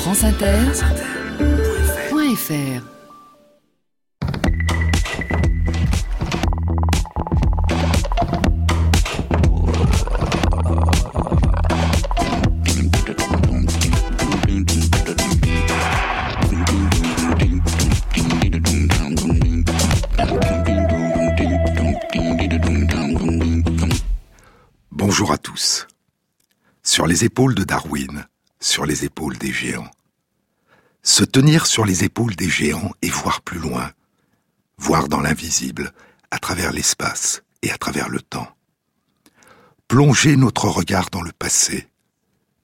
franceinter.fr 0.00 2.82
Bonjour 24.90 25.32
à 25.32 25.38
tous. 25.38 25.86
Sur 26.82 27.06
les 27.06 27.26
épaules 27.26 27.54
de 27.54 27.64
Darwin, 27.64 28.24
sur 28.60 28.86
les 28.86 29.04
épaules 29.04 29.38
des 29.38 29.52
géants. 29.52 29.90
Se 31.02 31.24
tenir 31.24 31.66
sur 31.66 31.84
les 31.84 32.04
épaules 32.04 32.36
des 32.36 32.48
géants 32.48 32.92
et 33.02 33.08
voir 33.08 33.40
plus 33.40 33.58
loin, 33.58 33.90
voir 34.76 35.08
dans 35.08 35.20
l'invisible, 35.20 35.92
à 36.30 36.38
travers 36.38 36.72
l'espace 36.72 37.42
et 37.62 37.70
à 37.70 37.78
travers 37.78 38.08
le 38.08 38.20
temps. 38.20 38.48
Plonger 39.88 40.36
notre 40.36 40.68
regard 40.68 41.10
dans 41.10 41.22
le 41.22 41.32
passé, 41.32 41.88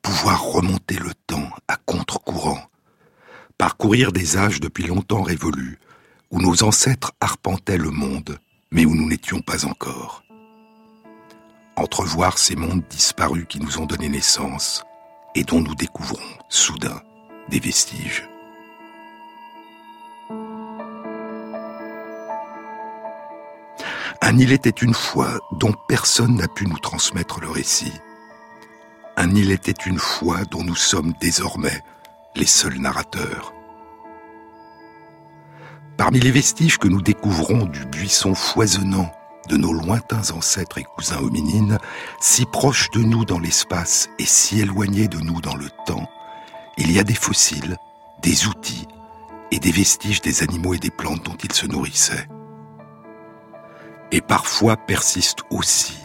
pouvoir 0.03 0.43
remonter 0.43 0.97
le 0.99 1.13
temps 1.27 1.51
à 1.67 1.77
contre-courant, 1.77 2.63
parcourir 3.59 4.13
des 4.13 4.37
âges 4.37 4.61
depuis 4.61 4.87
longtemps 4.87 5.23
révolus, 5.23 5.79
où 6.31 6.41
nos 6.41 6.63
ancêtres 6.63 7.13
arpentaient 7.21 7.79
le 7.79 7.91
monde, 7.91 8.39
mais 8.71 8.85
où 8.85 8.95
nous 8.95 9.09
n'étions 9.09 9.41
pas 9.41 9.65
encore. 9.65 10.23
Entrevoir 11.77 12.39
ces 12.39 12.57
mondes 12.57 12.85
disparus 12.89 13.47
qui 13.49 13.61
nous 13.61 13.79
ont 13.79 13.87
donné 13.87 14.09
naissance, 14.09 14.85
et 15.37 15.45
dont 15.45 15.61
nous 15.61 15.75
découvrons, 15.75 16.19
soudain, 16.49 17.01
des 17.49 17.61
vestiges. 17.61 18.27
Un 24.23 24.39
il 24.39 24.51
était 24.51 24.71
une 24.71 24.95
fois 24.95 25.39
dont 25.53 25.75
personne 25.89 26.37
n'a 26.37 26.49
pu 26.49 26.67
nous 26.67 26.79
transmettre 26.79 27.39
le 27.41 27.51
récit. 27.51 27.93
Un 29.19 29.35
il 29.35 29.51
était 29.51 29.73
une 29.73 29.99
fois 29.99 30.45
dont 30.51 30.65
nous 30.65 30.75
sommes 30.75 31.13
désormais 31.21 31.83
les 32.35 32.47
seuls 32.47 32.79
narrateurs. 32.79 33.53
Parmi 35.99 36.19
les 36.19 36.31
vestiges 36.31 36.79
que 36.79 36.89
nous 36.89 37.03
découvrons 37.03 37.67
du 37.67 37.85
buisson 37.85 38.35
foisonnant 38.35 39.13
de 39.47 39.57
nos 39.57 39.73
lointains 39.73 40.31
ancêtres 40.31 40.79
et 40.79 40.85
cousins 40.85 41.19
hominines, 41.19 41.79
si 42.21 42.45
proches 42.47 42.91
de 42.91 43.01
nous 43.01 43.25
dans 43.25 43.39
l'espace 43.39 44.09
et 44.19 44.27
si 44.27 44.61
éloignés 44.61 45.09
de 45.09 45.19
nous 45.19 45.41
dans 45.41 45.55
le 45.55 45.69
temps, 45.87 46.09
il 46.77 46.93
y 46.93 46.99
a 46.99 47.05
des 47.05 47.15
fossiles, 47.15 47.77
des 48.23 48.47
outils 48.47 48.87
et 49.51 49.59
des 49.59 49.71
vestiges 49.71 50.21
des 50.21 50.43
animaux 50.43 50.75
et 50.75 50.79
des 50.79 50.91
plantes 50.91 51.25
dont 51.25 51.37
ils 51.43 51.53
se 51.53 51.67
nourrissaient. 51.67 52.29
Et 54.13 54.21
parfois 54.21 54.77
persistent 54.77 55.45
aussi, 55.51 55.97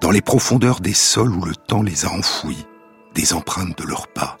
dans 0.00 0.10
les 0.10 0.22
profondeurs 0.22 0.80
des 0.80 0.94
sols 0.94 1.34
où 1.34 1.44
le 1.44 1.56
temps 1.56 1.82
les 1.82 2.04
a 2.06 2.10
enfouis, 2.10 2.66
des 3.14 3.32
empreintes 3.32 3.78
de 3.78 3.84
leurs 3.84 4.08
pas. 4.08 4.36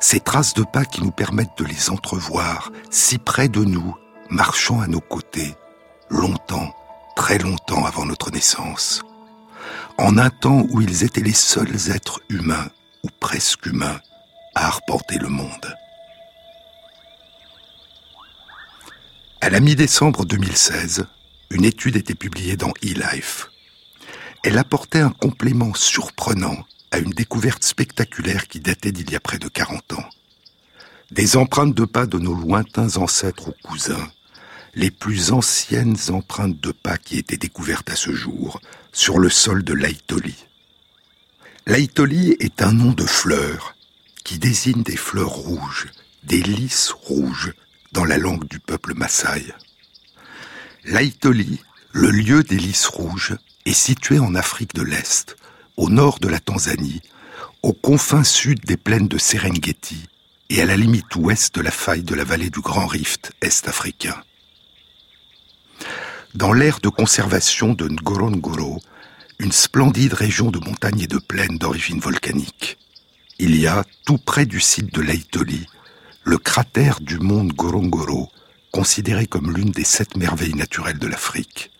Ces 0.00 0.20
traces 0.20 0.54
de 0.54 0.62
pas 0.62 0.84
qui 0.84 1.02
nous 1.02 1.10
permettent 1.10 1.58
de 1.58 1.64
les 1.64 1.90
entrevoir 1.90 2.70
si 2.90 3.18
près 3.18 3.48
de 3.48 3.64
nous, 3.64 3.96
marchant 4.30 4.80
à 4.80 4.86
nos 4.86 5.00
côtés, 5.00 5.54
longtemps, 6.10 6.72
très 7.16 7.38
longtemps 7.38 7.84
avant 7.84 8.04
notre 8.04 8.30
naissance, 8.30 9.02
en 9.98 10.16
un 10.18 10.30
temps 10.30 10.64
où 10.70 10.80
ils 10.80 11.02
étaient 11.02 11.22
les 11.22 11.32
seuls 11.32 11.90
êtres 11.90 12.20
humains, 12.28 12.68
ou 13.02 13.08
presque 13.18 13.66
humains, 13.66 14.00
à 14.54 14.66
arpenter 14.68 15.18
le 15.18 15.28
monde. 15.28 15.74
À 19.40 19.50
la 19.50 19.60
mi-décembre 19.60 20.24
2016, 20.24 21.06
une 21.50 21.64
étude 21.64 21.96
était 21.96 22.14
publiée 22.14 22.56
dans 22.56 22.72
eLife. 22.82 23.50
Elle 24.44 24.58
apportait 24.58 25.00
un 25.00 25.10
complément 25.10 25.74
surprenant 25.74 26.64
à 26.90 26.98
une 26.98 27.10
découverte 27.10 27.64
spectaculaire 27.64 28.46
qui 28.46 28.60
datait 28.60 28.92
d'il 28.92 29.10
y 29.10 29.16
a 29.16 29.20
près 29.20 29.38
de 29.38 29.48
40 29.48 29.94
ans. 29.94 30.08
Des 31.10 31.36
empreintes 31.36 31.74
de 31.74 31.84
pas 31.84 32.06
de 32.06 32.18
nos 32.18 32.34
lointains 32.34 32.96
ancêtres 32.96 33.48
ou 33.48 33.54
cousins 33.62 34.10
les 34.76 34.90
plus 34.90 35.32
anciennes 35.32 35.96
empreintes 36.10 36.60
de 36.60 36.70
pas 36.70 36.98
qui 36.98 37.16
étaient 37.16 37.38
découvertes 37.38 37.90
à 37.90 37.96
ce 37.96 38.12
jour 38.12 38.60
sur 38.92 39.18
le 39.18 39.30
sol 39.30 39.64
de 39.64 39.72
l'Aïtoli. 39.72 40.36
L'Aïtoli 41.66 42.36
est 42.40 42.60
un 42.60 42.72
nom 42.72 42.92
de 42.92 43.06
fleur 43.06 43.74
qui 44.22 44.38
désigne 44.38 44.82
des 44.82 44.98
fleurs 44.98 45.30
rouges, 45.30 45.88
des 46.24 46.42
lys 46.42 46.90
rouges 46.90 47.54
dans 47.92 48.04
la 48.04 48.18
langue 48.18 48.46
du 48.48 48.60
peuple 48.60 48.92
Maasai. 48.94 49.46
L'Aïtoli, 50.84 51.58
le 51.92 52.10
lieu 52.10 52.42
des 52.42 52.58
lys 52.58 52.86
rouges, 52.86 53.34
est 53.64 53.72
situé 53.72 54.18
en 54.18 54.34
Afrique 54.34 54.74
de 54.74 54.82
l'Est, 54.82 55.36
au 55.78 55.88
nord 55.88 56.18
de 56.18 56.28
la 56.28 56.38
Tanzanie, 56.38 57.00
aux 57.62 57.72
confins 57.72 58.24
sud 58.24 58.60
des 58.66 58.76
plaines 58.76 59.08
de 59.08 59.18
Serengeti 59.18 60.06
et 60.50 60.60
à 60.60 60.66
la 60.66 60.76
limite 60.76 61.16
ouest 61.16 61.54
de 61.54 61.62
la 61.62 61.70
faille 61.70 62.02
de 62.02 62.14
la 62.14 62.24
vallée 62.24 62.50
du 62.50 62.60
Grand 62.60 62.86
Rift 62.86 63.32
est-africain. 63.40 64.22
Dans 66.36 66.52
l'aire 66.52 66.80
de 66.82 66.90
conservation 66.90 67.72
de 67.72 67.88
Ngorongoro, 67.88 68.82
une 69.38 69.52
splendide 69.52 70.12
région 70.12 70.50
de 70.50 70.58
montagnes 70.58 71.00
et 71.00 71.06
de 71.06 71.16
plaines 71.16 71.56
d'origine 71.56 71.98
volcanique. 71.98 72.76
Il 73.38 73.56
y 73.56 73.66
a, 73.66 73.84
tout 74.04 74.18
près 74.18 74.44
du 74.44 74.60
site 74.60 74.92
de 74.92 75.00
l'Aitoli, 75.00 75.66
le 76.24 76.36
cratère 76.36 77.00
du 77.00 77.18
mont 77.18 77.42
Ngorongoro, 77.42 78.30
considéré 78.70 79.26
comme 79.26 79.50
l'une 79.50 79.70
des 79.70 79.84
sept 79.84 80.14
merveilles 80.18 80.52
naturelles 80.52 80.98
de 80.98 81.06
l'Afrique. 81.06 81.70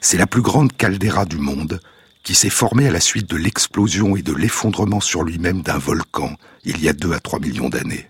C'est 0.00 0.16
la 0.16 0.26
plus 0.26 0.40
grande 0.40 0.74
caldeira 0.74 1.26
du 1.26 1.36
monde 1.36 1.78
qui 2.22 2.34
s'est 2.34 2.48
formée 2.48 2.88
à 2.88 2.92
la 2.92 3.00
suite 3.00 3.28
de 3.28 3.36
l'explosion 3.36 4.16
et 4.16 4.22
de 4.22 4.32
l'effondrement 4.32 5.00
sur 5.00 5.22
lui-même 5.22 5.60
d'un 5.60 5.76
volcan 5.76 6.38
il 6.64 6.82
y 6.82 6.88
a 6.88 6.94
deux 6.94 7.12
à 7.12 7.20
trois 7.20 7.40
millions 7.40 7.68
d'années. 7.68 8.08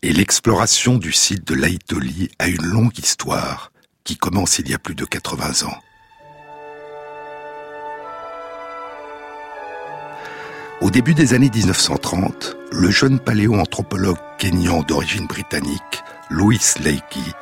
Et 0.00 0.14
l'exploration 0.14 0.96
du 0.96 1.12
site 1.12 1.46
de 1.46 1.54
l'Aitoli 1.54 2.30
a 2.38 2.48
une 2.48 2.64
longue 2.64 2.98
histoire 2.98 3.70
qui 4.04 4.16
commence 4.16 4.58
il 4.58 4.68
y 4.68 4.74
a 4.74 4.78
plus 4.78 4.94
de 4.94 5.06
80 5.06 5.66
ans. 5.66 5.78
Au 10.82 10.90
début 10.90 11.14
des 11.14 11.32
années 11.32 11.50
1930, 11.50 12.56
le 12.70 12.90
jeune 12.90 13.18
paléoanthropologue 13.18 14.18
kényan 14.38 14.82
d'origine 14.82 15.26
britannique, 15.26 16.02
Louis 16.28 16.60
Leakey, 16.80 17.32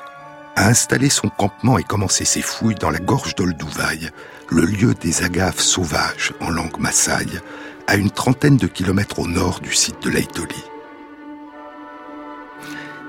a 0.55 0.69
installé 0.69 1.09
son 1.09 1.29
campement 1.29 1.79
et 1.79 1.83
commencé 1.83 2.25
ses 2.25 2.43
fouilles 2.43 2.77
dans 2.77 2.91
la 2.91 3.01
gorge 3.01 3.35
d'Olduvai, 3.35 4.11
le 4.49 4.65
lieu 4.65 4.95
des 4.95 5.25
agaves 5.25 5.59
sauvages 5.59 6.33
en 6.41 6.51
langue 6.51 6.79
maasai, 6.79 7.27
à 7.89 7.97
une 7.97 8.11
trentaine 8.11 8.59
de 8.59 8.69
kilomètres 8.69 9.19
au 9.19 9.27
nord 9.27 9.59
du 9.61 9.75
site 9.75 10.01
de 10.03 10.11
l'Aitoli. 10.11 10.63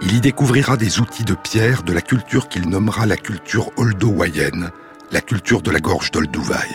Il 0.05 0.17
y 0.17 0.19
découvrira 0.19 0.75
des 0.75 0.99
outils 0.99 1.23
de 1.23 1.33
pierre 1.33 1.81
de 1.81 1.93
la 1.93 2.01
culture 2.01 2.49
qu'il 2.49 2.67
nommera 2.67 3.05
la 3.05 3.15
culture 3.15 3.71
oldowayen, 3.77 4.69
la 5.11 5.21
culture 5.21 5.61
de 5.61 5.71
la 5.71 5.79
gorge 5.79 6.11
d'Olduvai. 6.11 6.67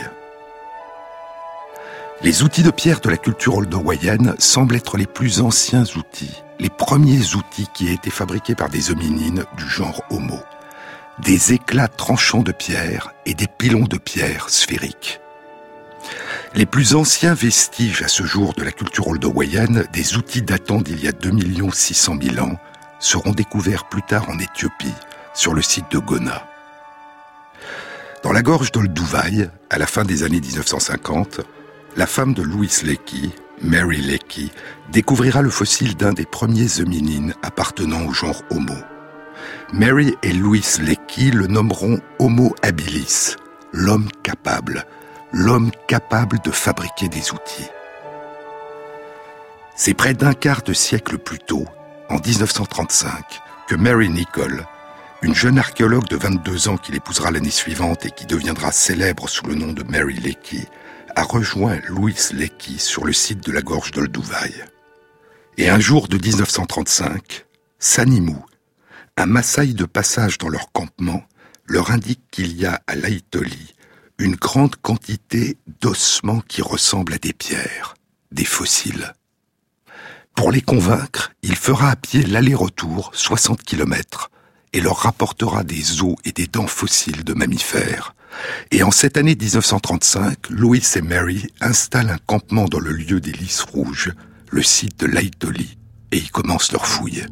Les 2.23 2.43
outils 2.43 2.63
de 2.63 2.71
pierre 2.71 3.01
de 3.01 3.11
la 3.11 3.19
culture 3.19 3.57
oldowayen 3.57 4.35
semblent 4.39 4.77
être 4.77 4.97
les 4.97 5.07
plus 5.07 5.43
anciens 5.43 5.85
outils, 5.97 6.43
les 6.59 6.71
premiers 6.71 7.35
outils 7.35 7.69
qui 7.75 7.89
aient 7.89 7.95
été 7.95 8.09
fabriqués 8.09 8.55
par 8.55 8.71
des 8.71 8.91
hominines 8.91 9.45
du 9.59 9.69
genre 9.69 10.03
Homo. 10.09 10.41
Des 11.19 11.53
éclats 11.53 11.89
tranchants 11.89 12.43
de 12.43 12.53
pierre 12.53 13.13
et 13.27 13.35
des 13.35 13.47
pilons 13.47 13.85
de 13.85 13.99
pierre 13.99 14.49
sphériques. 14.49 15.21
Les 16.55 16.65
plus 16.65 16.95
anciens 16.95 17.35
vestiges 17.35 18.03
à 18.03 18.09
ce 18.09 18.23
jour 18.23 18.55
de 18.55 18.65
la 18.65 18.73
culture 18.73 19.09
oldowayenne, 19.09 19.85
des 19.93 20.17
outils 20.17 20.41
datant 20.41 20.81
d'il 20.81 21.05
y 21.05 21.09
a 21.09 21.13
2 21.13 21.31
600 21.71 22.17
000 22.23 22.47
ans, 22.47 22.57
seront 22.99 23.33
découverts 23.33 23.89
plus 23.89 24.03
tard 24.03 24.29
en 24.29 24.39
Éthiopie, 24.39 24.95
sur 25.35 25.55
le 25.55 25.63
site 25.63 25.91
de 25.91 25.99
Gona. 25.99 26.47
Dans 28.23 28.33
la 28.33 28.43
gorge 28.43 28.73
d'Olduvai, 28.73 29.49
à 29.71 29.79
la 29.79 29.87
fin 29.87 30.05
des 30.05 30.25
années 30.25 30.41
1950, 30.41 31.41
la 31.97 32.07
femme 32.07 32.35
de 32.35 32.43
Louis 32.43 32.73
Leakey, 32.83 33.31
Mary 33.63 33.99
Leakey, 33.99 34.51
découvrira 34.91 35.43
le 35.43 35.51
fossile 35.51 35.97
d'un 35.97 36.13
des 36.13 36.27
premiers 36.27 36.81
hominines 36.81 37.35
appartenant 37.43 38.05
au 38.07 38.13
genre 38.13 38.43
Homo. 38.51 38.75
Mary 39.73 40.17
et 40.23 40.33
Louis 40.33 40.65
Leakey 40.81 41.31
le 41.31 41.47
nommeront 41.47 42.01
Homo 42.19 42.55
habilis, 42.63 43.37
l'homme 43.73 44.09
capable, 44.23 44.85
l'homme 45.33 45.71
capable 45.87 46.41
de 46.41 46.51
fabriquer 46.51 47.09
des 47.09 47.33
outils. 47.33 47.69
C'est 49.77 49.95
près 49.95 50.15
d'un 50.15 50.35
quart 50.35 50.63
de 50.63 50.73
siècle 50.73 51.19
plus 51.19 51.39
tôt 51.39 51.67
en 52.09 52.19
1935 52.19 53.41
que 53.69 53.75
Mary 53.75 54.09
Nicole, 54.09 54.67
une 55.23 55.35
jeune 55.35 55.59
archéologue 55.59 56.09
de 56.09 56.17
22 56.17 56.69
ans 56.69 56.77
qu'il 56.77 56.95
épousera 56.95 57.31
l'année 57.31 57.51
suivante 57.51 58.07
et 58.07 58.11
qui 58.11 58.27
deviendra 58.27 58.73
célèbre 58.73 59.29
sous 59.29 59.47
le 59.47 59.55
nom 59.55 59.73
de 59.73 59.83
Mary 59.83 60.15
Leakey, 60.15 60.67
a 61.15 61.23
rejoint 61.23 61.79
Louis 61.89 62.17
Leakey 62.33 62.79
sur 62.79 63.05
le 63.05 63.13
site 63.13 63.45
de 63.45 63.53
la 63.53 63.63
gorge 63.63 63.91
d'Olduvai. 63.91 64.55
Et 65.57 65.69
un 65.69 65.81
jour 65.81 66.09
de 66.09 66.17
1935, 66.17 67.47
Sanimou, 67.79 68.45
un 69.17 69.27
Maasai 69.27 69.75
de 69.75 69.85
passage 69.85 70.39
dans 70.39 70.49
leur 70.49 70.73
campement, 70.73 71.23
leur 71.67 71.91
indique 71.91 72.23
qu'il 72.31 72.57
y 72.57 72.65
a 72.65 72.81
à 72.87 72.95
Laïtoli 72.95 73.75
une 74.19 74.37
grande 74.37 74.77
quantité 74.77 75.59
d'ossements 75.81 76.41
qui 76.41 76.63
ressemblent 76.63 77.15
à 77.15 77.19
des 77.19 77.33
pierres, 77.33 77.95
des 78.33 78.45
fossiles. 78.45 79.13
Pour 80.39 80.53
les 80.53 80.61
convaincre, 80.61 81.33
il 81.43 81.57
fera 81.57 81.91
à 81.91 81.97
pied 81.97 82.23
l'aller-retour, 82.23 83.11
60 83.13 83.61
km, 83.61 84.31
et 84.73 84.81
leur 84.81 84.99
rapportera 84.99 85.65
des 85.65 86.01
os 86.05 86.15
et 86.25 86.31
des 86.31 86.47
dents 86.47 86.69
fossiles 86.69 87.25
de 87.25 87.35
mammifères. 87.35 88.15
Et 88.71 88.85
en 88.85 88.93
cette 88.93 89.17
année 89.17 89.35
1935, 89.35 90.51
Louis 90.51 90.85
et 90.95 91.03
Mary 91.03 91.49
installent 91.61 92.11
un 92.11 92.19
campement 92.25 92.67
dans 92.67 92.79
le 92.79 92.93
lieu 92.93 93.21
des 93.21 93.33
lys 93.33 93.63
rouges, 93.63 94.13
le 94.53 94.63
site 94.63 95.01
de 95.01 95.07
Laïtoli, 95.07 95.77
et 96.13 96.19
y 96.19 96.29
commencent 96.29 96.71
leur 96.71 96.87
fouille. 96.87 97.27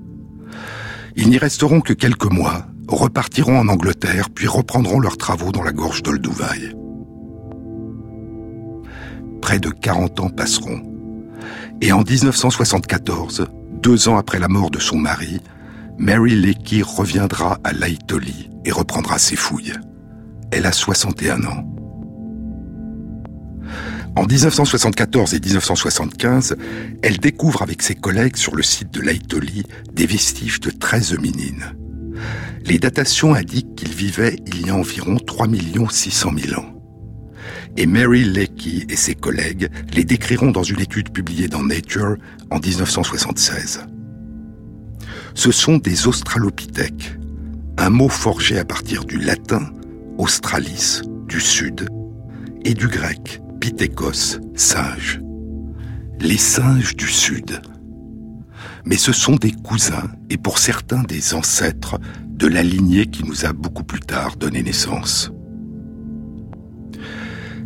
Ils 1.14 1.30
n'y 1.30 1.38
resteront 1.38 1.82
que 1.82 1.92
quelques 1.92 2.24
mois, 2.24 2.66
repartiront 2.88 3.56
en 3.56 3.68
Angleterre, 3.68 4.30
puis 4.30 4.48
reprendront 4.48 4.98
leurs 4.98 5.16
travaux 5.16 5.52
dans 5.52 5.62
la 5.62 5.72
gorge 5.72 6.02
d'Olduvai. 6.02 6.74
Près 9.40 9.60
de 9.60 9.70
40 9.70 10.18
ans 10.18 10.30
passeront. 10.30 10.95
Et 11.80 11.92
en 11.92 12.02
1974, 12.02 13.46
deux 13.82 14.08
ans 14.08 14.16
après 14.16 14.38
la 14.38 14.48
mort 14.48 14.70
de 14.70 14.78
son 14.78 14.96
mari, 14.96 15.40
Mary 15.98 16.34
Leakey 16.34 16.82
reviendra 16.82 17.58
à 17.64 17.72
Laïtoli 17.72 18.50
et 18.64 18.72
reprendra 18.72 19.18
ses 19.18 19.36
fouilles. 19.36 19.74
Elle 20.50 20.66
a 20.66 20.72
61 20.72 21.44
ans. 21.44 21.64
En 24.16 24.24
1974 24.24 25.34
et 25.34 25.40
1975, 25.40 26.56
elle 27.02 27.18
découvre 27.18 27.60
avec 27.60 27.82
ses 27.82 27.94
collègues 27.94 28.36
sur 28.36 28.56
le 28.56 28.62
site 28.62 28.92
de 28.92 29.02
Laïtoli 29.02 29.64
des 29.92 30.06
vestiges 30.06 30.60
de 30.60 30.70
13 30.70 31.12
hominines. 31.14 31.76
Les 32.64 32.78
datations 32.78 33.34
indiquent 33.34 33.76
qu'ils 33.76 33.94
vivaient 33.94 34.36
il 34.46 34.66
y 34.66 34.70
a 34.70 34.74
environ 34.74 35.18
3 35.18 35.48
600 35.90 36.30
000 36.46 36.60
ans. 36.60 36.75
Et 37.76 37.86
Mary 37.86 38.24
Leakey 38.24 38.86
et 38.88 38.96
ses 38.96 39.14
collègues 39.14 39.68
les 39.92 40.04
décriront 40.04 40.50
dans 40.50 40.62
une 40.62 40.80
étude 40.80 41.10
publiée 41.10 41.48
dans 41.48 41.62
Nature 41.62 42.16
en 42.50 42.58
1976. 42.58 43.86
Ce 45.34 45.52
sont 45.52 45.76
des 45.76 46.06
australopithèques, 46.06 47.16
un 47.76 47.90
mot 47.90 48.08
forgé 48.08 48.58
à 48.58 48.64
partir 48.64 49.04
du 49.04 49.18
latin 49.18 49.70
australis, 50.18 51.02
du 51.28 51.40
sud, 51.40 51.88
et 52.64 52.74
du 52.74 52.88
grec 52.88 53.42
pithekos, 53.60 54.38
singe. 54.54 55.20
Les 56.20 56.38
singes 56.38 56.96
du 56.96 57.08
sud. 57.08 57.60
Mais 58.84 58.96
ce 58.96 59.12
sont 59.12 59.36
des 59.36 59.52
cousins, 59.52 60.10
et 60.30 60.38
pour 60.38 60.58
certains 60.58 61.02
des 61.02 61.34
ancêtres, 61.34 61.98
de 62.28 62.46
la 62.46 62.62
lignée 62.62 63.06
qui 63.06 63.24
nous 63.24 63.44
a 63.44 63.52
beaucoup 63.52 63.84
plus 63.84 64.00
tard 64.00 64.36
donné 64.36 64.62
naissance. 64.62 65.30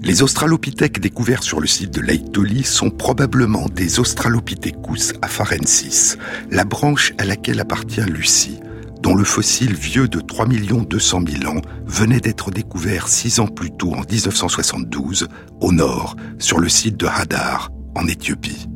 Les 0.02 0.23
australopithèques 0.23 0.99
découverts 0.99 1.43
sur 1.43 1.61
le 1.61 1.67
site 1.67 1.93
de 1.93 2.00
Laetoli 2.00 2.64
sont 2.64 2.91
probablement 2.91 3.67
des 3.69 4.00
Australopithecus 4.00 5.12
afarensis, 5.20 6.17
la 6.50 6.64
branche 6.64 7.12
à 7.19 7.25
laquelle 7.25 7.61
appartient 7.61 8.00
Lucie, 8.00 8.61
dont 9.02 9.14
le 9.14 9.25
fossile 9.25 9.75
vieux 9.75 10.08
de 10.08 10.20
3 10.20 10.47
200 10.47 11.20
000 11.43 11.55
ans 11.55 11.61
venait 11.85 12.20
d'être 12.20 12.50
découvert 12.50 13.08
six 13.08 13.41
ans 13.41 13.47
plus 13.47 13.70
tôt 13.73 13.93
en 13.93 14.02
1972, 14.11 15.29
au 15.61 15.73
nord, 15.73 16.17
sur 16.38 16.58
le 16.58 16.70
site 16.70 16.97
de 16.97 17.06
Hadar, 17.06 17.70
en 17.94 18.06
Éthiopie. 18.06 18.69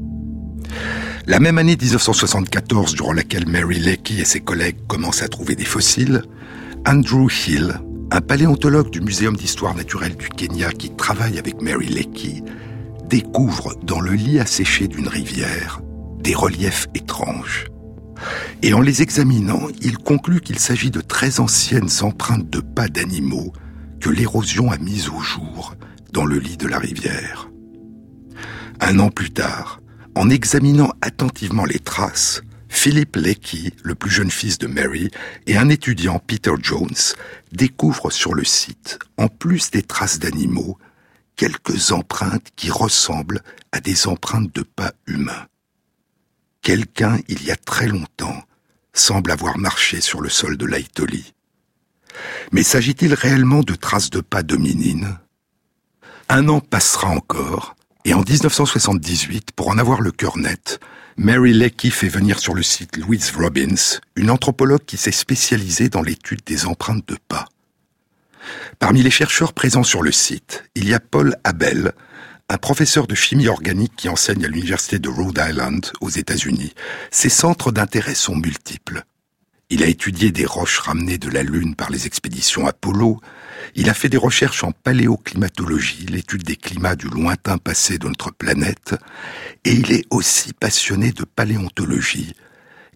La 1.27 1.41
même 1.41 1.57
année 1.57 1.77
1974, 1.81 2.93
durant 2.93 3.15
laquelle 3.15 3.49
Mary 3.49 3.79
Leakey 3.79 4.21
et 4.21 4.27
ses 4.27 4.41
collègues 4.41 4.87
commencent 4.87 5.23
à 5.23 5.29
trouver 5.29 5.57
des 5.57 5.65
fossiles, 5.65 6.23
Andrew 6.87 7.29
Hill, 7.31 7.81
un 8.15 8.21
paléontologue 8.21 8.91
du 8.91 9.01
Muséum 9.01 9.37
d'histoire 9.37 9.75
naturelle 9.75 10.15
du 10.15 10.29
Kenya 10.29 10.71
qui 10.71 10.95
travaille 10.95 11.37
avec 11.37 11.61
Mary 11.61 11.87
Leakey, 11.87 12.45
découvre 13.09 13.75
dans 13.83 13.99
le 13.99 14.13
lit 14.13 14.39
asséché 14.39 14.87
d'une 14.87 15.09
rivière 15.09 15.81
des 16.21 16.37
reliefs 16.37 16.87
étranges. 16.95 17.65
Et 18.63 18.73
en 18.73 18.81
les 18.81 19.03
examinant, 19.03 19.63
il 19.83 19.99
conclut 19.99 20.41
qu'il 20.41 20.61
s'agit 20.61 20.93
de 20.93 21.01
très 21.01 21.41
anciennes 21.41 21.89
empreintes 22.03 22.49
de 22.49 22.61
pas 22.61 22.87
d'animaux 22.87 23.53
que 23.99 24.11
l'érosion 24.11 24.71
a 24.71 24.79
mises 24.79 25.09
au 25.09 25.19
jour 25.19 25.75
dans 26.13 26.25
le 26.25 26.39
lit 26.39 26.57
de 26.57 26.69
la 26.69 26.79
rivière. 26.79 27.51
Un 28.79 29.01
an 29.01 29.11
plus 29.11 29.33
tard, 29.33 29.81
en 30.15 30.31
examinant 30.31 30.93
attentivement 31.03 31.65
les 31.65 31.81
traces, 31.81 32.43
Philip 32.75 33.17
Leakey, 33.17 33.73
le 33.83 33.95
plus 33.95 34.11
jeune 34.11 34.33
fils 34.33 34.59
de 34.59 34.67
Mary, 34.67 35.11
et 35.47 35.57
un 35.57 35.71
étudiant, 35.71 36.19
Peter 36.19 36.53
Jones, 36.61 37.15
découvrent 37.53 38.11
sur 38.11 38.35
le 38.35 38.45
site, 38.45 38.99
en 39.17 39.29
plus 39.29 39.71
des 39.71 39.83
traces 39.83 40.19
d'animaux, 40.19 40.77
quelques 41.37 41.93
empreintes 41.93 42.49
qui 42.57 42.71
ressemblent 42.71 43.43
à 43.73 43.81
des 43.81 44.07
empreintes 44.07 44.55
de 44.55 44.63
pas 44.63 44.93
humains. 45.07 45.47
Quelqu'un, 46.61 47.19
il 47.29 47.45
y 47.45 47.51
a 47.51 47.57
très 47.57 47.87
longtemps, 47.87 48.43
semble 48.93 49.31
avoir 49.31 49.57
marché 49.57 50.01
sur 50.03 50.21
le 50.21 50.29
sol 50.29 50.59
de 50.59 50.67
l'Aïtoli. 50.67 51.33
Mais 52.53 52.65
s'agit-il 52.65 53.15
réellement 53.15 53.61
de 53.61 53.77
traces 53.77 54.11
de 54.11 54.21
pas 54.21 54.43
dominines? 54.43 55.17
Un 56.29 56.49
an 56.49 56.61
passera 56.61 57.09
encore, 57.09 57.77
et 58.05 58.15
en 58.15 58.23
1978, 58.23 59.53
pour 59.53 59.69
en 59.69 59.79
avoir 59.79 60.01
le 60.01 60.11
cœur 60.11 60.37
net, 60.37 60.81
Mary 61.17 61.53
Leakey 61.53 61.91
fait 61.91 62.09
venir 62.09 62.41
sur 62.41 62.55
le 62.55 62.63
site 62.65 62.97
Louise 62.97 63.31
Robbins, 63.37 64.01
une 64.17 64.31
anthropologue 64.31 64.85
qui 64.85 64.97
s'est 64.97 65.13
spécialisée 65.13 65.89
dans 65.89 66.03
l'étude 66.03 66.41
des 66.45 66.67
empreintes 66.67 67.07
de 67.07 67.17
pas. 67.29 67.47
Parmi 68.81 69.01
les 69.01 69.13
chercheurs 69.13 69.53
présents 69.53 69.85
sur 69.85 70.03
le 70.03 70.11
site, 70.11 70.65
il 70.75 70.89
y 70.89 70.93
a 70.93 70.99
Paul 70.99 71.37
Abel, 71.45 71.93
un 72.49 72.59
professeur 72.59 73.07
de 73.07 73.15
chimie 73.15 73.47
organique 73.47 73.95
qui 73.95 74.09
enseigne 74.09 74.45
à 74.45 74.49
l'université 74.49 74.99
de 74.99 75.09
Rhode 75.09 75.39
Island 75.39 75.87
aux 76.01 76.11
États-Unis. 76.11 76.75
Ses 77.13 77.29
centres 77.29 77.71
d'intérêt 77.71 78.17
sont 78.17 78.35
multiples. 78.35 79.05
Il 79.71 79.85
a 79.85 79.87
étudié 79.87 80.33
des 80.33 80.45
roches 80.45 80.81
ramenées 80.81 81.19
de 81.19 81.31
la 81.31 81.45
Lune 81.45 81.77
par 81.77 81.91
les 81.91 82.07
expéditions 82.07 82.67
Apollo, 82.67 83.21
il 83.75 83.91
a 83.91 83.95
fait 83.95 84.09
des 84.09 84.17
recherches 84.17 84.65
en 84.65 84.73
paléoclimatologie, 84.73 86.07
l'étude 86.07 86.45
des 86.45 86.57
climats 86.57 86.97
du 86.97 87.09
lointain 87.09 87.59
passé 87.59 87.99
de 87.99 88.07
notre 88.07 88.31
planète, 88.31 88.95
et 89.65 89.73
il 89.73 89.93
est 89.93 90.07
aussi 90.11 90.53
passionné 90.53 91.13
de 91.13 91.25
paléontologie 91.25 92.35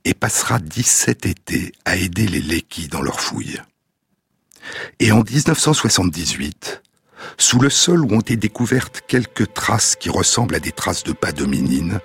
et 0.05 0.15
passera 0.15 0.59
17 0.59 1.27
étés 1.27 1.73
à 1.85 1.97
aider 1.97 2.29
les 2.29 2.41
Lekis 2.41 2.89
dans 2.89 3.03
leurs 3.03 3.21
fouilles. 3.21 3.61
Et 5.01 5.13
en 5.13 5.23
1978, 5.23 6.83
sous 7.37 7.59
le 7.59 7.71
sol 7.71 8.05
où 8.05 8.15
ont 8.15 8.21
été 8.21 8.37
découvertes 8.37 9.03
quelques 9.07 9.53
traces 9.53 9.97
qui 9.97 10.11
ressemblent 10.11 10.55
à 10.55 10.61
des 10.61 10.73
traces 10.73 11.05
de 11.05 11.13
pas 11.13 11.33
dominines, 11.33 12.01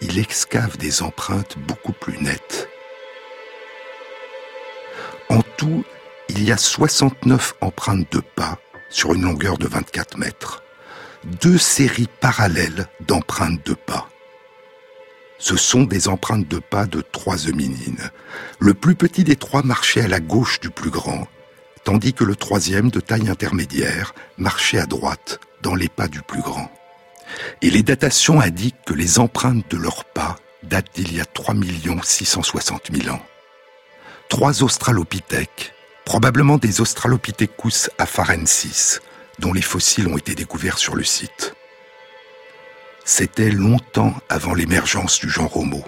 il 0.00 0.18
excave 0.18 0.76
des 0.78 1.02
empreintes 1.02 1.56
beaucoup 1.66 1.92
plus 1.92 2.18
nettes. 2.22 2.68
En 5.28 5.42
tout, 5.56 5.84
il 6.28 6.44
y 6.44 6.52
a 6.52 6.56
69 6.56 7.54
empreintes 7.60 8.10
de 8.12 8.20
pas 8.20 8.58
sur 8.90 9.14
une 9.14 9.22
longueur 9.22 9.58
de 9.58 9.66
24 9.66 10.18
mètres. 10.18 10.62
Deux 11.24 11.58
séries 11.58 12.08
parallèles 12.20 12.88
d'empreintes 13.00 13.64
de 13.64 13.74
pas. 13.74 14.08
Ce 15.38 15.56
sont 15.56 15.82
des 15.82 16.08
empreintes 16.08 16.48
de 16.48 16.58
pas 16.58 16.86
de 16.86 17.00
trois 17.00 17.48
hominines. 17.48 18.10
Le 18.60 18.74
plus 18.74 18.94
petit 18.94 19.24
des 19.24 19.36
trois 19.36 19.62
marchait 19.62 20.02
à 20.02 20.08
la 20.08 20.20
gauche 20.20 20.60
du 20.60 20.70
plus 20.70 20.90
grand, 20.90 21.26
tandis 21.84 22.14
que 22.14 22.24
le 22.24 22.36
troisième, 22.36 22.90
de 22.90 23.00
taille 23.00 23.28
intermédiaire, 23.28 24.14
marchait 24.36 24.78
à 24.78 24.86
droite, 24.86 25.40
dans 25.62 25.74
les 25.74 25.88
pas 25.88 26.08
du 26.08 26.22
plus 26.22 26.42
grand. 26.42 26.70
Et 27.60 27.70
les 27.70 27.82
datations 27.82 28.40
indiquent 28.40 28.84
que 28.84 28.94
les 28.94 29.18
empreintes 29.18 29.68
de 29.70 29.76
leurs 29.76 30.04
pas 30.04 30.36
datent 30.62 30.94
d'il 30.94 31.14
y 31.14 31.20
a 31.20 31.24
3 31.24 31.54
660 32.02 32.90
000 32.92 33.14
ans. 33.14 33.22
Trois 34.28 34.62
australopithèques, 34.62 35.74
probablement 36.04 36.58
des 36.58 36.80
Australopithecus 36.80 37.90
afarensis, 37.98 39.00
dont 39.38 39.52
les 39.52 39.62
fossiles 39.62 40.08
ont 40.08 40.18
été 40.18 40.34
découverts 40.34 40.78
sur 40.78 40.94
le 40.94 41.04
site. 41.04 41.54
C'était 43.04 43.50
longtemps 43.50 44.14
avant 44.28 44.54
l'émergence 44.54 45.18
du 45.18 45.28
genre 45.28 45.56
Homo. 45.56 45.84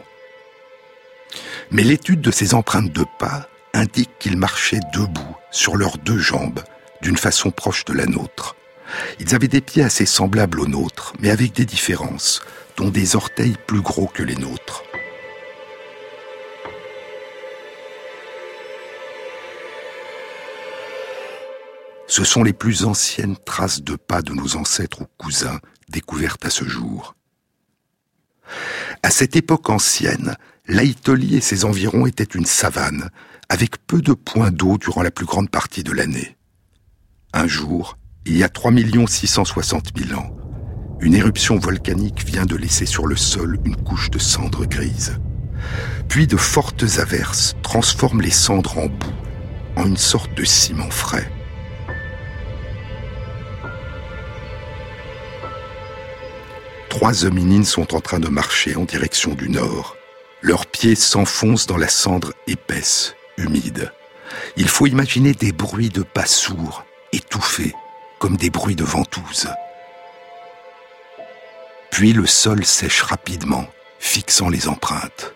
Mais 1.71 1.83
l'étude 1.83 2.21
de 2.21 2.30
ces 2.30 2.54
empreintes 2.54 2.92
de 2.92 3.04
pas 3.18 3.49
indique 3.73 4.18
qu'ils 4.18 4.37
marchaient 4.37 4.80
debout, 4.92 5.37
sur 5.50 5.76
leurs 5.76 5.99
deux 5.99 6.18
jambes, 6.18 6.62
d'une 7.02 7.16
façon 7.16 7.50
proche 7.50 7.85
de 7.85 7.92
la 7.92 8.06
nôtre. 8.06 8.56
Ils 9.21 9.35
avaient 9.35 9.49
des 9.49 9.61
pieds 9.61 9.83
assez 9.83 10.06
semblables 10.06 10.61
aux 10.61 10.68
nôtres, 10.68 11.12
mais 11.21 11.30
avec 11.30 11.52
des 11.52 11.64
différences, 11.64 12.40
dont 12.76 12.88
des 12.88 13.16
orteils 13.16 13.56
plus 13.66 13.80
gros 13.80 14.06
que 14.06 14.23
les 14.23 14.37
nôtres. 14.37 14.83
Ce 22.16 22.23
sont 22.23 22.44
les 22.44 22.52
plus 22.52 22.85
anciennes 22.85 23.35
traces 23.44 23.83
de 23.83 23.97
pas 23.97 24.23
de 24.23 24.33
nos 24.33 24.54
ancêtres 24.54 25.02
ou 25.02 25.06
cousins 25.18 25.59
découvertes 25.88 26.44
à 26.44 26.50
ce 26.50 26.64
jour. 26.64 27.16
À 29.02 29.11
cette 29.11 29.35
époque 29.35 29.68
ancienne, 29.68 30.37
l'Aïtoli 30.68 31.35
et 31.35 31.40
ses 31.40 31.64
environs 31.64 32.06
étaient 32.06 32.23
une 32.23 32.47
savane, 32.47 33.11
avec 33.49 33.85
peu 33.85 34.00
de 34.00 34.12
points 34.12 34.52
d'eau 34.52 34.78
durant 34.78 35.02
la 35.02 35.11
plus 35.11 35.26
grande 35.26 35.50
partie 35.50 35.83
de 35.83 35.90
l'année. 35.90 36.37
Un 37.33 37.49
jour, 37.49 37.99
il 38.26 38.37
y 38.37 38.44
a 38.44 38.49
3 38.49 38.71
660 39.09 39.99
000 39.99 40.16
ans, 40.16 40.37
une 41.00 41.16
éruption 41.16 41.59
volcanique 41.59 42.25
vient 42.25 42.47
de 42.47 42.54
laisser 42.54 42.87
sur 42.87 43.09
le 43.09 43.16
sol 43.16 43.59
une 43.64 43.75
couche 43.75 44.12
de 44.12 44.21
cendres 44.21 44.66
grises. 44.66 45.18
Puis 46.09 46.28
de 46.28 46.37
fortes 46.37 46.85
averses 46.99 47.56
transforment 47.64 48.23
les 48.23 48.30
cendres 48.30 48.78
en 48.78 48.87
boue, 48.87 49.18
en 49.75 49.87
une 49.87 49.97
sorte 49.97 50.33
de 50.37 50.44
ciment 50.44 50.90
frais. 50.90 51.28
Trois 56.94 57.24
hominines 57.24 57.64
sont 57.64 57.92
en 57.96 58.00
train 58.00 58.20
de 58.20 58.28
marcher 58.28 58.76
en 58.76 58.84
direction 58.84 59.34
du 59.34 59.48
nord. 59.48 59.96
Leurs 60.42 60.64
pieds 60.64 60.94
s'enfoncent 60.94 61.66
dans 61.66 61.76
la 61.76 61.88
cendre 61.88 62.32
épaisse, 62.46 63.16
humide. 63.36 63.92
Il 64.56 64.68
faut 64.68 64.86
imaginer 64.86 65.32
des 65.32 65.50
bruits 65.50 65.88
de 65.88 66.04
pas 66.04 66.24
sourds, 66.24 66.84
étouffés, 67.12 67.74
comme 68.20 68.36
des 68.36 68.48
bruits 68.48 68.76
de 68.76 68.84
ventouse. 68.84 69.48
Puis 71.90 72.12
le 72.12 72.26
sol 72.26 72.64
sèche 72.64 73.02
rapidement, 73.02 73.66
fixant 73.98 74.48
les 74.48 74.68
empreintes. 74.68 75.34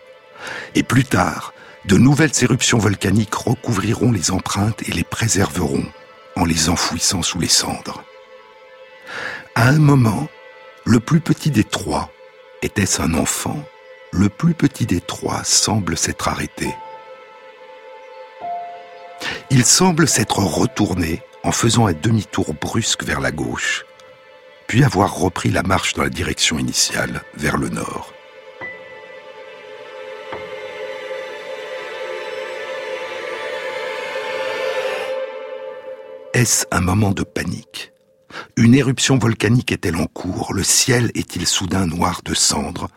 Et 0.75 0.83
plus 0.83 1.03
tard, 1.03 1.53
de 1.83 1.97
nouvelles 1.97 2.41
éruptions 2.41 2.77
volcaniques 2.77 3.35
recouvriront 3.35 4.13
les 4.13 4.31
empreintes 4.31 4.87
et 4.87 4.93
les 4.93 5.03
préserveront 5.03 5.85
en 6.37 6.45
les 6.45 6.69
enfouissant 6.69 7.21
sous 7.21 7.39
les 7.41 7.49
cendres. 7.49 8.01
À 9.55 9.67
un 9.67 9.79
moment, 9.79 10.29
le 10.89 10.99
plus 10.99 11.19
petit 11.19 11.51
des 11.51 11.63
trois, 11.63 12.09
était-ce 12.63 13.03
un 13.03 13.13
enfant 13.13 13.63
Le 14.11 14.27
plus 14.27 14.55
petit 14.55 14.87
des 14.87 15.01
trois 15.01 15.43
semble 15.43 15.95
s'être 15.95 16.27
arrêté. 16.27 16.73
Il 19.51 19.65
semble 19.65 20.07
s'être 20.07 20.39
retourné 20.39 21.21
en 21.43 21.51
faisant 21.51 21.85
un 21.85 21.93
demi-tour 21.93 22.55
brusque 22.55 23.03
vers 23.03 23.19
la 23.19 23.31
gauche, 23.31 23.85
puis 24.65 24.83
avoir 24.83 25.15
repris 25.15 25.51
la 25.51 25.61
marche 25.61 25.93
dans 25.93 26.01
la 26.01 26.09
direction 26.09 26.57
initiale, 26.57 27.21
vers 27.35 27.57
le 27.57 27.69
nord. 27.69 28.11
Est-ce 36.33 36.65
un 36.71 36.81
moment 36.81 37.11
de 37.11 37.21
panique? 37.21 37.91
Une 38.55 38.75
éruption 38.75 39.17
volcanique 39.17 39.71
est-elle 39.71 39.95
en 39.95 40.05
cours? 40.05 40.53
Le 40.53 40.63
ciel 40.63 41.11
est-il 41.15 41.47
soudain 41.47 41.85
noir 41.85 42.21
de 42.23 42.33
cendres? 42.33 42.89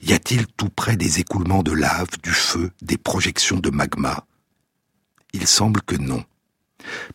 Y 0.00 0.12
a-t-il 0.12 0.46
tout 0.46 0.70
près 0.70 0.96
des 0.96 1.20
écoulements 1.20 1.62
de 1.62 1.72
lave, 1.72 2.18
du 2.22 2.30
feu, 2.30 2.70
des 2.82 2.96
projections 2.96 3.58
de 3.58 3.70
magma? 3.70 4.26
Il 5.32 5.46
semble 5.46 5.82
que 5.82 5.96
non. 5.96 6.24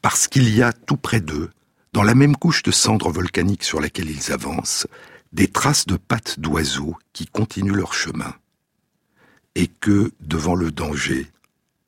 Parce 0.02 0.28
qu'il 0.28 0.50
y 0.56 0.62
a 0.62 0.72
tout 0.72 0.98
près 0.98 1.20
d'eux, 1.20 1.50
dans 1.94 2.04
la 2.04 2.16
même 2.16 2.36
couche 2.36 2.64
de 2.64 2.72
cendres 2.72 3.12
volcaniques 3.12 3.64
sur 3.64 3.82
laquelle 3.82 4.10
ils 4.10 4.32
avancent, 4.32 4.88
des 5.34 5.48
traces 5.48 5.86
de 5.86 5.98
pattes 5.98 6.40
d'oiseaux 6.40 6.96
qui 7.14 7.26
continuent 7.26 7.76
leur 7.76 7.94
chemin. 7.94 8.34
Et 9.56 9.68
que, 9.68 10.12
devant 10.20 10.56
le 10.56 10.72
danger, 10.72 11.28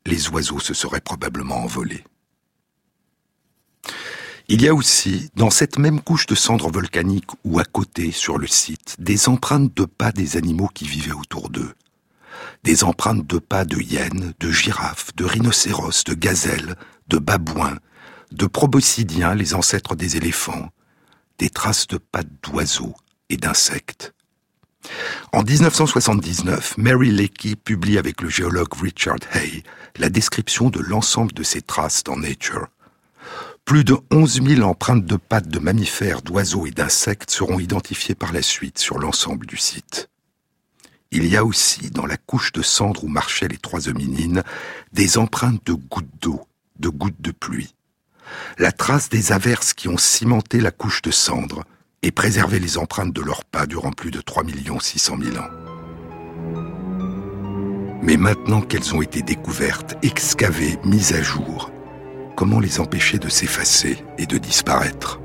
les 0.06 0.30
oiseaux 0.30 0.60
se 0.60 0.74
seraient 0.74 1.02
probablement 1.02 1.64
envolés. 1.64 2.04
Il 4.50 4.62
y 4.62 4.70
a 4.70 4.74
aussi, 4.74 5.30
dans 5.36 5.50
cette 5.50 5.78
même 5.78 6.00
couche 6.00 6.26
de 6.26 6.34
cendres 6.34 6.72
volcaniques 6.72 7.32
ou 7.44 7.60
à 7.60 7.66
côté, 7.66 8.14
sur 8.14 8.38
le 8.38 8.48
site, 8.48 8.96
des 8.98 9.28
empreintes 9.28 9.76
de 9.76 9.84
pas 9.84 10.14
des 10.14 10.38
animaux 10.38 10.70
qui 10.74 10.88
vivaient 10.88 11.12
autour 11.12 11.50
d'eux. 11.50 11.74
Des 12.64 12.86
empreintes 12.86 13.28
de 13.28 13.40
pas 13.40 13.66
de 13.66 13.78
hyènes, 13.78 14.34
de 14.40 14.50
girafes, 14.50 15.14
de 15.18 15.26
rhinocéros, 15.26 16.06
de 16.06 16.14
gazelles, 16.14 16.78
de 17.10 17.18
babouins, 17.18 17.78
de 18.32 18.46
proboscidiens, 18.46 19.36
les 19.36 19.54
ancêtres 19.54 19.98
des 19.98 20.16
éléphants, 20.16 20.70
des 21.40 21.50
traces 21.50 21.88
de 21.88 21.98
pattes 21.98 22.32
d'oiseaux 22.42 22.96
et 23.30 23.36
d'insectes. 23.36 24.14
En 25.34 25.44
1979, 25.44 26.78
Mary 26.78 27.12
Leakey 27.12 27.58
publie 27.58 27.98
avec 27.98 28.22
le 28.22 28.30
géologue 28.30 28.74
Richard 28.82 29.20
Hay 29.34 29.64
la 29.98 30.08
description 30.08 30.70
de 30.70 30.80
l'ensemble 30.80 31.34
de 31.34 31.44
ces 31.44 31.62
traces 31.62 32.06
dans 32.06 32.16
Nature. 32.16 32.68
Plus 33.68 33.84
de 33.84 33.98
11 34.14 34.44
000 34.44 34.62
empreintes 34.62 35.04
de 35.04 35.18
pattes 35.18 35.50
de 35.50 35.60
mammifères, 35.60 36.22
d'oiseaux 36.22 36.66
et 36.68 36.72
d'insectes 36.72 37.30
seront 37.30 37.60
identifiées 37.60 38.16
par 38.16 38.32
la 38.32 38.42
suite 38.42 38.80
sur 38.80 38.98
l'ensemble 38.98 39.46
du 39.46 39.58
site. 39.58 40.10
Il 41.12 41.28
y 41.28 41.36
a 41.36 41.44
aussi, 41.44 41.92
dans 41.92 42.06
la 42.06 42.16
couche 42.16 42.54
de 42.54 42.62
cendres 42.62 43.04
où 43.04 43.10
marchaient 43.10 43.50
les 43.50 43.58
trois 43.58 43.90
hominines, 43.90 44.42
des 44.94 45.18
empreintes 45.18 45.66
de 45.66 45.74
gouttes 45.74 46.08
d'eau, 46.22 46.48
de 46.80 46.88
gouttes 46.88 47.20
de 47.20 47.32
pluie. 47.32 47.76
La 48.58 48.72
trace 48.72 49.10
des 49.10 49.34
averses 49.34 49.74
qui 49.74 49.90
ont 49.90 49.98
cimenté 49.98 50.62
la 50.62 50.72
couche 50.72 51.02
de 51.02 51.12
cendres 51.12 51.66
et 52.04 52.12
préservé 52.12 52.60
les 52.60 52.78
empreintes 52.78 53.12
de 53.12 53.22
leurs 53.22 53.44
pas 53.44 53.66
durant 53.66 53.92
plus 53.92 54.12
de 54.12 54.22
3 54.22 54.46
600 54.80 55.18
000 55.22 55.38
ans. 55.44 55.50
Mais 58.02 58.16
maintenant 58.16 58.62
qu'elles 58.62 58.96
ont 58.96 59.02
été 59.02 59.24
découvertes, 59.24 59.98
excavées, 60.04 60.80
mises 60.86 61.12
à 61.12 61.22
jour, 61.22 61.70
comment 62.38 62.60
les 62.60 62.80
empêcher 62.80 63.18
de 63.18 63.30
s'effacer 63.30 63.98
et 64.20 64.28
de 64.28 64.38
disparaître 64.38 65.20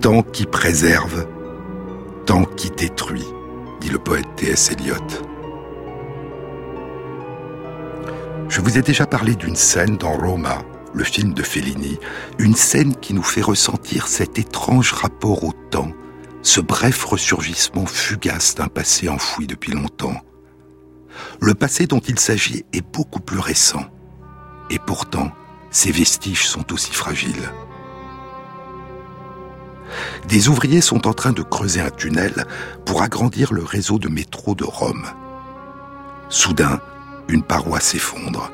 Tant 0.00 0.22
qui 0.22 0.46
préserve, 0.46 1.26
tant 2.24 2.44
qui 2.44 2.70
détruit, 2.70 3.26
dit 3.80 3.90
le 3.90 3.98
poète 3.98 4.28
T.S. 4.36 4.70
Eliot. 4.70 4.94
Je 8.48 8.60
vous 8.60 8.78
ai 8.78 8.82
déjà 8.82 9.06
parlé 9.06 9.34
d'une 9.34 9.56
scène 9.56 9.96
dans 9.96 10.12
Roma, 10.12 10.62
le 10.94 11.04
film 11.04 11.34
de 11.34 11.42
Fellini, 11.42 11.98
une 12.38 12.54
scène 12.54 12.94
qui 12.94 13.12
nous 13.12 13.24
fait 13.24 13.42
ressentir 13.42 14.06
cet 14.06 14.38
étrange 14.38 14.92
rapport 14.92 15.42
au 15.42 15.52
temps, 15.70 15.90
ce 16.42 16.60
bref 16.60 17.04
ressurgissement 17.04 17.86
fugace 17.86 18.54
d'un 18.54 18.68
passé 18.68 19.08
enfoui 19.08 19.48
depuis 19.48 19.72
longtemps 19.72 20.22
le 21.40 21.54
passé 21.54 21.86
dont 21.86 22.00
il 22.00 22.18
s'agit 22.18 22.64
est 22.72 22.86
beaucoup 22.86 23.20
plus 23.20 23.38
récent. 23.38 23.84
Et 24.70 24.78
pourtant, 24.78 25.30
ses 25.70 25.92
vestiges 25.92 26.46
sont 26.46 26.72
aussi 26.72 26.92
fragiles. 26.92 27.50
Des 30.28 30.48
ouvriers 30.48 30.80
sont 30.80 31.08
en 31.08 31.12
train 31.12 31.32
de 31.32 31.42
creuser 31.42 31.80
un 31.80 31.90
tunnel 31.90 32.46
pour 32.84 33.02
agrandir 33.02 33.52
le 33.52 33.64
réseau 33.64 33.98
de 33.98 34.08
métro 34.08 34.54
de 34.54 34.64
Rome. 34.64 35.06
Soudain, 36.28 36.80
une 37.28 37.42
paroi 37.42 37.80
s'effondre. 37.80 38.50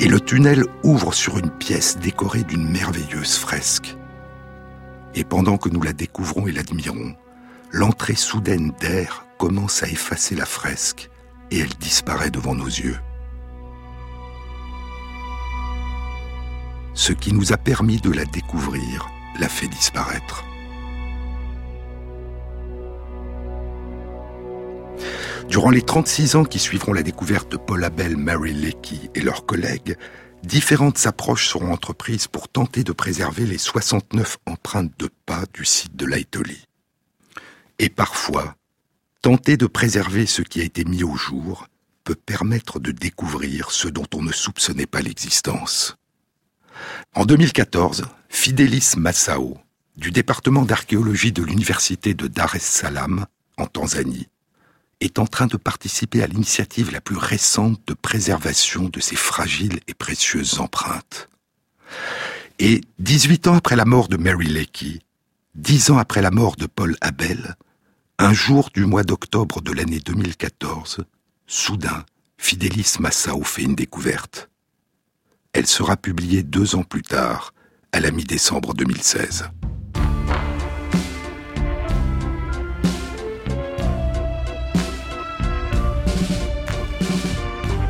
Et 0.00 0.08
le 0.08 0.20
tunnel 0.20 0.64
ouvre 0.82 1.14
sur 1.14 1.38
une 1.38 1.50
pièce 1.50 1.98
décorée 1.98 2.42
d'une 2.42 2.68
merveilleuse 2.68 3.36
fresque. 3.36 3.96
Et 5.14 5.24
pendant 5.24 5.56
que 5.56 5.68
nous 5.68 5.82
la 5.82 5.92
découvrons 5.92 6.46
et 6.46 6.52
l'admirons, 6.52 7.14
l'entrée 7.70 8.16
soudaine 8.16 8.72
d'air 8.80 9.23
commence 9.38 9.82
à 9.82 9.88
effacer 9.88 10.34
la 10.34 10.46
fresque 10.46 11.10
et 11.50 11.58
elle 11.58 11.74
disparaît 11.74 12.30
devant 12.30 12.54
nos 12.54 12.66
yeux. 12.66 12.98
Ce 16.94 17.12
qui 17.12 17.32
nous 17.32 17.52
a 17.52 17.56
permis 17.56 17.98
de 17.98 18.10
la 18.10 18.24
découvrir 18.24 19.08
l'a 19.40 19.48
fait 19.48 19.68
disparaître. 19.68 20.44
Durant 25.48 25.70
les 25.70 25.82
36 25.82 26.36
ans 26.36 26.44
qui 26.44 26.58
suivront 26.58 26.92
la 26.92 27.02
découverte 27.02 27.50
de 27.52 27.56
Paul 27.56 27.84
Abel, 27.84 28.16
Mary 28.16 28.52
Leakey 28.52 29.10
et 29.14 29.20
leurs 29.20 29.44
collègues, 29.44 29.96
différentes 30.42 31.06
approches 31.06 31.48
seront 31.48 31.72
entreprises 31.72 32.26
pour 32.26 32.48
tenter 32.48 32.82
de 32.84 32.92
préserver 32.92 33.44
les 33.44 33.58
69 33.58 34.38
empreintes 34.46 34.92
de 34.98 35.08
pas 35.26 35.44
du 35.52 35.64
site 35.64 35.96
de 35.96 36.06
l'Aitoli. 36.06 36.64
Et 37.78 37.88
parfois, 37.88 38.54
Tenter 39.24 39.56
de 39.56 39.66
préserver 39.66 40.26
ce 40.26 40.42
qui 40.42 40.60
a 40.60 40.64
été 40.64 40.84
mis 40.84 41.02
au 41.02 41.16
jour 41.16 41.66
peut 42.04 42.14
permettre 42.14 42.78
de 42.78 42.90
découvrir 42.90 43.70
ce 43.70 43.88
dont 43.88 44.04
on 44.12 44.20
ne 44.20 44.32
soupçonnait 44.32 44.84
pas 44.84 45.00
l'existence. 45.00 45.96
En 47.14 47.24
2014, 47.24 48.04
Fidelis 48.28 48.92
Massao, 48.98 49.56
du 49.96 50.10
département 50.10 50.66
d'archéologie 50.66 51.32
de 51.32 51.42
l'université 51.42 52.12
de 52.12 52.26
Dar 52.26 52.54
es 52.54 52.58
Salaam, 52.58 53.24
en 53.56 53.64
Tanzanie, 53.64 54.28
est 55.00 55.18
en 55.18 55.26
train 55.26 55.46
de 55.46 55.56
participer 55.56 56.22
à 56.22 56.26
l'initiative 56.26 56.92
la 56.92 57.00
plus 57.00 57.16
récente 57.16 57.80
de 57.86 57.94
préservation 57.94 58.90
de 58.90 59.00
ces 59.00 59.16
fragiles 59.16 59.80
et 59.88 59.94
précieuses 59.94 60.60
empreintes. 60.60 61.30
Et 62.58 62.82
18 62.98 63.46
ans 63.46 63.54
après 63.54 63.76
la 63.76 63.86
mort 63.86 64.08
de 64.08 64.18
Mary 64.18 64.48
Leakey, 64.48 65.00
10 65.54 65.92
ans 65.92 65.98
après 65.98 66.20
la 66.20 66.30
mort 66.30 66.56
de 66.56 66.66
Paul 66.66 66.94
Abel, 67.00 67.56
un 68.18 68.32
jour 68.32 68.70
du 68.72 68.86
mois 68.86 69.02
d'octobre 69.02 69.60
de 69.60 69.72
l'année 69.72 69.98
2014, 69.98 71.04
soudain, 71.48 72.04
Fidelis 72.38 72.94
Massao 73.00 73.42
fait 73.42 73.62
une 73.62 73.74
découverte. 73.74 74.48
Elle 75.52 75.66
sera 75.66 75.96
publiée 75.96 76.44
deux 76.44 76.76
ans 76.76 76.84
plus 76.84 77.02
tard, 77.02 77.52
à 77.90 77.98
la 77.98 78.12
mi-décembre 78.12 78.72
2016. 78.72 79.50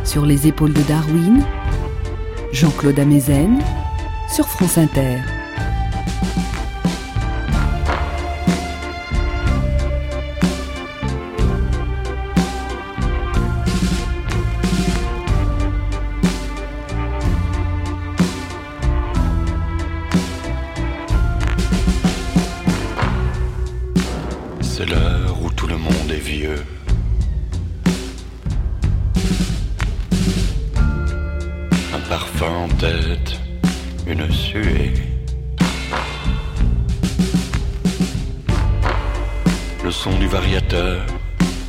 Sur 0.05 0.25
les 0.25 0.47
épaules 0.47 0.73
de 0.73 0.83
Darwin, 0.85 1.45
Jean-Claude 2.51 2.99
Amezen, 2.99 3.63
sur 4.35 4.49
France 4.49 4.79
Inter. 4.79 5.21
C'est 24.87 24.91
l'heure 24.91 25.43
où 25.43 25.51
tout 25.51 25.67
le 25.67 25.79
monde 25.79 26.11
est 26.11 26.19
vieux. 26.19 26.63
Un 31.95 32.01
parfum 32.11 32.55
en 32.65 32.69
tête, 32.69 33.41
une 34.07 34.31
suée. 34.31 34.93
Le 39.83 39.91
son 39.91 40.19
du 40.19 40.27
variateur 40.27 41.01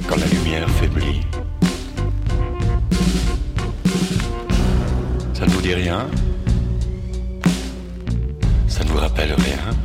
quand 0.07 0.17
la 0.17 0.27
lumière 0.27 0.69
faiblit. 0.71 1.21
Ça 5.33 5.45
ne 5.45 5.51
vous 5.51 5.61
dit 5.61 5.73
rien? 5.73 6.07
Ça 8.67 8.83
ne 8.83 8.89
vous 8.89 8.97
rappelle 8.97 9.33
rien? 9.33 9.84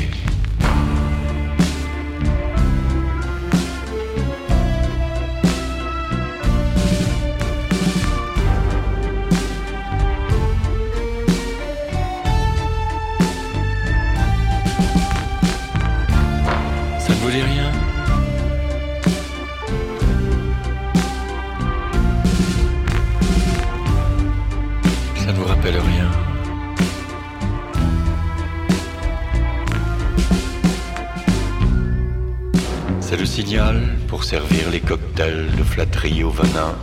flatterie 36.01 36.23
au 36.23 36.29
venin. 36.29 36.75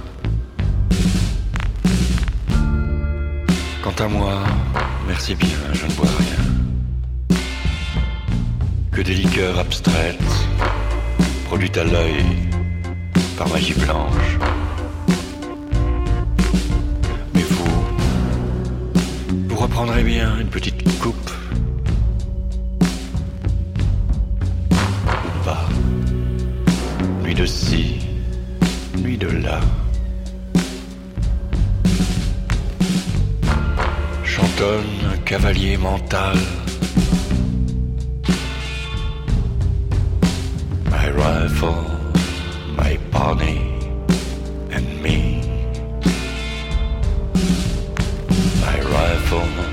Quant 3.83 4.05
à 4.05 4.09
moi, 4.09 4.45
merci 5.07 5.35
bien, 5.35 5.59
je 5.73 5.87
ne 5.87 5.93
bois 5.93 6.09
rien. 6.19 7.39
Que 8.93 9.03
des 9.03 9.15
liqueurs 9.15 9.59
abstraites, 9.59 10.49
produites 11.47 11.77
à 11.79 11.85
l'œil 11.85 12.25
par 13.37 13.49
magie 13.49 13.75
blanche. 13.75 14.39
Mais 17.35 17.43
vous, 17.43 17.85
vous 19.49 19.57
reprendrez 19.57 20.03
bien 20.03 20.39
une 20.39 20.49
petite 20.49 20.83
coupe 21.01 21.31
de 27.35 27.47
ci, 27.47 27.85
nuit 27.85 27.99
de 28.03 28.08
là. 29.05 29.61
Chantonne 34.25 34.85
un 35.13 35.17
cavalier 35.25 35.77
mental. 35.77 36.37
My 40.91 41.11
rifle, 41.11 41.85
my 42.77 42.99
pony 43.11 43.59
and 44.71 45.03
me. 45.03 45.43
My 48.61 48.81
rifle, 48.81 49.68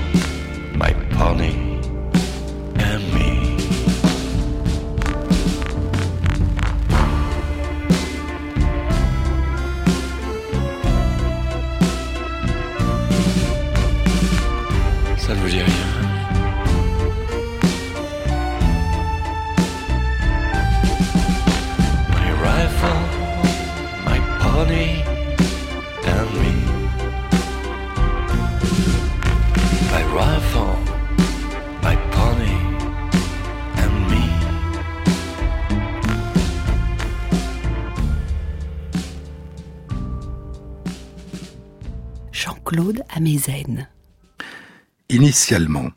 Initialement, 45.08 45.90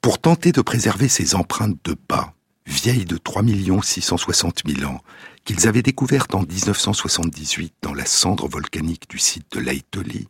pour 0.00 0.18
tenter 0.18 0.52
de 0.52 0.60
préserver 0.60 1.08
ces 1.08 1.34
empreintes 1.34 1.78
de 1.84 1.94
pas, 1.94 2.34
vieilles 2.66 3.06
de 3.06 3.16
3 3.16 3.42
660 3.82 4.62
000 4.66 4.90
ans, 4.90 5.00
qu'ils 5.44 5.66
avaient 5.66 5.82
découvertes 5.82 6.34
en 6.34 6.42
1978 6.42 7.74
dans 7.82 7.94
la 7.94 8.04
cendre 8.04 8.48
volcanique 8.48 9.08
du 9.08 9.18
site 9.18 9.46
de 9.52 9.60
Laetoli, 9.60 10.28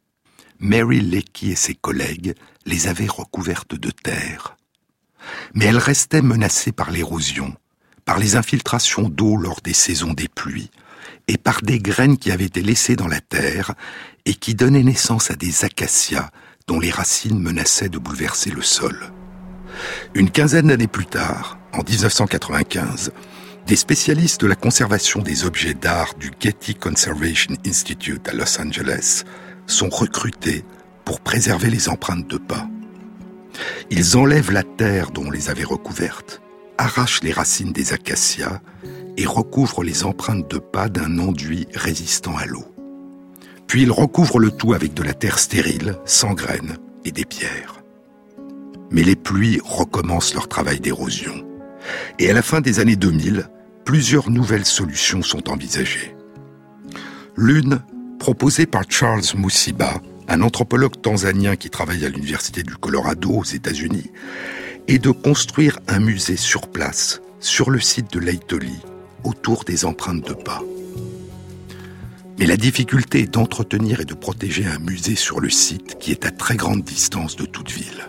Mary 0.61 1.01
Leakey 1.01 1.49
et 1.49 1.57
ses 1.57 1.75
collègues 1.75 2.35
les 2.65 2.87
avaient 2.87 3.09
recouvertes 3.09 3.75
de 3.75 3.91
terre. 3.91 4.57
Mais 5.55 5.67
elles 5.67 5.79
restaient 5.79 6.23
menacées 6.23 6.73
par 6.73 6.91
l'érosion, 6.91 7.55
par 8.05 8.19
les 8.19 8.37
infiltrations 8.37 9.09
d'eau 9.09 9.37
lors 9.37 9.61
des 9.63 9.75
saisons 9.75 10.13
des 10.13 10.29
pluies, 10.29 10.71
et 11.29 11.39
par 11.39 11.63
des 11.63 11.79
graines 11.79 12.19
qui 12.19 12.31
avaient 12.31 12.45
été 12.45 12.63
laissées 12.63 12.97
dans 12.97 13.09
la 13.09 13.21
terre 13.21 13.75
et 14.27 14.35
qui 14.35 14.55
donnaient 14.55 14.83
naissance 14.83 15.31
à 15.31 15.35
des 15.35 15.65
acacias 15.65 16.31
dont 16.67 16.81
les 16.81 16.91
racines 16.91 17.41
menaçaient 17.41 17.89
de 17.89 17.99
bouleverser 17.99 18.51
le 18.51 18.63
sol. 18.63 19.13
Une 20.15 20.31
quinzaine 20.31 20.69
d'années 20.69 20.87
plus 20.87 21.07
tard, 21.07 21.59
en 21.73 21.83
1995, 21.83 23.13
des 23.67 23.77
spécialistes 23.77 24.41
de 24.43 24.47
la 24.47 24.55
conservation 24.55 25.21
des 25.21 25.45
objets 25.45 25.75
d'art 25.75 26.15
du 26.15 26.31
Getty 26.39 26.75
Conservation 26.75 27.55
Institute 27.67 28.29
à 28.29 28.33
Los 28.33 28.61
Angeles 28.61 29.25
sont 29.67 29.89
recrutés 29.89 30.65
pour 31.05 31.21
préserver 31.21 31.71
les 31.71 31.89
empreintes 31.89 32.29
de 32.29 32.39
pas. 32.39 32.69
Ils 33.91 34.17
enlèvent 34.17 34.53
la 34.53 34.63
terre 34.63 35.11
dont 35.11 35.27
on 35.27 35.31
les 35.31 35.51
avait 35.51 35.65
recouvertes, 35.65 36.43
arrachent 36.79 37.23
les 37.23 37.33
racines 37.33 37.73
des 37.73 37.93
acacias 37.93 38.61
et 39.17 39.27
recouvrent 39.27 39.85
les 39.85 40.05
empreintes 40.05 40.51
de 40.51 40.59
pas 40.59 40.89
d'un 40.89 41.19
enduit 41.19 41.67
résistant 41.75 42.37
à 42.37 42.47
l'eau. 42.47 42.65
Puis 43.67 43.83
ils 43.83 43.93
recouvrent 43.93 44.39
le 44.39 44.51
tout 44.51 44.73
avec 44.73 44.95
de 44.95 45.03
la 45.03 45.15
terre 45.15 45.39
stérile, 45.39 45.97
sans 46.05 46.35
graines 46.35 46.77
et 47.05 47.13
des 47.13 47.25
pierres. 47.25 47.83
Mais 48.91 49.03
les 49.03 49.17
pluies 49.17 49.61
recommencent 49.65 50.35
leur 50.35 50.49
travail 50.49 50.81
d'érosion. 50.81 51.45
Et 52.19 52.31
à 52.31 52.33
la 52.33 52.43
fin 52.43 52.61
des 52.61 52.81
années 52.81 52.97
2000, 52.97 53.49
plusieurs 53.85 54.31
nouvelles 54.31 54.65
solutions 54.65 55.23
sont 55.23 55.51
envisagées. 55.51 56.15
L'une, 57.37 57.81
proposée 58.19 58.67
par 58.67 58.85
Charles 58.89 59.23
Musiba, 59.37 60.01
un 60.29 60.41
anthropologue 60.41 61.01
tanzanien 61.01 61.57
qui 61.57 61.69
travaille 61.69 62.05
à 62.05 62.09
l'Université 62.09 62.63
du 62.63 62.77
Colorado 62.77 63.31
aux 63.31 63.45
États-Unis, 63.45 64.11
est 64.89 64.99
de 64.99 65.11
construire 65.11 65.79
un 65.89 65.99
musée 65.99 66.37
sur 66.37 66.69
place, 66.69 67.21
sur 67.41 67.71
le 67.71 67.81
site 67.81 68.13
de 68.13 68.21
Laitoli, 68.21 68.81
autour 69.25 69.65
des 69.65 69.85
empreintes 69.85 70.27
de 70.27 70.35
pas. 70.35 70.63
Mais 72.39 72.47
la 72.47 72.57
difficulté 72.57 73.21
est 73.21 73.35
d'entretenir 73.35 74.01
et 74.01 74.05
de 74.05 74.15
protéger 74.15 74.67
un 74.67 74.79
musée 74.79 75.15
sur 75.15 75.41
le 75.41 75.51
site 75.51 75.99
qui 75.99 76.11
est 76.11 76.27
à 76.27 76.31
très 76.31 76.57
grande 76.57 76.83
distance 76.83 77.37
de 77.37 77.47
toute 77.47 77.71
ville. 77.71 78.09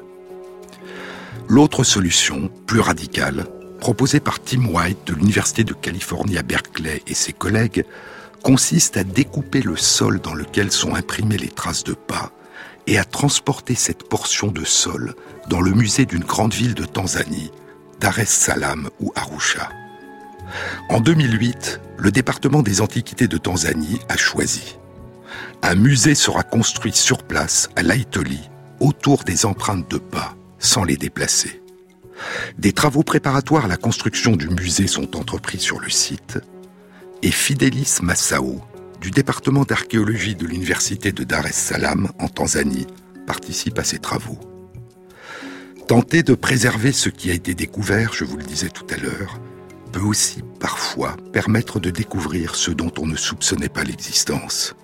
L'autre 1.47 1.83
solution, 1.83 2.49
plus 2.65 2.79
radicale, 2.79 3.45
proposée 3.79 4.19
par 4.19 4.41
Tim 4.41 4.65
White 4.65 5.05
de 5.05 5.13
l'Université 5.13 5.63
de 5.63 5.73
Californie 5.73 6.39
à 6.39 6.43
Berkeley 6.43 7.03
et 7.05 7.13
ses 7.13 7.33
collègues, 7.33 7.85
consiste 8.41 8.97
à 8.97 9.03
découper 9.03 9.61
le 9.61 9.75
sol 9.75 10.19
dans 10.21 10.33
lequel 10.33 10.71
sont 10.71 10.95
imprimées 10.95 11.37
les 11.37 11.49
traces 11.49 11.83
de 11.83 11.93
pas 11.93 12.31
et 12.87 12.97
à 12.97 13.03
transporter 13.03 13.75
cette 13.75 14.07
portion 14.09 14.47
de 14.47 14.63
sol 14.63 15.13
dans 15.49 15.61
le 15.61 15.71
musée 15.71 16.05
d'une 16.05 16.23
grande 16.23 16.53
ville 16.53 16.73
de 16.73 16.85
Tanzanie, 16.85 17.51
Dar 17.99 18.19
es 18.19 18.25
Salaam 18.25 18.89
ou 18.99 19.11
Arusha. 19.15 19.69
En 20.89 20.99
2008, 20.99 21.81
le 21.97 22.11
département 22.11 22.61
des 22.61 22.81
antiquités 22.81 23.27
de 23.27 23.37
Tanzanie 23.37 23.99
a 24.09 24.17
choisi. 24.17 24.77
Un 25.61 25.75
musée 25.75 26.15
sera 26.15 26.43
construit 26.43 26.93
sur 26.93 27.23
place 27.23 27.69
à 27.75 27.83
Laitoli 27.83 28.49
autour 28.79 29.23
des 29.23 29.45
empreintes 29.45 29.89
de 29.89 29.97
pas, 29.97 30.35
sans 30.59 30.83
les 30.83 30.97
déplacer. 30.97 31.61
Des 32.57 32.71
travaux 32.71 33.03
préparatoires 33.03 33.65
à 33.65 33.69
la 33.69 33.77
construction 33.77 34.35
du 34.35 34.49
musée 34.49 34.87
sont 34.87 35.17
entrepris 35.17 35.59
sur 35.59 35.79
le 35.79 35.89
site 35.89 36.39
et 37.21 37.31
Fidelis 37.31 37.99
Massao, 38.01 38.61
du 39.01 39.11
département 39.11 39.63
d'archéologie 39.63 40.35
de 40.35 40.45
l'université 40.45 41.11
de 41.11 41.23
Dar 41.23 41.45
es 41.47 41.51
Salaam 41.51 42.09
en 42.19 42.27
Tanzanie, 42.27 42.87
participe 43.25 43.79
à 43.79 43.83
ces 43.83 43.99
travaux. 43.99 44.39
Tenter 45.87 46.23
de 46.23 46.33
préserver 46.33 46.91
ce 46.91 47.09
qui 47.09 47.31
a 47.31 47.33
été 47.33 47.53
découvert, 47.53 48.13
je 48.13 48.25
vous 48.25 48.37
le 48.37 48.43
disais 48.43 48.69
tout 48.69 48.85
à 48.89 48.97
l'heure, 48.97 49.39
peut 49.95 50.01
aussi 50.01 50.43
parfois 50.59 51.15
permettre 51.31 51.79
de 51.79 51.89
découvrir 51.89 52.55
ce 52.55 52.69
dont 52.69 52.91
on 52.99 53.07
ne 53.07 53.15
soupçonnait 53.15 53.69
pas 53.69 53.85
l'existence. 53.85 54.75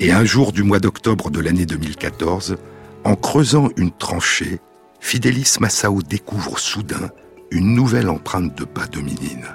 Et 0.00 0.10
un 0.10 0.24
jour 0.24 0.50
du 0.50 0.64
mois 0.64 0.80
d'octobre 0.80 1.30
de 1.30 1.38
l'année 1.38 1.64
2014, 1.64 2.56
en 3.04 3.14
creusant 3.14 3.68
une 3.76 3.92
tranchée, 3.92 4.58
Fidelis 4.98 5.58
Massao 5.60 6.02
découvre 6.02 6.58
soudain 6.58 7.10
une 7.52 7.72
nouvelle 7.76 8.08
empreinte 8.08 8.52
de 8.58 8.64
pas 8.64 8.88
dominine. 8.88 9.46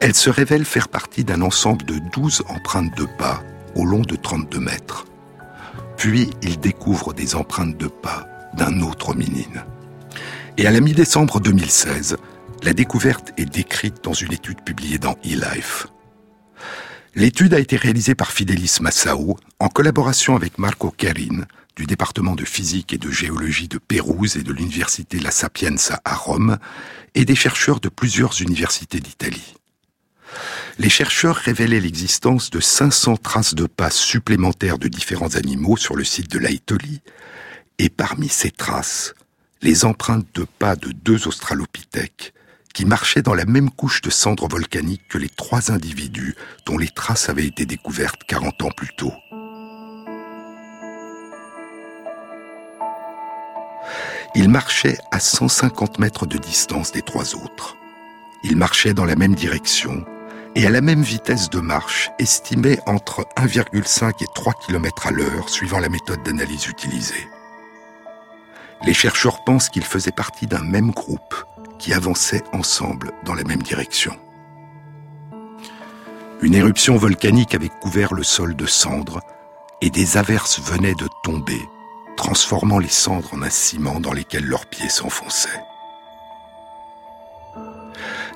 Elle 0.00 0.14
se 0.14 0.28
révèle 0.28 0.66
faire 0.66 0.88
partie 0.88 1.24
d'un 1.24 1.40
ensemble 1.40 1.86
de 1.86 1.98
12 2.12 2.42
empreintes 2.50 2.94
de 2.98 3.06
pas 3.06 3.42
au 3.76 3.86
long 3.86 4.02
de 4.02 4.14
32 4.14 4.60
mètres. 4.60 5.06
Puis 5.96 6.28
il 6.42 6.60
découvre 6.60 7.14
des 7.14 7.34
empreintes 7.34 7.78
de 7.78 7.88
pas 7.88 8.26
d'un 8.58 8.82
autre 8.82 9.08
hominine. 9.10 9.64
Et 10.58 10.66
à 10.66 10.70
la 10.70 10.80
mi-décembre 10.80 11.40
2016, 11.40 12.18
la 12.62 12.72
découverte 12.74 13.32
est 13.38 13.46
décrite 13.46 14.04
dans 14.04 14.12
une 14.12 14.32
étude 14.32 14.60
publiée 14.62 14.98
dans 14.98 15.16
eLife. 15.24 15.86
L'étude 17.14 17.54
a 17.54 17.58
été 17.58 17.76
réalisée 17.76 18.14
par 18.14 18.30
Fidelis 18.30 18.78
Massao 18.80 19.36
en 19.58 19.68
collaboration 19.68 20.36
avec 20.36 20.58
Marco 20.58 20.90
Kerin 20.90 21.44
du 21.74 21.86
département 21.86 22.34
de 22.34 22.44
physique 22.44 22.92
et 22.92 22.98
de 22.98 23.10
géologie 23.10 23.68
de 23.68 23.78
Pérouse 23.78 24.36
et 24.36 24.42
de 24.42 24.52
l'université 24.52 25.18
La 25.18 25.30
Sapienza 25.30 26.00
à 26.04 26.14
Rome 26.14 26.58
et 27.14 27.24
des 27.24 27.34
chercheurs 27.34 27.80
de 27.80 27.88
plusieurs 27.88 28.42
universités 28.42 29.00
d'Italie. 29.00 29.54
Les 30.78 30.90
chercheurs 30.90 31.36
révélaient 31.36 31.80
l'existence 31.80 32.50
de 32.50 32.60
500 32.60 33.16
traces 33.16 33.54
de 33.54 33.66
pas 33.66 33.90
supplémentaires 33.90 34.78
de 34.78 34.88
différents 34.88 35.34
animaux 35.34 35.76
sur 35.76 35.96
le 35.96 36.04
site 36.04 36.30
de 36.30 36.38
l'Aitoli, 36.38 37.00
et 37.78 37.88
parmi 37.88 38.28
ces 38.28 38.50
traces, 38.50 39.14
les 39.62 39.84
empreintes 39.84 40.28
de 40.34 40.44
pas 40.44 40.76
de 40.76 40.92
deux 40.92 41.26
australopithèques 41.26 42.34
qui 42.72 42.84
marchaient 42.84 43.22
dans 43.22 43.34
la 43.34 43.44
même 43.44 43.70
couche 43.70 44.00
de 44.00 44.10
cendres 44.10 44.48
volcaniques 44.48 45.06
que 45.08 45.18
les 45.18 45.28
trois 45.28 45.70
individus 45.70 46.34
dont 46.66 46.78
les 46.78 46.88
traces 46.88 47.28
avaient 47.28 47.46
été 47.46 47.66
découvertes 47.66 48.24
40 48.26 48.62
ans 48.62 48.70
plus 48.76 48.94
tôt. 48.96 49.12
Ils 54.34 54.48
marchaient 54.48 54.98
à 55.10 55.18
150 55.18 55.98
mètres 55.98 56.26
de 56.26 56.38
distance 56.38 56.92
des 56.92 57.02
trois 57.02 57.34
autres. 57.34 57.76
Ils 58.44 58.56
marchaient 58.56 58.94
dans 58.94 59.04
la 59.04 59.16
même 59.16 59.34
direction 59.34 60.04
et 60.54 60.66
à 60.66 60.70
la 60.70 60.80
même 60.80 61.02
vitesse 61.02 61.50
de 61.50 61.60
marche, 61.60 62.10
estimée 62.18 62.78
entre 62.86 63.26
1,5 63.36 64.22
et 64.22 64.26
3 64.34 64.54
km 64.66 65.06
à 65.06 65.10
l'heure, 65.10 65.48
suivant 65.48 65.78
la 65.78 65.88
méthode 65.88 66.22
d'analyse 66.22 66.66
utilisée. 66.66 67.28
Les 68.84 68.94
chercheurs 68.94 69.44
pensent 69.44 69.68
qu'ils 69.68 69.84
faisaient 69.84 70.10
partie 70.10 70.46
d'un 70.46 70.62
même 70.62 70.90
groupe 70.90 71.34
qui 71.80 71.92
avançait 71.92 72.44
ensemble 72.52 73.10
dans 73.24 73.34
la 73.34 73.42
même 73.42 73.62
direction. 73.62 74.12
Une 76.42 76.54
éruption 76.54 76.96
volcanique 76.96 77.54
avait 77.54 77.68
couvert 77.68 78.14
le 78.14 78.22
sol 78.22 78.54
de 78.54 78.66
cendres 78.66 79.20
et 79.80 79.90
des 79.90 80.16
averses 80.16 80.60
venaient 80.60 80.94
de 80.94 81.08
tomber, 81.24 81.60
transformant 82.16 82.78
les 82.78 82.88
cendres 82.88 83.34
en 83.34 83.42
un 83.42 83.50
ciment 83.50 83.98
dans 83.98 84.12
lesquels 84.12 84.46
leurs 84.46 84.66
pieds 84.66 84.88
s'enfonçaient. 84.88 85.64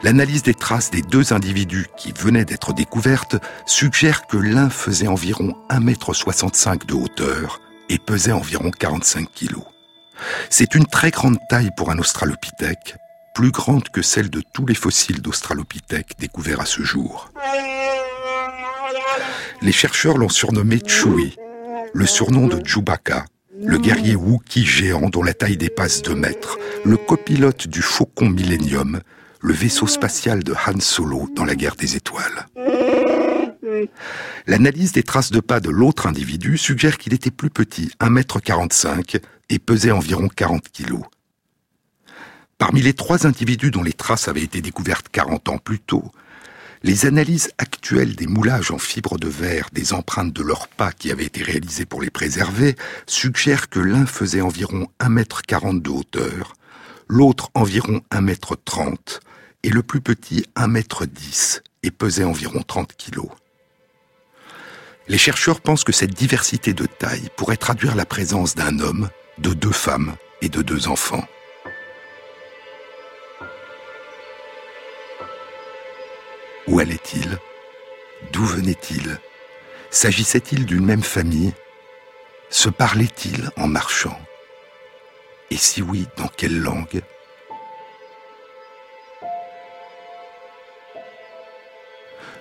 L'analyse 0.03 0.43
des 0.43 0.55
traces 0.55 0.91
des 0.91 1.01
deux 1.01 1.33
individus 1.33 1.87
qui 1.97 2.13
venaient 2.13 2.45
d'être 2.45 2.75
découvertes 2.75 3.37
suggère 3.65 4.27
que 4.27 4.37
l'un 4.37 4.69
faisait 4.69 5.07
environ 5.07 5.55
1,65 5.71 6.73
m 6.73 6.79
de 6.87 6.95
hauteur 6.95 7.61
et 7.89 7.99
pesait 7.99 8.33
environ 8.33 8.71
45 8.71 9.29
kg. 9.33 9.57
C'est 10.51 10.75
une 10.75 10.87
très 10.87 11.11
grande 11.11 11.39
taille 11.49 11.71
pour 11.77 11.91
un 11.91 11.99
australopithèque, 11.99 12.97
plus 13.35 13.51
grande 13.51 13.89
que 13.89 14.01
celle 14.01 14.31
de 14.31 14.43
tous 14.55 14.65
les 14.65 14.75
fossiles 14.75 15.21
d'australopithèques 15.21 16.15
découverts 16.19 16.61
à 16.61 16.67
ce 16.67 16.83
jour. 16.83 17.31
Les 19.61 19.73
chercheurs 19.73 20.17
l'ont 20.17 20.29
surnommé 20.29 20.81
Chewie, 20.87 21.37
le 21.93 22.07
surnom 22.07 22.47
de 22.47 22.65
Chewbacca, 22.65 23.25
le 23.61 23.79
guerrier 23.79 24.15
Wookiee 24.15 24.65
géant 24.65 25.09
dont 25.09 25.23
la 25.23 25.35
taille 25.35 25.57
dépasse 25.57 26.03
2 26.03 26.15
mètres, 26.15 26.59
le 26.85 26.97
copilote 26.97 27.67
du 27.67 27.83
Faucon 27.83 28.29
Millennium, 28.29 29.01
le 29.41 29.53
vaisseau 29.53 29.87
spatial 29.87 30.43
de 30.43 30.55
Han 30.55 30.81
Solo 30.81 31.29
dans 31.35 31.45
la 31.45 31.55
guerre 31.55 31.77
des 31.77 31.97
étoiles. 31.97 32.47
L'analyse 34.47 34.93
des 34.93 35.03
traces 35.03 35.31
de 35.31 35.41
pas 35.41 35.61
de 35.61 35.71
l'autre 35.71 36.07
individu 36.07 36.57
suggère 36.59 36.99
qu'il 36.99 37.15
était 37.15 37.31
plus 37.31 37.51
petit, 37.51 37.91
1m45, 38.01 39.21
et 39.51 39.59
pesait 39.59 39.91
environ 39.91 40.29
40 40.29 40.71
kg. 40.71 41.01
Parmi 42.59 42.83
les 42.83 42.95
trois 42.95 43.27
individus 43.27 43.71
dont 43.71 43.83
les 43.83 43.93
traces 43.93 44.29
avaient 44.29 44.43
été 44.43 44.61
découvertes 44.61 45.09
40 45.11 45.49
ans 45.49 45.59
plus 45.59 45.81
tôt, 45.81 46.11
les 46.85 47.07
analyses 47.07 47.51
actuelles 47.59 48.15
des 48.15 48.27
moulages 48.27 48.71
en 48.71 48.79
fibre 48.79 49.19
de 49.19 49.27
verre 49.27 49.69
des 49.73 49.95
empreintes 49.95 50.33
de 50.33 50.43
leurs 50.43 50.69
pas 50.69 50.93
qui 50.93 51.11
avaient 51.11 51.25
été 51.25 51.43
réalisées 51.43 51.87
pour 51.87 52.03
les 52.03 52.11
préserver 52.11 52.77
suggèrent 53.07 53.71
que 53.71 53.81
l'un 53.81 54.07
faisait 54.07 54.43
environ 54.43 54.87
1m40 55.01 55.81
de 55.81 55.91
hauteur, 55.91 56.55
l'autre 57.09 57.51
environ 57.55 58.03
1m30 58.13 59.21
et 59.63 59.71
le 59.71 59.83
plus 59.83 60.03
petit 60.03 60.45
1m10 60.57 61.63
et 61.83 61.91
pesait 61.91 62.25
environ 62.25 62.63
30 62.63 62.95
kg. 62.97 63.23
Les 65.09 65.19
chercheurs 65.19 65.61
pensent 65.61 65.85
que 65.85 65.93
cette 65.93 66.15
diversité 66.15 66.73
de 66.73 66.87
taille 66.87 67.29
pourrait 67.37 67.57
traduire 67.57 67.95
la 67.95 68.07
présence 68.07 68.55
d'un 68.55 68.79
homme, 68.79 69.09
de 69.39 69.55
deux 69.55 69.73
femmes 69.73 70.15
et 70.43 70.49
de 70.49 70.63
deux 70.63 70.89
enfants. 70.89 71.25
Où 76.67 76.79
allait-il? 76.79 77.39
D'où 78.33 78.45
venait-il? 78.45 79.19
S'agissait-il 79.91 80.65
d'une 80.67 80.85
même 80.85 81.03
famille? 81.03 81.53
Se 82.49 82.69
parlait-il 82.69 83.51
en 83.57 83.67
marchant? 83.67 84.19
Et 85.51 85.57
si 85.57 85.83
oui, 85.83 86.07
dans 86.17 86.29
quelle 86.29 86.61
langue? 86.61 87.03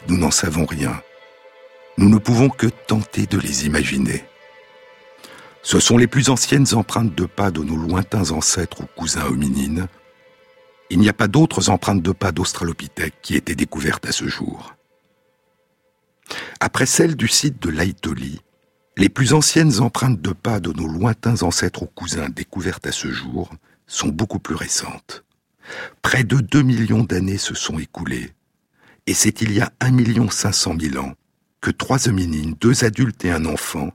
Nous 0.08 0.18
n'en 0.18 0.32
savons 0.32 0.66
rien. 0.66 1.02
Nous 1.98 2.10
ne 2.10 2.18
pouvons 2.18 2.50
que 2.50 2.68
tenter 2.68 3.26
de 3.26 3.38
les 3.38 3.66
imaginer. 3.66 4.24
Ce 5.62 5.80
sont 5.80 5.98
les 5.98 6.08
plus 6.08 6.30
anciennes 6.30 6.74
empreintes 6.74 7.16
de 7.16 7.26
pas 7.26 7.52
de 7.52 7.62
nos 7.62 7.78
lointains 7.78 8.32
ancêtres 8.32 8.82
ou 8.82 8.86
cousins 8.98 9.26
hominines. 9.26 9.88
Il 10.94 11.00
n'y 11.00 11.10
a 11.10 11.14
pas 11.14 11.28
d'autres 11.28 11.72
empreintes 11.72 12.04
de 12.04 12.12
pas 12.12 12.32
d'Australopithèques 12.32 13.16
qui 13.24 13.34
aient 13.34 13.40
été 13.40 13.56
découvertes 13.56 14.06
à 14.06 14.12
ce 14.12 14.28
jour. 14.28 14.76
Après 16.60 16.86
celles 16.86 17.16
du 17.16 17.28
site 17.28 17.60
de 17.60 17.72
Laitoli, 17.72 18.42
les 18.98 19.10
plus 19.10 19.34
anciennes 19.34 19.80
empreintes 19.80 20.22
de 20.22 20.34
pas 20.34 20.60
de 20.60 20.72
nos 20.72 20.88
lointains 20.88 21.42
ancêtres 21.42 21.82
ou 21.82 21.88
cousins 21.88 22.30
découvertes 22.30 22.86
à 22.86 22.92
ce 22.92 23.12
jour 23.12 23.50
sont 23.88 24.10
beaucoup 24.10 24.38
plus 24.38 24.54
récentes. 24.54 25.26
Près 26.04 26.24
de 26.24 26.38
2 26.38 26.62
millions 26.62 27.04
d'années 27.04 27.40
se 27.40 27.56
sont 27.56 27.80
écoulées 27.80 28.30
et 29.08 29.16
c'est 29.16 29.42
il 29.42 29.52
y 29.52 29.62
a 29.62 29.74
1 29.80 30.30
500 30.30 30.76
000 30.80 31.04
ans 31.04 31.14
que 31.60 31.72
trois 31.72 32.08
hominines, 32.08 32.54
deux 32.62 32.86
adultes 32.86 33.26
et 33.26 33.32
un 33.32 33.46
enfant, 33.46 33.90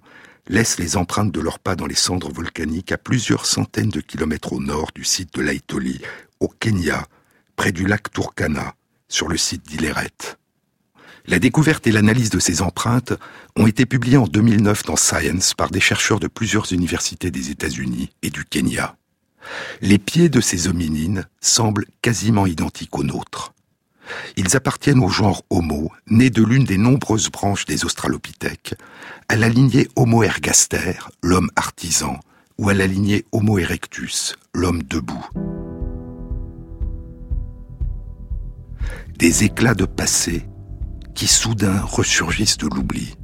laissent 0.49 0.81
les 0.81 0.97
empreintes 0.97 1.31
de 1.31 1.41
leurs 1.41 1.61
pas 1.61 1.77
dans 1.77 1.87
les 1.87 1.95
cendres 1.95 2.33
volcaniques 2.33 2.91
à 2.91 2.99
plusieurs 2.99 3.47
centaines 3.47 3.91
de 3.91 4.01
kilomètres 4.01 4.53
au 4.53 4.61
nord 4.61 4.91
du 4.97 5.05
site 5.05 5.33
de 5.35 5.43
Laitoli, 5.43 6.01
au 6.41 6.49
Kenya, 6.49 7.07
près 7.57 7.73
du 7.73 7.87
lac 7.87 8.11
Turkana, 8.13 8.75
sur 9.09 9.29
le 9.29 9.37
site 9.37 9.67
d'Ileret. 9.67 10.37
La 11.27 11.39
découverte 11.39 11.87
et 11.87 11.93
l'analyse 11.93 12.31
de 12.31 12.39
ces 12.39 12.63
empreintes 12.63 13.13
ont 13.57 13.67
été 13.67 13.85
publiées 13.85 14.17
en 14.17 14.27
2009 14.27 14.85
dans 14.85 14.97
Science 14.97 15.53
par 15.55 15.71
des 15.71 15.81
chercheurs 15.81 16.21
de 16.21 16.27
plusieurs 16.27 16.73
universités 16.73 17.31
des 17.31 17.51
États-Unis 17.51 18.11
et 18.23 18.31
du 18.31 18.45
Kenya. 18.45 18.97
Les 19.83 19.99
pieds 19.99 20.29
de 20.29 20.41
ces 20.41 20.69
hominines 20.69 21.27
semblent 21.41 21.87
quasiment 22.01 22.47
identiques 22.47 22.97
aux 22.97 23.05
nôtres. 23.05 23.53
Ils 24.37 24.57
appartiennent 24.57 25.05
au 25.05 25.09
genre 25.09 25.45
Homo, 25.51 25.93
né 26.07 26.31
de 26.31 26.43
l'une 26.43 26.65
des 26.65 26.79
nombreuses 26.79 27.31
branches 27.31 27.67
des 27.67 27.85
Australopithèques, 27.85 28.75
à 29.29 29.37
la 29.37 29.51
lignée 29.51 29.89
Homo 29.97 30.23
ergaster, 30.23 30.95
l'homme 31.23 31.51
artisan, 31.57 32.19
ou 32.57 32.71
à 32.71 32.75
la 32.75 32.87
lignée 32.87 33.27
Homo 33.33 33.59
erectus, 33.59 34.35
l'homme 34.55 34.83
debout. 34.83 35.27
Des 39.19 39.43
éclats 39.43 39.75
de 39.75 39.85
passé 39.85 40.49
qui 41.13 41.27
soudain 41.27 41.81
ressurgissent 41.81 42.57
de 42.57 42.69
l'oubli. 42.69 43.17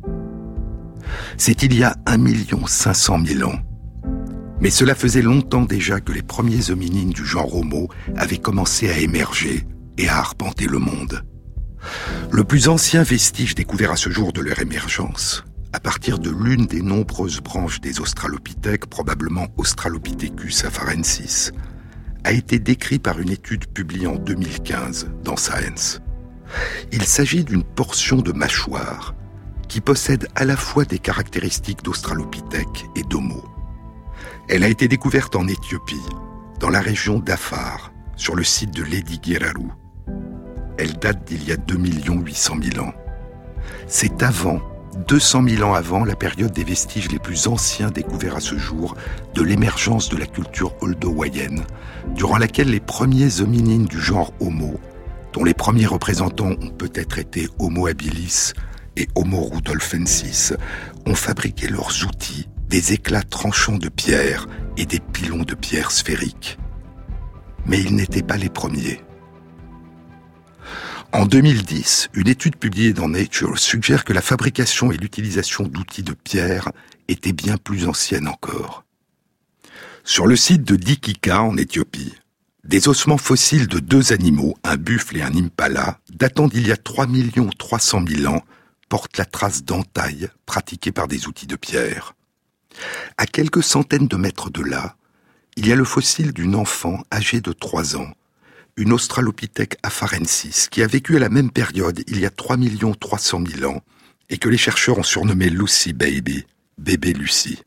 C'est 1.39 1.63
il 1.63 1.73
y 1.79 1.85
a 1.85 1.97
un 2.07 2.17
million 2.17 2.67
cinq 2.67 2.95
cent 2.95 3.17
mille 3.17 3.45
ans. 3.45 3.61
Mais 4.61 4.71
cela 4.71 4.97
faisait 4.97 5.23
longtemps 5.23 5.63
déjà 5.63 6.01
que 6.01 6.11
les 6.11 6.23
premiers 6.23 6.73
hominines 6.73 7.11
du 7.11 7.25
genre 7.25 7.55
Homo 7.55 7.89
avaient 8.17 8.39
commencé 8.39 8.91
à 8.91 8.99
émerger 8.99 9.69
et 9.97 10.09
à 10.09 10.19
arpenter 10.19 10.67
le 10.67 10.81
monde. 10.81 11.23
Le 12.33 12.43
plus 12.43 12.69
ancien 12.69 13.05
vestige 13.05 13.55
découvert 13.55 13.93
à 13.93 13.97
ce 13.97 14.11
jour 14.11 14.33
de 14.33 14.41
leur 14.41 14.59
émergence, 14.59 15.45
à 15.73 15.79
partir 15.79 16.19
de 16.19 16.31
l'une 16.31 16.67
des 16.67 16.83
nombreuses 16.83 17.41
branches 17.41 17.81
des 17.81 18.01
Australopithèques, 18.01 18.87
probablement 18.87 19.47
Australopithecus 19.59 20.65
afarensis, 20.65 21.53
a 22.25 22.33
été 22.33 22.59
décrit 22.59 22.99
par 22.99 23.21
une 23.21 23.31
étude 23.31 23.67
publiée 23.67 24.07
en 24.07 24.17
2015 24.17 25.11
dans 25.23 25.37
Science. 25.37 26.01
Il 26.93 27.03
s'agit 27.05 27.45
d'une 27.45 27.63
portion 27.65 28.17
de 28.17 28.33
mâchoire 28.33 29.15
qui 29.69 29.81
possède 29.81 30.29
à 30.35 30.45
la 30.45 30.57
fois 30.57 30.85
des 30.85 30.99
caractéristiques 30.99 31.83
d'Australopithèque 31.83 32.87
et 32.97 33.03
d'Homo. 33.03 33.45
Elle 34.49 34.63
a 34.63 34.69
été 34.69 34.89
découverte 34.89 35.37
en 35.37 35.49
Éthiopie, 35.49 35.97
dans 36.61 36.71
la 36.71 36.81
région 36.81 37.19
d'Afar, 37.19 37.93
sur 38.17 38.37
le 38.37 38.45
site 38.45 38.75
de 38.75 38.83
Lady 38.83 39.21
Geraru. 39.23 39.69
Elle 40.79 40.95
date 40.95 41.25
d'il 41.27 41.49
y 41.49 41.53
a 41.53 41.57
2 41.57 41.77
800 41.77 42.57
000 42.73 42.87
ans. 42.87 42.93
C'est 43.87 44.23
avant, 44.23 44.61
200 44.97 45.49
000 45.49 45.69
ans 45.69 45.75
avant 45.75 46.05
la 46.05 46.17
période 46.17 46.53
des 46.53 46.65
vestiges 46.65 47.11
les 47.11 47.19
plus 47.19 47.47
anciens 47.47 47.91
découverts 47.91 48.37
à 48.37 48.41
ce 48.41 48.57
jour 48.57 48.97
de 49.35 49.43
l'émergence 49.43 50.09
de 50.09 50.17
la 50.17 50.27
culture 50.27 50.75
oldowayenne, 50.81 51.65
durant 52.15 52.39
laquelle 52.39 52.71
les 52.71 52.81
premiers 52.81 53.41
hominines 53.41 53.87
du 53.87 54.01
genre 54.01 54.33
Homo, 54.41 54.81
dont 55.33 55.45
les 55.45 55.55
premiers 55.55 55.87
représentants 55.87 56.53
ont 56.63 56.71
peut-être 56.71 57.19
été 57.19 57.49
Homo 57.59 57.87
habilis 57.87 58.53
et 58.97 59.09
Homo 59.17 59.43
rudolfensis, 59.45 60.55
ont 61.07 61.15
fabriqué 61.15 61.69
leurs 61.69 62.07
outils, 62.07 62.49
des 62.69 62.93
éclats 62.93 63.23
tranchants 63.23 63.79
de 63.79 63.89
pierre 63.89 64.47
et 64.77 64.87
des 64.87 65.01
pilons 65.01 65.43
de 65.43 65.55
pierre 65.55 65.91
sphériques. 65.91 66.59
Mais 67.67 67.81
ils 67.81 67.95
n'étaient 67.95 68.23
pas 68.23 68.37
les 68.37 68.49
premiers. 68.49 69.01
En 71.14 71.27
2010, 71.27 72.11
une 72.14 72.27
étude 72.27 72.57
publiée 72.57 72.92
dans 72.92 73.09
Nature 73.09 73.57
suggère 73.57 74.05
que 74.05 74.12
la 74.12 74.20
fabrication 74.20 74.90
et 74.90 74.96
l'utilisation 74.96 75.62
d'outils 75.62 76.03
de 76.03 76.12
pierre 76.12 76.72
étaient 77.07 77.33
bien 77.33 77.57
plus 77.57 77.87
anciennes 77.87 78.27
encore. 78.27 78.85
Sur 80.03 80.27
le 80.27 80.35
site 80.35 80.64
de 80.64 80.74
Dikika 80.74 81.40
en 81.40 81.57
Éthiopie, 81.57 82.16
des 82.64 82.88
ossements 82.88 83.16
fossiles 83.16 83.68
de 83.68 83.79
deux 83.79 84.12
animaux, 84.12 84.57
un 84.64 84.77
buffle 84.77 85.18
et 85.18 85.22
un 85.22 85.37
impala, 85.37 86.00
datant 86.12 86.48
d'il 86.48 86.66
y 86.66 86.72
a 86.72 86.77
3 86.77 87.07
300 87.59 88.05
000 88.09 88.35
ans, 88.35 88.42
portent 88.88 89.16
la 89.16 89.24
trace 89.24 89.62
d'entailles 89.62 90.31
pratiquées 90.46 90.90
par 90.90 91.07
des 91.07 91.29
outils 91.29 91.46
de 91.46 91.55
pierre. 91.55 92.16
À 93.18 93.27
quelques 93.27 93.62
centaines 93.62 94.09
de 94.09 94.16
mètres 94.16 94.50
de 94.50 94.62
là, 94.62 94.96
il 95.57 95.68
y 95.68 95.72
a 95.72 95.77
le 95.77 95.85
fossile 95.85 96.33
d'une 96.33 96.57
enfant 96.57 97.05
âgée 97.12 97.40
de 97.40 97.53
3 97.53 97.98
ans, 97.98 98.11
une 98.77 98.93
Australopithèque 98.93 99.77
afarensis, 99.83 100.69
qui 100.71 100.83
a 100.83 100.87
vécu 100.87 101.17
à 101.17 101.21
la 101.21 101.29
même 101.29 101.51
période, 101.51 102.03
il 102.09 102.21
y 102.21 102.27
a 102.27 102.31
3 102.31 102.57
300 102.99 103.45
000 103.47 103.71
ans, 103.71 103.83
et 104.31 104.39
que 104.39 104.49
les 104.49 104.59
chercheurs 104.59 104.99
ont 104.99 105.05
surnommé 105.05 105.49
Lucy 105.49 105.93
Baby, 105.93 106.45
bébé 106.79 107.13
Lucie. 107.13 107.63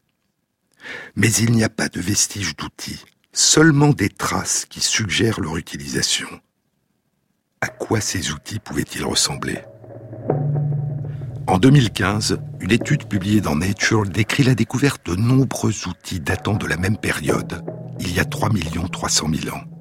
Mais 1.15 1.32
il 1.32 1.52
n'y 1.52 1.63
a 1.63 1.70
pas 1.70 1.89
de 1.89 2.02
vestiges 2.02 2.56
d'outils, 2.56 3.04
seulement 3.32 3.89
des 3.89 4.10
traces 4.10 4.65
qui 4.65 4.82
suggèrent 4.82 5.39
leur 5.39 5.58
utilisation. 5.58 6.28
À 7.62 7.67
quoi 7.67 8.02
ces 8.02 8.32
outils 8.32 8.60
pouvaient-ils 8.60 9.06
ressembler? 9.06 9.60
En 11.48 11.60
2015, 11.60 12.39
une 12.60 12.72
étude 12.72 13.08
publiée 13.08 13.39
dans 13.39 13.56
Nature 13.56 14.06
décrit 14.06 14.43
la 14.43 14.54
découverte 14.54 15.10
de 15.10 15.15
nombreux 15.15 15.88
outils 15.88 16.20
datant 16.20 16.56
de 16.56 16.67
la 16.67 16.76
même 16.76 16.98
période, 16.98 17.63
il 18.00 18.13
y 18.13 18.20
a 18.20 18.26
3 18.26 18.50
300 18.91 19.28
000 19.34 19.56
ans. 19.56 19.77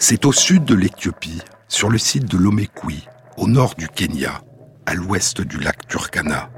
C'est 0.00 0.26
au 0.26 0.32
sud 0.32 0.64
de 0.64 0.76
l'Éthiopie, 0.76 1.42
sur 1.66 1.90
le 1.90 1.98
site 1.98 2.30
de 2.30 2.38
Lomekwi, 2.38 3.08
au 3.36 3.48
nord 3.48 3.74
du 3.74 3.88
Kenya, 3.88 4.42
à 4.86 4.94
l'ouest 4.94 5.40
du 5.40 5.58
lac 5.58 5.88
Turkana. 5.88 6.50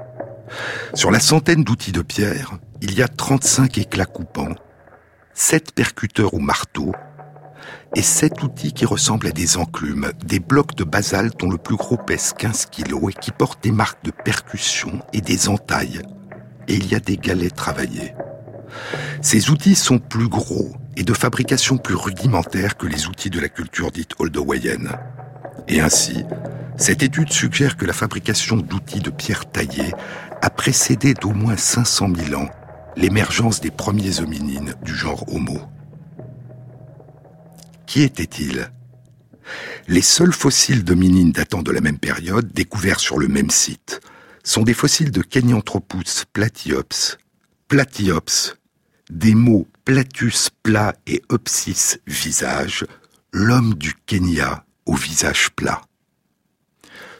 Sur 0.93 1.09
la 1.09 1.19
centaine 1.19 1.63
d'outils 1.63 1.91
de 1.91 2.03
pierre, 2.03 2.59
il 2.81 2.93
y 2.93 3.01
a 3.01 3.07
35 3.07 3.79
éclats 3.79 4.05
coupants, 4.05 4.53
7 5.33 5.71
percuteurs 5.73 6.35
ou 6.35 6.39
marteaux, 6.39 6.91
et 7.95 8.03
7 8.03 8.43
outils 8.43 8.73
qui 8.73 8.85
ressemblent 8.85 9.27
à 9.27 9.31
des 9.31 9.57
enclumes, 9.57 10.11
des 10.23 10.39
blocs 10.39 10.75
de 10.75 10.83
basalte 10.83 11.39
dont 11.39 11.49
le 11.49 11.57
plus 11.57 11.77
gros 11.77 11.97
pèse 11.97 12.33
15 12.37 12.67
kilos 12.67 13.09
et 13.09 13.19
qui 13.19 13.31
portent 13.31 13.63
des 13.63 13.71
marques 13.71 14.03
de 14.05 14.11
percussion 14.11 15.01
et 15.13 15.21
des 15.21 15.49
entailles. 15.49 16.03
Et 16.67 16.75
il 16.75 16.91
y 16.91 16.93
a 16.93 16.99
des 16.99 17.17
galets 17.17 17.55
travaillés. 17.55 18.13
Ces 19.21 19.49
outils 19.49 19.75
sont 19.75 19.97
plus 19.97 20.27
gros 20.27 20.71
et 20.97 21.03
de 21.03 21.13
fabrication 21.13 21.77
plus 21.77 21.95
rudimentaire 21.95 22.77
que 22.77 22.87
les 22.87 23.07
outils 23.07 23.29
de 23.29 23.39
la 23.39 23.49
culture 23.49 23.91
dite 23.91 24.13
oldowayenne. 24.19 24.91
Et 25.67 25.79
ainsi, 25.79 26.23
cette 26.77 27.03
étude 27.03 27.31
suggère 27.31 27.77
que 27.77 27.85
la 27.85 27.93
fabrication 27.93 28.57
d'outils 28.57 28.99
de 28.99 29.09
pierre 29.09 29.49
taillée 29.49 29.93
a 30.41 30.49
précédé 30.49 31.13
d'au 31.13 31.31
moins 31.31 31.57
500 31.57 32.09
000 32.15 32.41
ans 32.41 32.49
l'émergence 32.97 33.61
des 33.61 33.71
premiers 33.71 34.19
hominines 34.19 34.73
du 34.83 34.95
genre 34.95 35.23
Homo. 35.33 35.61
Qui 37.85 38.03
étaient-ils? 38.03 38.71
Les 39.87 40.01
seuls 40.01 40.33
fossiles 40.33 40.83
d'hominines 40.83 41.31
datant 41.31 41.61
de 41.61 41.71
la 41.71 41.81
même 41.81 41.97
période, 41.97 42.51
découverts 42.53 42.99
sur 42.99 43.17
le 43.17 43.27
même 43.27 43.49
site, 43.49 44.01
sont 44.43 44.63
des 44.63 44.73
fossiles 44.73 45.11
de 45.11 45.21
Kenyanthropus 45.21 46.25
platyops, 46.31 47.17
platyops, 47.67 48.55
des 49.11 49.35
mots 49.35 49.67
platus 49.83 50.49
plat 50.63 50.95
et 51.05 51.21
opsis 51.29 51.99
visage, 52.07 52.85
l'homme 53.33 53.73
du 53.75 53.93
Kenya 54.05 54.63
au 54.85 54.95
visage 54.95 55.51
plat. 55.51 55.81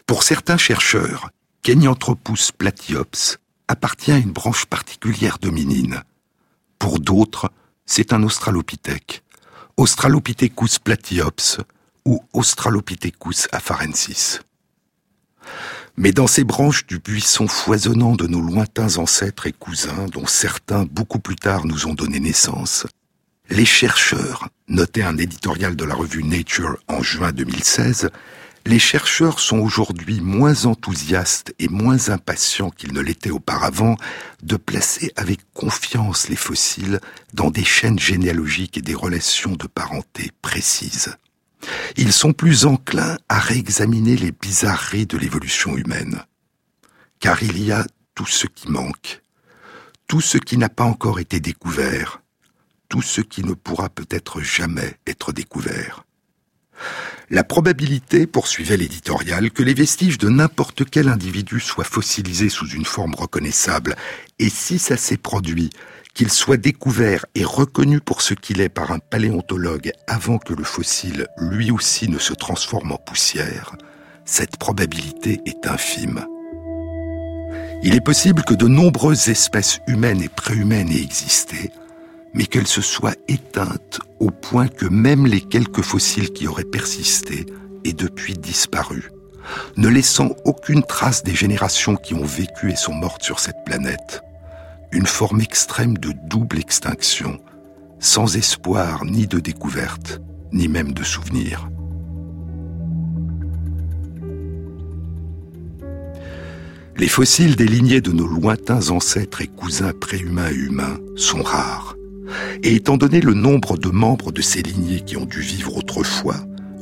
Pour 0.08 0.24
certains 0.24 0.58
chercheurs, 0.58 1.30
Kenyanthropus 1.64 2.52
platyops 2.58 3.38
appartient 3.68 4.12
à 4.12 4.18
une 4.18 4.32
branche 4.32 4.66
particulière 4.66 5.38
dominine. 5.38 6.02
Pour 6.80 7.00
d'autres, 7.00 7.52
c'est 7.86 8.14
un 8.14 8.24
australopithèque, 8.24 9.24
Australopithecus 9.76 10.80
platyops 10.80 11.60
ou 12.06 12.24
Australopithecus 12.34 13.48
afarensis. 13.52 14.40
Mais 15.98 16.12
dans 16.12 16.28
ces 16.28 16.44
branches 16.44 16.86
du 16.88 17.00
buisson 17.00 17.48
foisonnant 17.48 18.16
de 18.16 18.28
nos 18.28 18.42
lointains 18.42 18.98
ancêtres 18.98 19.48
et 19.48 19.52
cousins, 19.52 20.08
dont 20.12 20.26
certains 20.26 20.86
beaucoup 20.86 21.20
plus 21.20 21.36
tard 21.36 21.66
nous 21.66 21.88
ont 21.88 21.94
donné 21.94 22.20
naissance, 22.20 22.88
les 23.50 23.66
chercheurs, 23.66 24.48
notait 24.70 25.04
un 25.04 25.18
éditorial 25.18 25.76
de 25.76 25.84
la 25.84 25.94
revue 25.94 26.24
Nature 26.24 26.78
en 26.88 27.04
juin 27.04 27.34
2016, 27.34 28.10
les 28.66 28.80
chercheurs 28.80 29.40
sont 29.40 29.58
aujourd'hui 29.58 30.22
moins 30.22 30.66
enthousiastes 30.66 31.54
et 31.60 31.68
moins 31.68 32.10
impatients 32.10 32.70
qu'ils 32.70 32.94
ne 32.94 33.02
l'étaient 33.02 33.32
auparavant 33.32 33.98
de 34.44 34.56
placer 34.56 35.12
avec 35.16 35.40
confiance 35.54 36.30
les 36.30 36.36
fossiles 36.36 37.00
dans 37.34 37.50
des 37.50 37.64
chaînes 37.64 38.00
généalogiques 38.00 38.78
et 38.78 38.82
des 38.82 38.94
relations 38.94 39.54
de 39.54 39.68
parenté 39.68 40.32
précises. 40.42 41.16
Ils 41.98 42.14
sont 42.14 42.34
plus 42.34 42.66
enclins 42.66 43.18
à 43.30 43.40
réexaminer 43.40 44.16
les 44.18 44.32
bizarreries 44.32 45.06
de 45.06 45.18
l'évolution 45.18 45.78
humaine. 45.78 46.24
Car 47.20 47.44
il 47.44 47.64
y 47.64 47.72
a 47.72 47.86
tout 48.16 48.26
ce 48.26 48.48
qui 48.48 48.70
manque, 48.70 49.22
tout 50.08 50.22
ce 50.22 50.38
qui 50.38 50.58
n'a 50.58 50.70
pas 50.70 50.84
encore 50.84 51.20
été 51.20 51.40
découvert, 51.40 52.22
tout 52.90 53.02
ce 53.02 53.22
qui 53.22 53.44
ne 53.44 53.54
pourra 53.54 53.90
peut-être 53.90 54.42
jamais 54.42 54.98
être 55.08 55.32
découvert. 55.32 56.04
La 57.30 57.46
probabilité, 57.46 58.28
poursuivait 58.28 58.76
l'éditorial, 58.76 59.52
que 59.52 59.64
les 59.64 59.74
vestiges 59.74 60.18
de 60.18 60.28
n'importe 60.28 60.84
quel 60.90 61.08
individu 61.08 61.62
soient 61.62 61.86
fossilisés 61.86 62.50
sous 62.50 62.68
une 62.68 62.84
forme 62.84 63.16
reconnaissable, 63.16 63.96
et 64.40 64.50
si 64.50 64.80
ça 64.80 64.98
s'est 64.98 65.16
produit, 65.16 65.70
qu'il 66.14 66.32
soit 66.32 66.58
découvert 66.58 67.26
et 67.36 67.44
reconnu 67.44 68.00
pour 68.00 68.22
ce 68.22 68.34
qu'il 68.34 68.62
est 68.62 68.70
par 68.70 68.92
un 68.92 69.00
paléontologue 69.00 69.92
avant 70.08 70.38
que 70.38 70.54
le 70.54 70.64
fossile 70.64 71.28
lui 71.38 71.72
aussi 71.72 72.10
ne 72.10 72.20
se 72.20 72.34
transforme 72.34 72.92
en 72.92 72.98
poussière, 72.98 73.76
cette 74.26 74.58
probabilité 74.58 75.40
est 75.46 75.68
infime. 75.68 76.26
Il 77.84 77.96
est 77.96 78.06
possible 78.06 78.44
que 78.44 78.54
de 78.54 78.68
nombreuses 78.68 79.30
espèces 79.30 79.80
humaines 79.88 80.22
et 80.22 80.30
préhumaines 80.30 80.92
aient 80.92 81.02
existé, 81.02 81.72
mais 82.34 82.46
qu'elles 82.46 82.68
se 82.68 82.82
soient 82.82 83.16
éteintes 83.28 84.00
au 84.20 84.30
point 84.30 84.68
que 84.68 84.86
même 84.86 85.26
les 85.26 85.42
quelques 85.42 85.82
fossiles 85.82 86.32
qui 86.32 86.48
auraient 86.48 86.64
persisté 86.64 87.48
et 87.84 87.94
depuis 87.94 88.34
disparu, 88.34 89.10
ne 89.78 89.88
laissant 89.88 90.30
aucune 90.46 90.84
trace 90.84 91.24
des 91.24 91.34
générations 91.36 91.96
qui 91.96 92.14
ont 92.14 92.26
vécu 92.26 92.72
et 92.72 92.76
sont 92.76 92.94
mortes 92.94 93.24
sur 93.24 93.40
cette 93.40 93.64
planète. 93.66 94.22
Une 94.94 95.06
forme 95.06 95.40
extrême 95.40 95.98
de 95.98 96.14
double 96.28 96.60
extinction, 96.60 97.40
sans 98.00 98.36
espoir 98.36 99.06
ni 99.06 99.26
de 99.26 99.40
découverte, 99.40 100.22
ni 100.52 100.68
même 100.68 100.92
de 100.92 101.04
souvenir. 101.04 101.70
Les 106.98 107.08
fossiles 107.08 107.56
des 107.56 107.68
lignées 107.68 108.02
de 108.02 108.12
nos 108.12 108.28
lointains 108.28 108.90
ancêtres 108.90 109.42
et 109.42 109.48
cousins 109.48 109.94
préhumains 109.94 110.50
et 110.52 110.56
humains 110.56 111.00
sont 111.16 111.42
rares. 111.42 111.96
Et 112.62 112.76
étant 112.76 112.98
donné 112.98 113.22
le 113.22 113.34
nombre 113.34 113.78
de 113.78 113.90
membres 113.90 114.34
de 114.34 114.42
ces 114.42 114.62
lignées 114.62 115.02
qui 115.02 115.16
ont 115.16 115.26
dû 115.26 115.40
vivre 115.40 115.78
autrefois, 115.78 116.36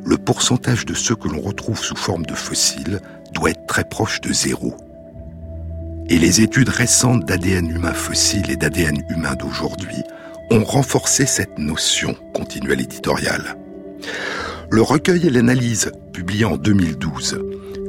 le 0.03 0.17
pourcentage 0.17 0.85
de 0.85 0.95
ceux 0.95 1.15
que 1.15 1.27
l'on 1.27 1.41
retrouve 1.41 1.79
sous 1.79 1.95
forme 1.95 2.25
de 2.25 2.33
fossiles 2.33 3.01
doit 3.33 3.51
être 3.51 3.67
très 3.67 3.83
proche 3.83 4.19
de 4.21 4.33
zéro. 4.33 4.75
Et 6.11 6.17
les 6.17 6.41
études 6.41 6.69
récentes 6.69 7.25
d'ADN 7.25 7.69
humain 7.69 7.93
fossile 7.93 8.49
et 8.49 8.55
d'ADN 8.55 9.03
humain 9.11 9.35
d'aujourd'hui 9.35 10.01
ont 10.49 10.63
renforcé 10.63 11.27
cette 11.27 11.59
notion, 11.59 12.15
continua 12.33 12.73
l'éditorial. 12.73 13.55
Le 14.71 14.81
recueil 14.81 15.27
et 15.27 15.29
l'analyse, 15.29 15.91
publié 16.11 16.45
en 16.45 16.57
2012, 16.57 17.39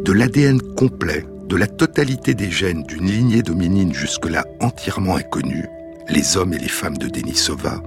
de 0.05 0.13
l'ADN 0.13 0.61
complet 0.77 1.25
de 1.49 1.57
la 1.57 1.67
totalité 1.67 2.35
des 2.35 2.51
gènes 2.51 2.83
d'une 2.83 3.07
lignée 3.07 3.43
dominine 3.43 3.95
jusque-là 3.95 4.45
entièrement 4.61 5.17
inconnue, 5.17 5.67
les 6.11 6.37
hommes 6.37 6.53
et 6.53 6.59
les 6.59 6.69
femmes 6.69 6.99
de 6.99 7.09
Denisova, 7.09 7.83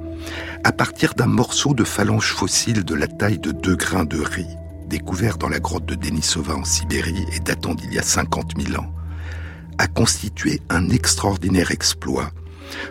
à 0.64 0.72
partir 0.72 1.14
d'un 1.14 1.28
morceau 1.28 1.76
de 1.76 1.84
phalange 1.84 2.34
fossile 2.34 2.84
de 2.84 2.96
la 2.96 3.08
taille 3.08 3.40
de 3.40 3.52
deux 3.52 3.76
grains 3.76 4.06
de 4.06 4.20
riz, 4.20 4.58
découvert 4.88 5.38
dans 5.38 5.50
la 5.50 5.60
grotte 5.60 5.86
de 5.86 5.96
Denisova 5.96 6.56
en 6.56 6.64
Sibérie 6.64 7.26
et 7.36 7.40
datant 7.40 7.76
d'il 7.76 7.94
y 7.94 8.00
a 8.00 8.04
50 8.04 8.54
000 8.60 8.82
ans, 8.82 8.90
a 9.78 9.88
constitué 9.88 10.62
un 10.70 10.90
extraordinaire 10.90 11.72
exploit, 11.72 12.32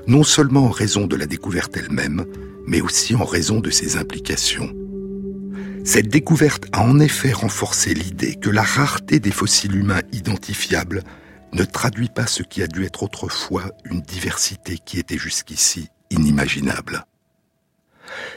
non 0.06 0.22
seulement 0.22 0.66
en 0.66 0.70
raison 0.70 1.06
de 1.06 1.16
la 1.16 1.26
découverte 1.26 1.76
elle-même, 1.76 2.24
mais 2.66 2.80
aussi 2.80 3.14
en 3.14 3.24
raison 3.24 3.60
de 3.60 3.70
ses 3.70 3.96
implications. 3.96 4.72
Cette 5.84 6.08
découverte 6.08 6.66
a 6.72 6.82
en 6.82 7.00
effet 7.00 7.32
renforcé 7.32 7.92
l'idée 7.92 8.36
que 8.36 8.50
la 8.50 8.62
rareté 8.62 9.18
des 9.18 9.32
fossiles 9.32 9.74
humains 9.74 10.02
identifiables 10.12 11.02
ne 11.52 11.64
traduit 11.64 12.08
pas 12.08 12.26
ce 12.26 12.42
qui 12.42 12.62
a 12.62 12.66
dû 12.66 12.84
être 12.84 13.02
autrefois 13.02 13.64
une 13.84 14.00
diversité 14.00 14.78
qui 14.78 14.98
était 14.98 15.18
jusqu'ici 15.18 15.88
inimaginable. 16.10 17.04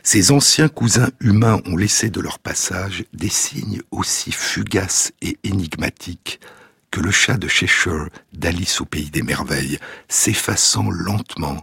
Ces 0.04 0.32
anciens 0.32 0.70
cousins 0.70 1.10
humains 1.20 1.62
ont 1.66 1.78
laissé 1.78 2.10
de 2.10 2.22
leur 2.22 2.40
passage 2.40 3.04
des 3.14 3.30
signes 3.30 3.82
aussi 3.92 4.32
fugaces 4.32 5.12
et 5.22 5.38
énigmatiques 5.44 6.40
que 6.92 7.00
le 7.00 7.12
chat 7.12 7.38
de 7.38 7.48
Cheshire 7.48 8.10
d'Alice 8.34 8.82
au 8.82 8.86
pays 8.86 9.10
des 9.10 9.22
merveilles, 9.22 9.80
s'effaçant 10.08 10.90
lentement, 10.90 11.62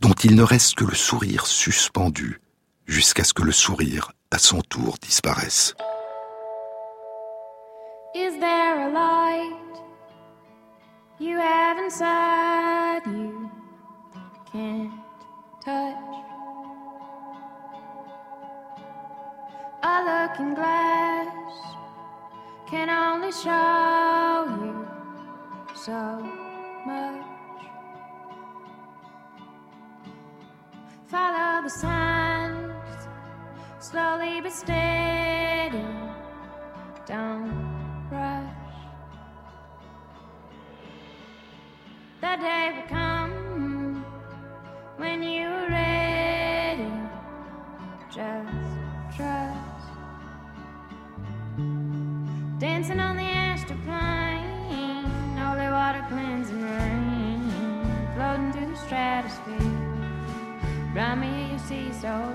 dont 0.00 0.14
il 0.24 0.34
ne 0.34 0.42
reste 0.42 0.74
que 0.74 0.84
le 0.84 0.94
sourire 0.94 1.46
suspendu, 1.46 2.40
jusqu'à 2.86 3.24
ce 3.24 3.34
que 3.34 3.42
le 3.42 3.52
sourire, 3.52 4.12
à 4.30 4.38
son 4.38 4.60
tour, 4.62 4.96
disparaisse. 5.00 5.74
Is 8.14 8.38
there 8.40 8.78
a 8.78 8.90
light 8.90 9.82
you 11.18 11.38
have 11.38 11.78
inside 11.78 13.06
you? 13.06 13.50
Can't 14.52 14.90
touch? 15.64 15.96
A 19.82 20.02
looking 20.04 20.54
glass 20.54 21.71
can 22.72 22.88
only 22.88 23.30
show 23.30 24.46
you 24.64 24.74
so 25.74 25.92
much. 26.86 27.22
Follow 31.06 31.62
the 31.64 31.68
signs, 31.68 32.72
slowly 33.78 34.40
but 34.40 34.52
steady. 34.52 35.84
Don't 37.04 38.08
rush. 38.10 38.78
The 42.22 42.34
day 42.40 42.72
will 42.74 42.88
come 42.88 44.02
when 44.96 45.22
you're 45.22 45.68
ready. 45.68 46.90
Just 48.10 49.14
trust. 49.14 49.61
Dancing 52.62 53.00
on 53.00 53.16
the 53.16 53.24
astral 53.24 53.76
plane, 53.84 55.04
holy 55.36 55.68
water 55.68 56.06
cleansing 56.08 56.62
rain, 56.62 57.50
floating 58.14 58.52
through 58.52 58.70
the 58.70 58.76
stratosphere. 58.76 59.58
Round 60.94 61.22
me 61.22 61.50
you 61.50 61.58
see 61.58 61.92
so 61.92 62.32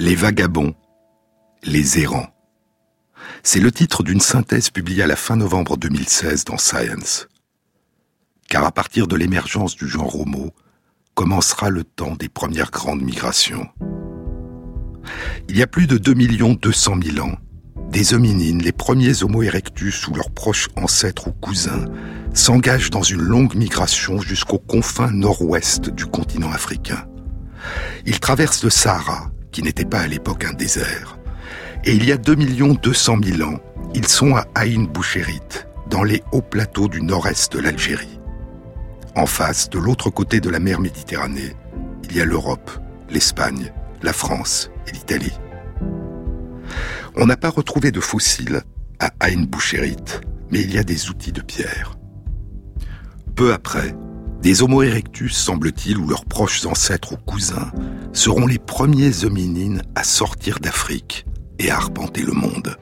Les 0.00 0.14
vagabonds, 0.14 0.74
les 1.64 1.98
errants. 1.98 2.28
C'est 3.42 3.58
le 3.58 3.72
titre 3.72 4.04
d'une 4.04 4.20
synthèse 4.20 4.70
publiée 4.70 5.02
à 5.02 5.08
la 5.08 5.16
fin 5.16 5.34
novembre 5.34 5.76
2016 5.76 6.44
dans 6.44 6.56
Science. 6.56 7.26
Car 8.48 8.64
à 8.64 8.70
partir 8.70 9.08
de 9.08 9.16
l'émergence 9.16 9.74
du 9.74 9.88
genre 9.88 10.20
Homo, 10.20 10.52
commencera 11.14 11.68
le 11.68 11.82
temps 11.82 12.14
des 12.14 12.28
premières 12.28 12.70
grandes 12.70 13.02
migrations. 13.02 13.66
Il 15.48 15.58
y 15.58 15.62
a 15.62 15.66
plus 15.66 15.88
de 15.88 15.98
2 15.98 16.14
200 16.54 16.94
000 17.02 17.26
ans, 17.26 17.36
des 17.90 18.14
hominines, 18.14 18.62
les 18.62 18.70
premiers 18.70 19.24
Homo 19.24 19.42
erectus 19.42 20.06
ou 20.06 20.14
leurs 20.14 20.30
proches 20.30 20.68
ancêtres 20.76 21.26
ou 21.26 21.32
cousins, 21.32 21.86
s'engagent 22.34 22.90
dans 22.90 23.02
une 23.02 23.22
longue 23.22 23.56
migration 23.56 24.20
jusqu'aux 24.20 24.60
confins 24.60 25.10
nord-ouest 25.10 25.90
du 25.90 26.06
continent 26.06 26.52
africain. 26.52 27.04
Ils 28.06 28.20
traversent 28.20 28.62
le 28.62 28.70
Sahara, 28.70 29.32
qui 29.52 29.62
n'était 29.62 29.84
pas 29.84 30.00
à 30.00 30.06
l'époque 30.06 30.44
un 30.44 30.52
désert. 30.52 31.18
Et 31.84 31.94
il 31.94 32.04
y 32.04 32.12
a 32.12 32.16
2 32.16 32.36
200 32.36 33.16
000 33.22 33.48
ans, 33.48 33.58
ils 33.94 34.08
sont 34.08 34.36
à 34.36 34.46
Aïn 34.54 34.86
Bouchérit, 34.86 35.40
dans 35.88 36.02
les 36.02 36.22
hauts 36.32 36.42
plateaux 36.42 36.88
du 36.88 37.02
nord-est 37.02 37.52
de 37.52 37.60
l'Algérie. 37.60 38.20
En 39.16 39.26
face, 39.26 39.70
de 39.70 39.78
l'autre 39.78 40.10
côté 40.10 40.40
de 40.40 40.50
la 40.50 40.60
mer 40.60 40.80
Méditerranée, 40.80 41.56
il 42.04 42.16
y 42.16 42.20
a 42.20 42.24
l'Europe, 42.24 42.70
l'Espagne, 43.10 43.72
la 44.02 44.12
France 44.12 44.70
et 44.86 44.92
l'Italie. 44.92 45.38
On 47.16 47.26
n'a 47.26 47.36
pas 47.36 47.50
retrouvé 47.50 47.90
de 47.90 48.00
fossiles 48.00 48.62
à 49.00 49.10
Ain 49.20 49.44
Bouchérit, 49.44 49.96
mais 50.50 50.60
il 50.60 50.72
y 50.72 50.78
a 50.78 50.84
des 50.84 51.10
outils 51.10 51.32
de 51.32 51.40
pierre. 51.40 51.98
Peu 53.34 53.52
après, 53.52 53.94
des 54.40 54.62
Homo 54.62 54.82
erectus, 54.82 55.36
semble-t-il, 55.36 55.98
ou 55.98 56.08
leurs 56.08 56.24
proches 56.24 56.64
ancêtres 56.66 57.12
ou 57.12 57.16
cousins, 57.16 57.72
seront 58.12 58.46
les 58.46 58.58
premiers 58.58 59.24
hominines 59.24 59.82
à 59.94 60.04
sortir 60.04 60.60
d'Afrique 60.60 61.26
et 61.58 61.70
à 61.70 61.76
arpenter 61.76 62.22
le 62.22 62.32
monde. 62.32 62.76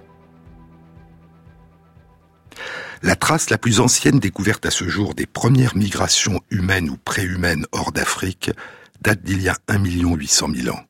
La 3.03 3.17
trace 3.17 3.51
la 3.51 3.59
plus 3.59 3.81
ancienne 3.81 4.19
découverte 4.19 4.67
à 4.67 4.71
ce 4.71 4.89
jour 4.89 5.15
des 5.15 5.27
premières 5.27 5.77
migrations 5.77 6.41
humaines 6.51 6.91
ou 6.91 6.97
préhumaines 6.97 7.67
hors 7.73 7.93
d'Afrique 7.93 8.51
date 9.03 9.23
d'il 9.23 9.43
y 9.43 9.49
a 9.49 9.57
1 9.69 9.85
800 9.85 10.49
000 10.55 10.75
ans. 10.75 10.83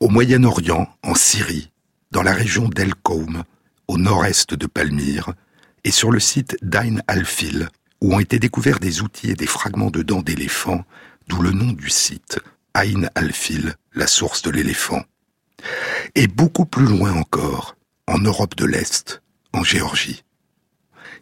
Au 0.00 0.08
Moyen-Orient, 0.08 0.88
en 1.02 1.14
Syrie, 1.14 1.70
dans 2.10 2.22
la 2.22 2.32
région 2.32 2.68
d'El 2.68 2.94
Koum, 2.94 3.42
au 3.88 3.98
nord-est 3.98 4.54
de 4.54 4.66
Palmyre, 4.66 5.32
et 5.84 5.90
sur 5.90 6.10
le 6.10 6.20
site 6.20 6.56
d'Ain 6.62 6.96
al-Fil, 7.06 7.68
où 8.00 8.14
ont 8.14 8.20
été 8.20 8.38
découverts 8.38 8.78
des 8.78 9.02
outils 9.02 9.30
et 9.30 9.34
des 9.34 9.46
fragments 9.46 9.90
de 9.90 10.02
dents 10.02 10.22
d'éléphant, 10.22 10.84
d'où 11.28 11.42
le 11.42 11.50
nom 11.50 11.72
du 11.72 11.90
site, 11.90 12.38
Ain 12.74 13.08
al-Fil, 13.14 13.74
la 13.94 14.06
source 14.06 14.42
de 14.42 14.50
l'éléphant. 14.50 15.02
Et 16.14 16.28
beaucoup 16.28 16.64
plus 16.64 16.86
loin 16.86 17.12
encore, 17.12 17.76
en 18.06 18.18
Europe 18.18 18.56
de 18.56 18.64
l'Est, 18.64 19.22
en 19.52 19.64
Géorgie. 19.64 20.24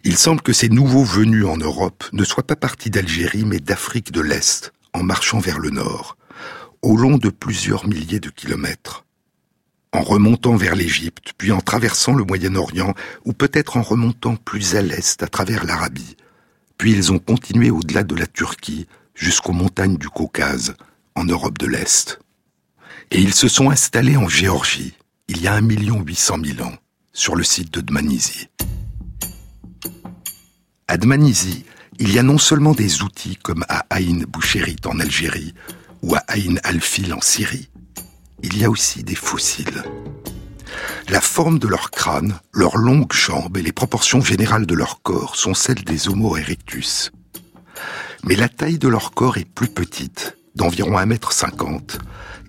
Il 0.05 0.17
semble 0.17 0.43
que 0.43 0.53
ces 0.53 0.69
nouveaux 0.69 1.05
venus 1.05 1.47
en 1.47 1.57
Europe 1.57 2.05
ne 2.13 2.25
soient 2.25 2.47
pas 2.47 2.57
partis 2.57 2.91
d'Algérie 2.91 3.45
mais 3.45 3.59
d'Afrique 3.59 4.13
de 4.13 4.21
l'Est, 4.21 4.73
en 4.93 5.03
marchant 5.03 5.39
vers 5.39 5.59
le 5.59 5.71
nord, 5.71 6.17
au 6.83 6.97
long 6.97 7.17
de 7.19 7.31
plusieurs 7.31 7.87
milliers 7.87 8.21
de 8.21 8.31
kilomètres 8.31 9.07
en 9.97 10.03
remontant 10.03 10.57
vers 10.57 10.77
l'Égypte, 10.77 11.33
puis 11.39 11.53
en 11.53 11.61
traversant 11.61 12.15
le 12.15 12.25
Moyen-Orient, 12.25 12.95
ou 13.25 13.33
peut-être 13.33 13.79
en 13.79 13.83
remontant 13.83 14.37
plus 14.37 14.77
à 14.77 14.83
l'est 14.83 15.23
à 15.23 15.27
travers 15.27 15.65
l'Arabie. 15.65 16.17
Puis 16.79 16.93
ils 16.93 17.13
ont 17.13 17.19
continué 17.19 17.71
au-delà 17.71 18.05
de 18.05 18.15
la 18.15 18.27
Turquie, 18.27 18.87
jusqu'aux 19.15 19.53
montagnes 19.53 19.97
du 19.97 20.09
Caucase, 20.09 20.75
en 21.15 21.25
Europe 21.25 21.59
de 21.59 21.67
l'Est. 21.67 22.21
Et 23.11 23.21
ils 23.21 23.35
se 23.35 23.49
sont 23.49 23.71
installés 23.71 24.17
en 24.17 24.29
Géorgie, 24.29 24.95
il 25.29 25.41
y 25.41 25.49
a 25.49 25.55
un 25.55 25.61
million 25.61 26.03
huit 26.03 26.19
cent 26.19 26.39
mille 26.39 26.63
ans, 26.63 26.75
sur 27.13 27.35
le 27.35 27.45
site 27.45 27.73
de 27.73 27.81
Dmanisi. 27.81 28.49
À 30.89 30.99
Dmanisi, 30.99 31.65
il 31.99 32.13
y 32.13 32.19
a 32.19 32.23
non 32.23 32.39
seulement 32.39 32.73
des 32.73 33.03
outils 33.03 33.37
comme 33.37 33.65
à 33.69 33.87
Aïn 33.91 34.25
Bouchérit 34.29 34.77
en 34.85 35.01
Algérie 35.01 35.55
ou 36.03 36.15
à 36.15 36.19
Aïn 36.29 36.61
al-Fil 36.63 37.15
en 37.15 37.21
Syrie, 37.21 37.71
il 38.43 38.59
y 38.59 38.65
a 38.65 38.71
aussi 38.71 39.03
des 39.03 39.15
fossiles. 39.15 39.83
La 41.09 41.21
forme 41.21 41.59
de 41.59 41.69
leur 41.69 41.91
crâne, 41.91 42.39
leurs 42.53 42.77
longues 42.77 43.13
jambes 43.13 43.57
et 43.57 43.63
les 43.63 43.73
proportions 43.73 44.21
générales 44.21 44.67
de 44.67 44.75
leur 44.75 45.03
corps 45.03 45.37
sont 45.37 45.55
celles 45.55 45.85
des 45.85 46.09
Homo 46.09 46.37
erectus. 46.37 47.13
Mais 48.25 48.35
la 48.35 48.49
taille 48.49 48.79
de 48.79 48.89
leur 48.89 49.13
corps 49.13 49.39
est 49.39 49.45
plus 49.45 49.69
petite, 49.69 50.37
d'environ 50.55 50.99
1m50, 50.99 51.99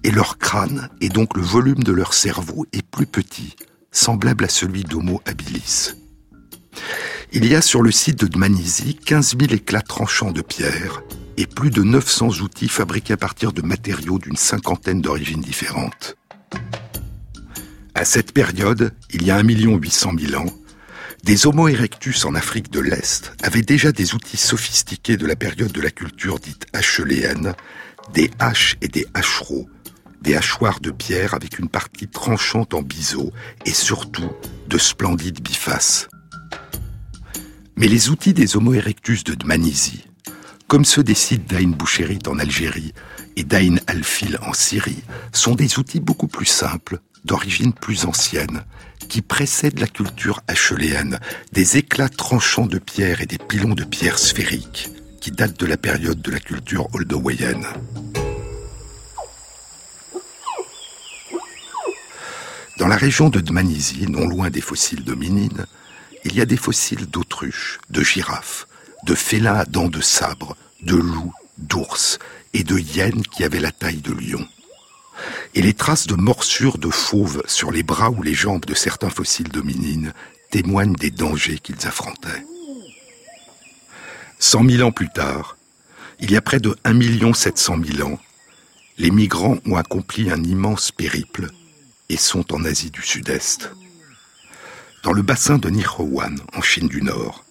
et 0.03 0.11
leur 0.11 0.37
crâne, 0.37 0.89
et 1.01 1.09
donc 1.09 1.35
le 1.35 1.43
volume 1.43 1.83
de 1.83 1.91
leur 1.91 2.13
cerveau, 2.13 2.65
est 2.73 2.81
plus 2.81 3.05
petit, 3.05 3.55
semblable 3.91 4.45
à 4.45 4.49
celui 4.49 4.83
d'Homo 4.83 5.21
habilis. 5.25 5.93
Il 7.31 7.45
y 7.45 7.55
a 7.55 7.61
sur 7.61 7.81
le 7.81 7.91
site 7.91 8.19
de 8.19 8.27
Dmanisi 8.27 8.95
15 8.95 9.35
000 9.39 9.53
éclats 9.53 9.81
tranchants 9.81 10.31
de 10.31 10.41
pierre 10.41 11.03
et 11.35 11.45
plus 11.45 11.69
de 11.69 11.83
900 11.83 12.41
outils 12.41 12.69
fabriqués 12.69 13.13
à 13.13 13.17
partir 13.17 13.51
de 13.51 13.61
matériaux 13.61 14.17
d'une 14.17 14.37
cinquantaine 14.37 15.01
d'origines 15.01 15.41
différentes. 15.41 16.15
À 17.97 18.05
cette 18.05 18.31
période, 18.31 18.93
il 19.09 19.23
y 19.23 19.31
a 19.31 19.37
1 19.37 19.43
800 19.43 20.11
000 20.19 20.39
ans, 20.39 20.53
des 21.23 21.47
Homo 21.47 21.67
erectus 21.67 22.25
en 22.25 22.35
Afrique 22.35 22.69
de 22.69 22.79
l'Est 22.79 23.33
avaient 23.41 23.63
déjà 23.63 23.91
des 23.91 24.13
outils 24.13 24.37
sophistiqués 24.37 25.17
de 25.17 25.25
la 25.25 25.35
période 25.35 25.71
de 25.71 25.81
la 25.81 25.89
culture 25.89 26.37
dite 26.37 26.67
hacheléenne, 26.73 27.55
des 28.13 28.29
haches 28.37 28.77
et 28.81 28.87
des 28.87 29.07
hachereaux, 29.15 29.67
des 30.21 30.35
hachoirs 30.35 30.79
de 30.79 30.91
pierre 30.91 31.33
avec 31.33 31.57
une 31.57 31.69
partie 31.69 32.07
tranchante 32.07 32.75
en 32.75 32.83
biseau 32.83 33.33
et 33.65 33.73
surtout 33.73 34.29
de 34.67 34.77
splendides 34.77 35.41
bifaces. 35.41 36.07
Mais 37.77 37.87
les 37.87 38.11
outils 38.11 38.35
des 38.35 38.57
Homo 38.57 38.75
erectus 38.75 39.23
de 39.23 39.33
Dmanisi, 39.33 40.05
comme 40.67 40.85
ceux 40.85 41.03
des 41.03 41.15
sites 41.15 41.49
d'Ain 41.49 41.69
Bouchérit 41.69 42.19
en 42.27 42.37
Algérie 42.37 42.93
et 43.37 43.43
d'Ain 43.43 43.77
al-Fil 43.87 44.37
en 44.43 44.53
Syrie, 44.53 45.03
sont 45.31 45.55
des 45.55 45.79
outils 45.79 45.99
beaucoup 45.99 46.27
plus 46.27 46.45
simples, 46.45 46.99
d'origine 47.25 47.73
plus 47.73 48.05
ancienne, 48.05 48.63
qui 49.09 49.21
précèdent 49.21 49.79
la 49.79 49.87
culture 49.87 50.41
acheléenne, 50.47 51.19
des 51.53 51.77
éclats 51.77 52.09
tranchants 52.09 52.65
de 52.65 52.79
pierre 52.79 53.21
et 53.21 53.25
des 53.25 53.37
pilons 53.37 53.75
de 53.75 53.83
pierre 53.83 54.19
sphériques, 54.19 54.89
qui 55.21 55.31
datent 55.31 55.59
de 55.59 55.65
la 55.65 55.77
période 55.77 56.21
de 56.21 56.31
la 56.31 56.39
culture 56.39 56.87
oldowayenne. 56.93 57.65
Dans 62.77 62.87
la 62.87 62.97
région 62.97 63.29
de 63.29 63.39
Dmanisi, 63.39 64.05
non 64.07 64.27
loin 64.27 64.49
des 64.51 64.61
fossiles 64.61 65.03
d'hominines, 65.03 65.65
il 66.25 66.35
y 66.35 66.41
a 66.41 66.45
des 66.45 66.57
fossiles 66.57 67.07
d'autruches, 67.07 67.79
de 67.89 68.03
girafes, 68.03 68.67
de 69.05 69.15
félins 69.15 69.55
à 69.55 69.65
dents 69.65 69.87
de 69.87 70.01
sabre, 70.01 70.55
de 70.83 70.95
loups, 70.95 71.33
d'ours 71.57 72.19
et 72.53 72.63
de 72.63 72.77
hyènes 72.77 73.23
qui 73.23 73.43
avaient 73.43 73.59
la 73.59 73.71
taille 73.71 74.01
de 74.01 74.13
lions. 74.13 74.47
Et 75.55 75.61
les 75.61 75.73
traces 75.73 76.07
de 76.07 76.15
morsures 76.15 76.77
de 76.77 76.89
fauves 76.89 77.43
sur 77.47 77.71
les 77.71 77.83
bras 77.83 78.09
ou 78.09 78.21
les 78.21 78.33
jambes 78.33 78.65
de 78.65 78.73
certains 78.73 79.09
fossiles 79.09 79.49
d'hominines 79.49 80.13
témoignent 80.51 80.95
des 80.95 81.11
dangers 81.11 81.59
qu'ils 81.59 81.87
affrontaient. 81.87 82.45
Cent 84.39 84.63
mille 84.63 84.83
ans 84.83 84.91
plus 84.91 85.09
tard, 85.09 85.57
il 86.19 86.31
y 86.31 86.37
a 86.37 86.41
près 86.41 86.59
de 86.59 86.75
1 86.83 87.33
700 87.33 87.77
000 87.97 88.07
ans, 88.07 88.19
les 88.97 89.11
migrants 89.11 89.57
ont 89.65 89.75
accompli 89.75 90.31
un 90.31 90.43
immense 90.43 90.91
périple 90.91 91.49
et 92.09 92.17
sont 92.17 92.53
en 92.53 92.63
Asie 92.65 92.91
du 92.91 93.01
Sud-Est. 93.01 93.69
Dans 95.03 95.13
le 95.13 95.21
bassin 95.21 95.57
de 95.57 95.69
Nihowan, 95.69 96.39
en 96.53 96.61
Chine 96.61 96.87
du 96.87 97.01
Nord, 97.01 97.45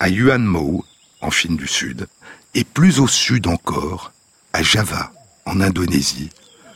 à 0.00 0.08
Yuanmou, 0.08 0.84
en 1.20 1.30
Chine 1.30 1.56
du 1.56 1.68
Sud, 1.68 2.08
et 2.54 2.64
plus 2.64 2.98
au 2.98 3.06
sud 3.06 3.46
encore, 3.46 4.12
à 4.52 4.62
Java, 4.62 5.12
en 5.46 5.60
Indonésie, 5.60 6.30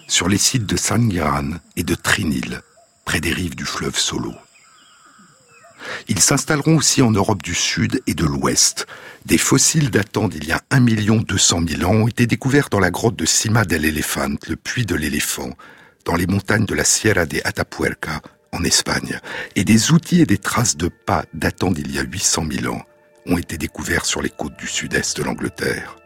sur 0.08 0.28
les 0.28 0.38
sites 0.38 0.66
de 0.66 0.76
Sanghiran 0.76 1.50
et 1.76 1.84
de 1.84 1.94
Trinil, 1.94 2.62
près 3.04 3.20
des 3.20 3.32
rives 3.32 3.54
du 3.54 3.64
fleuve 3.64 3.96
Solo. 3.96 4.34
Ils 6.08 6.20
s'installeront 6.20 6.76
aussi 6.76 7.02
en 7.02 7.10
Europe 7.10 7.42
du 7.42 7.54
Sud 7.54 8.02
et 8.06 8.14
de 8.14 8.24
l'Ouest. 8.24 8.86
Des 9.26 9.38
fossiles 9.38 9.90
datant 9.90 10.28
d'il 10.28 10.44
y 10.44 10.52
a 10.52 10.62
1 10.70 10.80
200 10.80 11.60
000 11.68 11.84
ans 11.84 11.94
ont 11.94 12.08
été 12.08 12.26
découverts 12.26 12.68
dans 12.70 12.80
la 12.80 12.90
grotte 12.90 13.16
de 13.16 13.26
Cima 13.26 13.64
del 13.64 13.84
Elefant, 13.84 14.34
le 14.48 14.56
puits 14.56 14.86
de 14.86 14.94
l'éléphant, 14.94 15.50
dans 16.04 16.16
les 16.16 16.26
montagnes 16.26 16.66
de 16.66 16.74
la 16.74 16.84
Sierra 16.84 17.26
de 17.26 17.40
Atapuerca, 17.44 18.22
en 18.52 18.64
Espagne. 18.64 19.20
Et 19.54 19.64
des 19.64 19.92
outils 19.92 20.22
et 20.22 20.26
des 20.26 20.38
traces 20.38 20.76
de 20.76 20.88
pas 20.88 21.24
datant 21.34 21.70
d'il 21.70 21.92
y 21.92 21.98
a 21.98 22.02
800 22.02 22.46
000 22.50 22.74
ans 22.74 22.82
ont 23.26 23.36
été 23.36 23.58
découverts 23.58 24.06
sur 24.06 24.22
les 24.22 24.30
côtes 24.30 24.58
du 24.58 24.66
sud-est 24.66 25.18
de 25.18 25.22
l'Angleterre. 25.22 25.97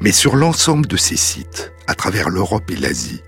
Mais 0.00 0.12
sur 0.12 0.36
l'ensemble 0.36 0.86
de 0.86 0.96
ces 0.96 1.16
sites, 1.16 1.72
à 1.86 1.94
travers 1.94 2.28
l'Europe 2.28 2.70
et 2.70 2.76
l'Asie, 2.76 3.22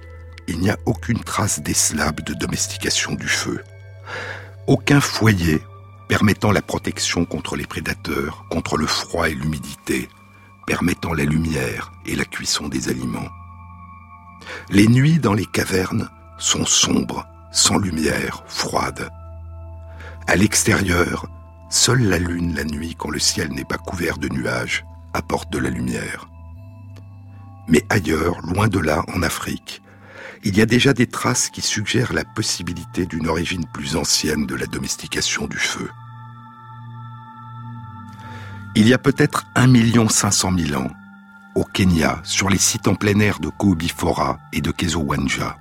il 0.49 0.59
n'y 0.59 0.71
a 0.71 0.79
aucune 0.87 1.21
trace 1.21 1.61
slabs 1.73 2.23
de 2.23 2.35
domestication 2.35 3.15
du 3.15 3.29
feu. 3.29 3.63
Aucun 4.67 5.01
foyer 5.01 5.63
permettant 6.09 6.51
la 6.51 6.63
protection 6.63 7.25
contre 7.25 7.57
les 7.57 7.67
prédateurs, 7.67 8.45
contre 8.51 8.77
le 8.77 8.87
froid 8.87 9.29
et 9.29 9.35
l'humidité, 9.35 10.09
permettant 10.67 11.13
la 11.13 11.25
lumière 11.25 11.93
et 12.05 12.17
la 12.17 12.25
cuisson 12.25 12.69
des 12.69 12.89
aliments. 12.89 13.29
Les 14.71 14.89
nuits 14.89 15.19
dans 15.19 15.35
les 15.35 15.47
cavernes 15.47 16.11
sont 16.39 16.67
sombres, 16.67 17.27
sans 17.53 17.79
lumière, 17.79 18.43
froides. 18.47 19.09
À 20.27 20.37
l'extérieur, 20.37 21.27
seule 21.71 22.03
la 22.03 22.19
lune 22.19 22.55
la 22.55 22.65
nuit, 22.65 22.97
quand 22.97 23.11
le 23.11 23.19
ciel 23.19 23.53
n'est 23.53 23.65
pas 23.65 23.79
couvert 23.79 24.19
de 24.19 24.29
nuages, 24.29 24.85
apporte 25.15 25.53
de 25.53 25.59
la 25.59 25.71
lumière. 25.71 26.29
Mais 27.69 27.85
ailleurs, 27.89 28.41
loin 28.43 28.69
de 28.69 28.79
là, 28.79 29.05
en 29.15 29.23
Afrique, 29.23 29.83
il 30.43 30.57
y 30.57 30.63
a 30.63 30.67
déjà 30.67 30.93
des 30.93 31.07
traces 31.07 31.51
qui 31.51 31.61
suggèrent 31.61 32.13
la 32.13 32.25
possibilité 32.25 33.07
d'une 33.07 33.29
origine 33.29 33.67
plus 33.67 33.97
ancienne 33.97 34.47
de 34.47 34.55
la 34.55 34.67
domestication 34.67 35.47
du 35.47 35.59
feu. 35.59 35.89
Il 38.75 38.89
y 38.89 38.95
a 38.95 38.99
peut-être 38.99 39.47
1 39.57 40.09
500 40.09 40.53
000 40.57 40.81
ans, 40.81 40.91
au 41.55 41.65
Kenya, 41.65 42.21
sur 42.25 42.49
les 42.49 42.59
sites 42.59 42.89
en 42.89 42.95
plein 42.95 43.19
air 43.21 43.41
de 43.41 43.49
Koubifora 43.49 44.39
et 44.53 44.61
de 44.61 44.71
Kezowanja. 44.71 45.59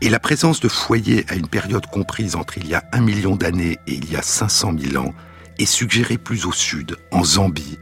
Et 0.00 0.10
la 0.10 0.18
présence 0.18 0.60
de 0.60 0.68
foyers 0.68 1.24
à 1.28 1.34
une 1.34 1.48
période 1.48 1.86
comprise 1.86 2.36
entre 2.36 2.58
il 2.58 2.66
y 2.66 2.74
a 2.74 2.84
un 2.92 3.00
million 3.00 3.36
d'années 3.36 3.78
et 3.86 3.94
il 3.94 4.10
y 4.10 4.16
a 4.16 4.22
500 4.22 4.74
000 4.78 5.04
ans 5.04 5.14
est 5.58 5.66
suggérée 5.66 6.18
plus 6.18 6.46
au 6.46 6.52
sud, 6.52 6.96
en 7.10 7.24
Zambie, 7.24 7.78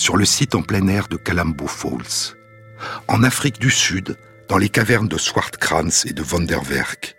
sur 0.00 0.16
le 0.16 0.24
site 0.24 0.54
en 0.54 0.62
plein 0.62 0.88
air 0.88 1.08
de 1.08 1.18
Kalambo 1.18 1.66
Falls. 1.66 2.34
En 3.06 3.22
Afrique 3.22 3.60
du 3.60 3.70
Sud, 3.70 4.16
dans 4.48 4.56
les 4.56 4.70
cavernes 4.70 5.08
de 5.08 5.18
Swartkrans 5.18 6.06
et 6.06 6.14
de 6.14 6.22
Vonderwerk, 6.22 7.16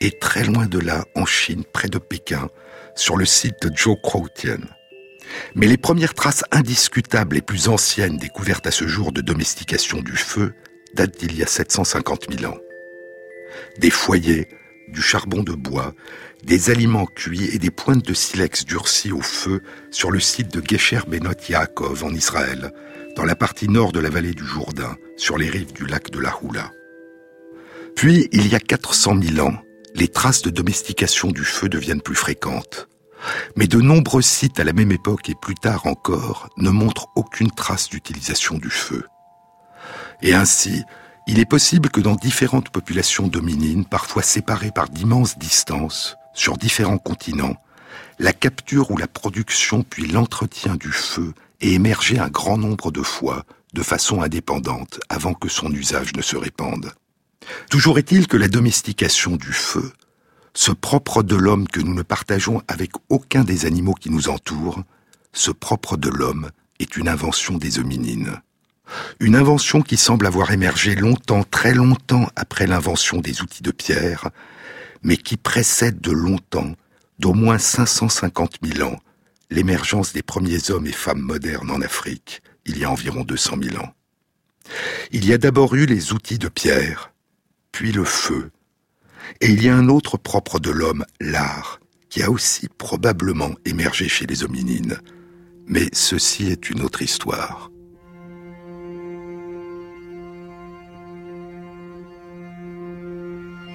et 0.00 0.12
très 0.20 0.44
loin 0.44 0.66
de 0.66 0.78
là, 0.78 1.04
en 1.16 1.26
Chine, 1.26 1.64
près 1.64 1.88
de 1.88 1.98
Pékin, 1.98 2.48
sur 2.94 3.16
le 3.16 3.24
site 3.24 3.60
de 3.62 3.76
Zhou 3.76 3.96
Mais 5.56 5.66
les 5.66 5.76
premières 5.76 6.14
traces 6.14 6.44
indiscutables 6.52 7.36
et 7.36 7.42
plus 7.42 7.68
anciennes 7.68 8.18
découvertes 8.18 8.68
à 8.68 8.70
ce 8.70 8.86
jour 8.86 9.10
de 9.10 9.20
domestication 9.20 10.00
du 10.00 10.16
feu 10.16 10.54
datent 10.94 11.18
d'il 11.18 11.36
y 11.36 11.42
a 11.42 11.48
750 11.48 12.32
000 12.38 12.52
ans. 12.52 12.58
Des 13.78 13.90
foyers, 13.90 14.48
du 14.92 15.02
charbon 15.02 15.42
de 15.42 15.52
bois, 15.52 15.94
des 16.44 16.70
aliments 16.70 17.06
cuits 17.06 17.50
et 17.52 17.58
des 17.58 17.70
pointes 17.70 18.04
de 18.04 18.14
silex 18.14 18.64
durcis 18.64 19.12
au 19.12 19.20
feu 19.20 19.62
sur 19.90 20.10
le 20.10 20.20
site 20.20 20.52
de 20.52 20.62
Gesher 20.66 21.00
Benot 21.08 21.32
Yaakov 21.48 22.04
en 22.04 22.14
Israël, 22.14 22.72
dans 23.16 23.24
la 23.24 23.34
partie 23.34 23.68
nord 23.68 23.92
de 23.92 24.00
la 24.00 24.10
vallée 24.10 24.34
du 24.34 24.44
Jourdain, 24.44 24.96
sur 25.16 25.38
les 25.38 25.50
rives 25.50 25.72
du 25.72 25.86
lac 25.86 26.10
de 26.10 26.20
la 26.20 26.34
Houla. 26.42 26.70
Puis, 27.96 28.28
il 28.32 28.48
y 28.48 28.54
a 28.54 28.60
400 28.60 29.20
000 29.22 29.46
ans, 29.46 29.56
les 29.94 30.08
traces 30.08 30.42
de 30.42 30.50
domestication 30.50 31.30
du 31.30 31.44
feu 31.44 31.68
deviennent 31.68 32.00
plus 32.00 32.14
fréquentes. 32.14 32.88
Mais 33.56 33.66
de 33.66 33.80
nombreux 33.80 34.22
sites 34.22 34.58
à 34.58 34.64
la 34.64 34.72
même 34.72 34.90
époque 34.90 35.28
et 35.28 35.34
plus 35.40 35.54
tard 35.54 35.86
encore 35.86 36.48
ne 36.56 36.70
montrent 36.70 37.08
aucune 37.14 37.50
trace 37.50 37.88
d'utilisation 37.88 38.58
du 38.58 38.70
feu. 38.70 39.04
Et 40.22 40.34
ainsi, 40.34 40.82
il 41.26 41.38
est 41.38 41.46
possible 41.46 41.88
que 41.88 42.00
dans 42.00 42.16
différentes 42.16 42.70
populations 42.70 43.28
dominines, 43.28 43.84
parfois 43.84 44.22
séparées 44.22 44.72
par 44.72 44.88
d'immenses 44.88 45.38
distances, 45.38 46.16
sur 46.34 46.56
différents 46.56 46.98
continents, 46.98 47.56
la 48.18 48.32
capture 48.32 48.90
ou 48.90 48.96
la 48.96 49.06
production 49.06 49.82
puis 49.82 50.06
l'entretien 50.06 50.76
du 50.76 50.90
feu 50.90 51.34
ait 51.60 51.72
émergé 51.72 52.18
un 52.18 52.28
grand 52.28 52.58
nombre 52.58 52.90
de 52.90 53.02
fois 53.02 53.44
de 53.74 53.82
façon 53.82 54.22
indépendante 54.22 55.00
avant 55.08 55.34
que 55.34 55.48
son 55.48 55.70
usage 55.72 56.12
ne 56.14 56.22
se 56.22 56.36
répande. 56.36 56.92
Toujours 57.70 57.98
est-il 57.98 58.28
que 58.28 58.36
la 58.36 58.48
domestication 58.48 59.36
du 59.36 59.52
feu, 59.52 59.92
ce 60.54 60.70
propre 60.70 61.22
de 61.22 61.36
l'homme 61.36 61.66
que 61.66 61.80
nous 61.80 61.94
ne 61.94 62.02
partageons 62.02 62.62
avec 62.68 62.92
aucun 63.08 63.44
des 63.44 63.64
animaux 63.64 63.94
qui 63.94 64.10
nous 64.10 64.28
entourent, 64.28 64.82
ce 65.32 65.50
propre 65.50 65.96
de 65.96 66.10
l'homme 66.10 66.50
est 66.78 66.96
une 66.96 67.08
invention 67.08 67.56
des 67.56 67.78
hominines. 67.78 68.40
Une 69.20 69.36
invention 69.36 69.82
qui 69.82 69.96
semble 69.96 70.26
avoir 70.26 70.50
émergé 70.50 70.94
longtemps, 70.94 71.44
très 71.44 71.74
longtemps 71.74 72.28
après 72.36 72.66
l'invention 72.66 73.18
des 73.20 73.42
outils 73.42 73.62
de 73.62 73.70
pierre, 73.70 74.30
mais 75.02 75.16
qui 75.16 75.36
précède 75.36 76.00
de 76.00 76.12
longtemps, 76.12 76.72
d'au 77.18 77.32
moins 77.32 77.58
550 77.58 78.58
000 78.62 78.88
ans, 78.88 78.98
l'émergence 79.50 80.12
des 80.12 80.22
premiers 80.22 80.70
hommes 80.70 80.86
et 80.86 80.92
femmes 80.92 81.20
modernes 81.20 81.70
en 81.70 81.80
Afrique, 81.80 82.42
il 82.64 82.78
y 82.78 82.84
a 82.84 82.90
environ 82.90 83.24
200 83.24 83.56
000 83.62 83.82
ans. 83.82 83.94
Il 85.10 85.26
y 85.26 85.32
a 85.32 85.38
d'abord 85.38 85.74
eu 85.74 85.86
les 85.86 86.12
outils 86.12 86.38
de 86.38 86.48
pierre, 86.48 87.12
puis 87.72 87.92
le 87.92 88.04
feu, 88.04 88.50
et 89.40 89.50
il 89.50 89.62
y 89.62 89.68
a 89.68 89.76
un 89.76 89.88
autre 89.88 90.16
propre 90.16 90.60
de 90.60 90.70
l'homme, 90.70 91.04
l'art, 91.20 91.80
qui 92.08 92.22
a 92.22 92.30
aussi 92.30 92.68
probablement 92.68 93.50
émergé 93.64 94.08
chez 94.08 94.26
les 94.26 94.44
hominines. 94.44 94.98
Mais 95.66 95.88
ceci 95.92 96.46
est 96.46 96.70
une 96.70 96.82
autre 96.82 97.02
histoire. 97.02 97.71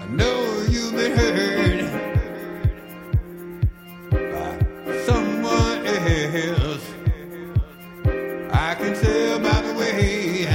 know 0.10 0.66
you've 0.70 0.94
been 0.94 1.18
hurt 1.18 1.92
by 4.12 5.04
someone 5.06 5.86
else. 5.86 6.86
I 8.52 8.76
can 8.76 8.94
tell 8.96 9.40
by 9.40 9.62
the 9.62 9.74
way 9.74 10.48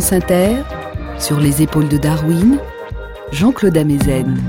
Inter, 0.00 0.62
sur 1.18 1.40
les 1.40 1.62
épaules 1.62 1.88
de 1.88 1.96
Darwin, 1.96 2.58
Jean-Claude 3.32 3.78
Amezen. 3.78 4.46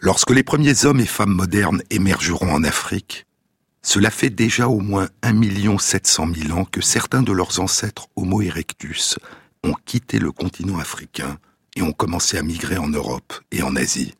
Lorsque 0.00 0.30
les 0.30 0.42
premiers 0.42 0.84
hommes 0.84 0.98
et 0.98 1.06
femmes 1.06 1.32
modernes 1.32 1.80
émergeront 1.90 2.52
en 2.52 2.64
Afrique, 2.64 3.26
cela 3.82 4.10
fait 4.10 4.30
déjà 4.30 4.68
au 4.68 4.80
moins 4.80 5.08
1 5.22 5.78
700 5.78 6.28
000 6.48 6.58
ans 6.58 6.64
que 6.64 6.80
certains 6.80 7.22
de 7.22 7.30
leurs 7.30 7.60
ancêtres 7.60 8.08
Homo 8.16 8.42
erectus 8.42 9.16
ont 9.62 9.74
quitté 9.86 10.18
le 10.18 10.32
continent 10.32 10.80
africain 10.80 11.38
et 11.76 11.82
ont 11.82 11.92
commencé 11.92 12.36
à 12.36 12.42
migrer 12.42 12.78
en 12.78 12.88
Europe 12.88 13.32
et 13.52 13.62
en 13.62 13.76
Asie. 13.76 14.14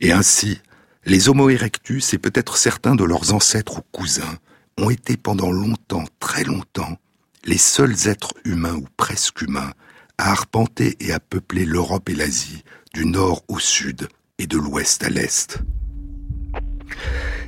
Et 0.00 0.12
ainsi, 0.12 0.60
les 1.06 1.30
Homo 1.30 1.48
erectus 1.48 2.12
et 2.12 2.18
peut-être 2.18 2.58
certains 2.58 2.94
de 2.94 3.04
leurs 3.04 3.32
ancêtres 3.32 3.78
ou 3.78 3.82
cousins 3.90 4.38
ont 4.76 4.90
été 4.90 5.16
pendant 5.16 5.50
longtemps, 5.50 6.04
très 6.20 6.44
longtemps, 6.44 6.98
les 7.44 7.58
seuls 7.58 8.08
êtres 8.08 8.34
humains 8.44 8.74
ou 8.74 8.86
presque 8.96 9.42
humains 9.42 9.72
à 10.18 10.30
arpenter 10.30 10.96
et 11.00 11.12
à 11.12 11.20
peupler 11.20 11.64
l'Europe 11.64 12.08
et 12.08 12.14
l'Asie 12.14 12.64
du 12.92 13.04
nord 13.04 13.44
au 13.48 13.58
sud 13.58 14.08
et 14.38 14.46
de 14.46 14.56
l'ouest 14.56 15.02
à 15.04 15.10
l'est. 15.10 15.58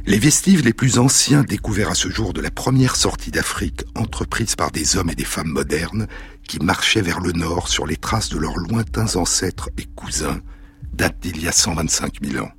Les 0.04 0.18
vestiges 0.18 0.62
les 0.62 0.72
plus 0.72 0.98
anciens 0.98 1.42
découverts 1.42 1.90
à 1.90 1.94
ce 1.94 2.08
jour 2.08 2.32
de 2.32 2.40
la 2.40 2.50
première 2.50 2.94
sortie 2.94 3.30
d'Afrique 3.30 3.84
entreprise 3.96 4.54
par 4.54 4.70
des 4.70 4.96
hommes 4.96 5.10
et 5.10 5.16
des 5.16 5.24
femmes 5.24 5.48
modernes 5.48 6.06
qui 6.46 6.60
marchaient 6.60 7.02
vers 7.02 7.20
le 7.20 7.32
nord 7.32 7.68
sur 7.68 7.86
les 7.86 7.96
traces 7.96 8.28
de 8.28 8.38
leurs 8.38 8.56
lointains 8.56 9.16
ancêtres 9.16 9.70
et 9.78 9.84
cousins 9.84 10.40
datent 10.92 11.20
d'il 11.20 11.42
y 11.42 11.48
a 11.48 11.52
125 11.52 12.24
000 12.24 12.44
ans. 12.44 12.52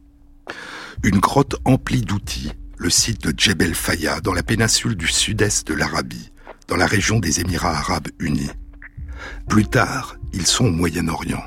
Une 1.03 1.19
grotte 1.19 1.55
emplie 1.63 2.01
d'outils, 2.01 2.51
le 2.77 2.89
site 2.89 3.21
de 3.21 3.33
Djebel 3.37 3.75
Faya 3.75 4.19
dans 4.19 4.33
la 4.33 4.43
péninsule 4.43 4.95
du 4.95 5.07
sud-est 5.07 5.67
de 5.67 5.73
l'Arabie, 5.73 6.31
dans 6.67 6.75
la 6.75 6.85
région 6.85 7.19
des 7.19 7.39
Émirats 7.39 7.77
arabes 7.77 8.09
unis. 8.19 8.51
Plus 9.47 9.65
tard, 9.65 10.17
ils 10.33 10.45
sont 10.45 10.65
au 10.65 10.71
Moyen-Orient. 10.71 11.43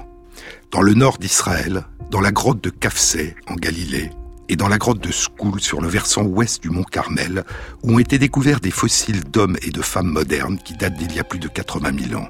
Dans 0.70 0.82
le 0.82 0.94
nord 0.94 1.18
d'Israël, 1.18 1.84
dans 2.10 2.20
la 2.20 2.32
grotte 2.32 2.62
de 2.62 2.70
Kafseh, 2.70 3.36
en 3.48 3.54
Galilée, 3.54 4.10
et 4.48 4.56
dans 4.56 4.68
la 4.68 4.78
grotte 4.78 5.00
de 5.00 5.12
Skoul, 5.12 5.60
sur 5.60 5.80
le 5.80 5.88
versant 5.88 6.24
ouest 6.24 6.60
du 6.62 6.70
mont 6.70 6.82
Carmel, 6.82 7.44
où 7.82 7.94
ont 7.94 7.98
été 7.98 8.18
découverts 8.18 8.60
des 8.60 8.72
fossiles 8.72 9.22
d'hommes 9.24 9.56
et 9.62 9.70
de 9.70 9.82
femmes 9.82 10.10
modernes 10.10 10.58
qui 10.58 10.74
datent 10.74 10.96
d'il 10.96 11.14
y 11.14 11.20
a 11.20 11.24
plus 11.24 11.38
de 11.38 11.48
80 11.48 11.92
000 12.08 12.20
ans. 12.20 12.28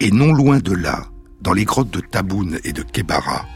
Et 0.00 0.10
non 0.10 0.32
loin 0.34 0.58
de 0.58 0.74
là, 0.74 1.06
dans 1.40 1.54
les 1.54 1.64
grottes 1.64 1.90
de 1.90 2.00
Taboun 2.00 2.58
et 2.64 2.72
de 2.72 2.82
Kebara, 2.82 3.46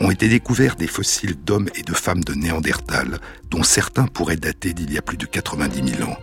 ont 0.00 0.12
été 0.12 0.28
découverts 0.28 0.76
des 0.76 0.86
fossiles 0.86 1.36
d'hommes 1.44 1.68
et 1.74 1.82
de 1.82 1.92
femmes 1.92 2.22
de 2.22 2.34
Néandertal, 2.34 3.18
dont 3.50 3.64
certains 3.64 4.06
pourraient 4.06 4.36
dater 4.36 4.72
d'il 4.72 4.92
y 4.92 4.98
a 4.98 5.02
plus 5.02 5.16
de 5.16 5.26
90 5.26 5.96
000 5.96 6.08
ans. 6.08 6.16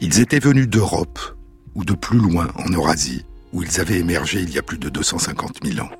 Ils 0.00 0.20
étaient 0.20 0.38
venus 0.38 0.68
d'Europe, 0.68 1.18
ou 1.74 1.84
de 1.84 1.94
plus 1.94 2.18
loin 2.18 2.48
en 2.56 2.70
Eurasie, 2.70 3.24
où 3.52 3.62
ils 3.62 3.80
avaient 3.80 3.98
émergé 3.98 4.40
il 4.40 4.50
y 4.50 4.58
a 4.58 4.62
plus 4.62 4.78
de 4.78 4.88
250 4.88 5.60
000 5.64 5.86
ans. 5.86 5.90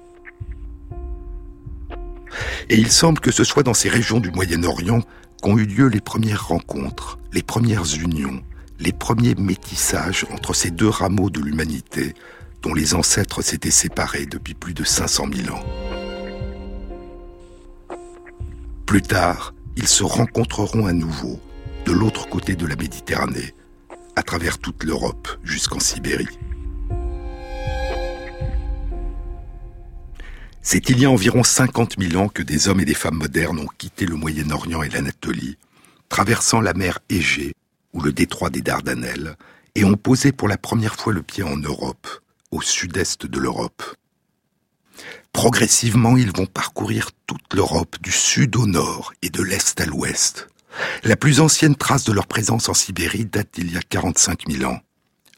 Et 2.69 2.77
il 2.77 2.91
semble 2.91 3.21
que 3.21 3.33
ce 3.33 3.45
soit 3.45 3.63
dans 3.63 3.75
ces 3.75 3.89
régions 3.89 4.21
du 4.21 4.31
Moyen-Orient 4.31 5.03
qu'ont 5.43 5.59
eu 5.59 5.67
lieu 5.67 5.89
les 5.89 6.01
premières 6.01 6.49
rencontres, 6.49 7.19
les 7.33 7.43
premières 7.43 7.95
unions, 7.97 8.43
les 8.79 8.93
premiers 8.93 9.35
métissages 9.35 10.27
entre 10.33 10.55
ces 10.55 10.71
deux 10.71 10.89
rameaux 10.89 11.31
de 11.31 11.41
l'humanité 11.41 12.15
dont 12.63 12.75
les 12.75 12.95
ancêtres 12.95 13.43
s'étaient 13.43 13.71
séparés 13.71 14.27
depuis 14.27 14.55
plus 14.55 14.75
de 14.75 14.85
500 14.85 15.27
000 15.35 15.57
ans. 15.57 15.65
Plus 18.87 19.03
tard, 19.03 19.55
ils 19.77 19.89
se 19.89 20.03
rencontreront 20.03 20.87
à 20.87 20.93
nouveau 20.93 21.41
de 21.87 21.93
l'autre 21.93 22.29
côté 22.29 22.57
de 22.57 22.67
la 22.67 22.77
Méditerranée, 22.77 23.55
à 24.21 24.23
travers 24.23 24.59
toute 24.59 24.85
l'Europe 24.85 25.29
jusqu'en 25.43 25.81
Sibérie. 25.81 26.39
C'est 30.61 30.91
il 30.91 31.01
y 31.01 31.07
a 31.07 31.11
environ 31.11 31.43
50 31.43 31.95
000 31.99 32.23
ans 32.23 32.29
que 32.29 32.43
des 32.43 32.69
hommes 32.69 32.81
et 32.81 32.85
des 32.85 32.93
femmes 32.93 33.17
modernes 33.17 33.61
ont 33.61 33.69
quitté 33.79 34.05
le 34.05 34.17
Moyen-Orient 34.17 34.83
et 34.83 34.91
l'Anatolie, 34.91 35.57
traversant 36.11 36.61
la 36.61 36.75
mer 36.75 36.99
Égée 37.09 37.55
ou 37.95 38.03
le 38.03 38.13
détroit 38.13 38.51
des 38.51 38.61
Dardanelles, 38.61 39.37
et 39.75 39.85
ont 39.85 39.97
posé 39.97 40.33
pour 40.33 40.49
la 40.49 40.59
première 40.59 40.97
fois 40.97 41.15
le 41.15 41.23
pied 41.23 41.43
en 41.43 41.57
Europe, 41.57 42.07
au 42.51 42.61
sud-est 42.61 43.25
de 43.25 43.39
l'Europe. 43.39 43.83
Progressivement, 45.33 46.19
ils 46.19 46.37
vont 46.37 46.45
parcourir 46.45 47.09
toute 47.27 47.55
l'Europe 47.55 47.97
du 48.03 48.13
sud 48.13 48.55
au 48.57 48.67
nord 48.67 49.15
et 49.23 49.31
de 49.31 49.43
l'est 49.43 49.81
à 49.81 49.87
l'ouest. 49.87 50.47
La 51.05 51.17
plus 51.17 51.41
ancienne 51.41 51.77
trace 51.77 52.05
de 52.05 52.13
leur 52.13 52.27
présence 52.27 52.69
en 52.69 52.75
Sibérie 52.75 53.25
date 53.25 53.55
d'il 53.55 53.73
y 53.73 53.77
a 53.77 53.83
45 53.83 54.51
000 54.51 54.71
ans. 54.71 54.81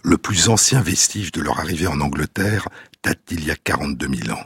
Le 0.03 0.18
plus 0.18 0.49
ancien 0.49 0.83
vestige 0.83 1.33
de 1.33 1.41
leur 1.41 1.61
arrivée 1.61 1.87
en 1.87 2.01
Angleterre 2.01 2.68
date 3.03 3.20
d'il 3.26 3.45
y 3.45 3.51
a 3.51 3.57
42 3.57 4.09
000 4.24 4.39
ans. 4.39 4.45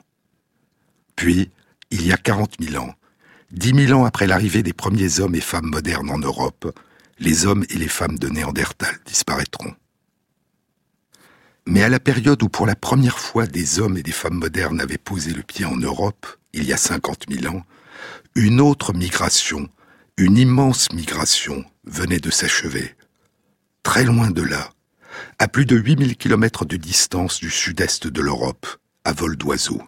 Puis, 1.16 1.50
il 1.90 2.06
y 2.06 2.12
a 2.12 2.16
40 2.16 2.56
000 2.60 2.82
ans, 2.82 2.94
dix 3.52 3.72
mille 3.72 3.94
ans 3.94 4.04
après 4.04 4.26
l'arrivée 4.26 4.62
des 4.62 4.72
premiers 4.72 5.20
hommes 5.20 5.34
et 5.34 5.40
femmes 5.40 5.70
modernes 5.70 6.10
en 6.10 6.18
Europe, 6.18 6.76
les 7.18 7.46
hommes 7.46 7.64
et 7.70 7.76
les 7.76 7.88
femmes 7.88 8.18
de 8.18 8.28
Néandertal 8.28 8.94
disparaîtront. 9.06 9.74
Mais 11.66 11.82
à 11.82 11.88
la 11.88 11.98
période 12.00 12.42
où 12.42 12.48
pour 12.48 12.66
la 12.66 12.76
première 12.76 13.18
fois 13.18 13.46
des 13.46 13.80
hommes 13.80 13.96
et 13.96 14.02
des 14.02 14.12
femmes 14.12 14.38
modernes 14.38 14.80
avaient 14.80 14.98
posé 14.98 15.32
le 15.32 15.42
pied 15.42 15.64
en 15.64 15.76
Europe, 15.76 16.26
il 16.52 16.64
y 16.64 16.72
a 16.72 16.76
50 16.76 17.24
000 17.28 17.54
ans, 17.54 17.62
une 18.34 18.60
autre 18.60 18.92
migration, 18.92 19.68
une 20.18 20.38
immense 20.38 20.90
migration, 20.92 21.62
venait 21.84 22.20
de 22.20 22.30
s'achever. 22.30 22.94
Très 23.82 24.02
loin 24.02 24.30
de 24.30 24.40
là, 24.40 24.70
à 25.38 25.46
plus 25.46 25.66
de 25.66 25.76
8000 25.76 26.16
kilomètres 26.16 26.64
de 26.64 26.78
distance 26.78 27.38
du 27.38 27.50
sud-est 27.50 28.06
de 28.06 28.22
l'Europe, 28.22 28.66
à 29.04 29.12
vol 29.12 29.36
d'oiseau. 29.36 29.82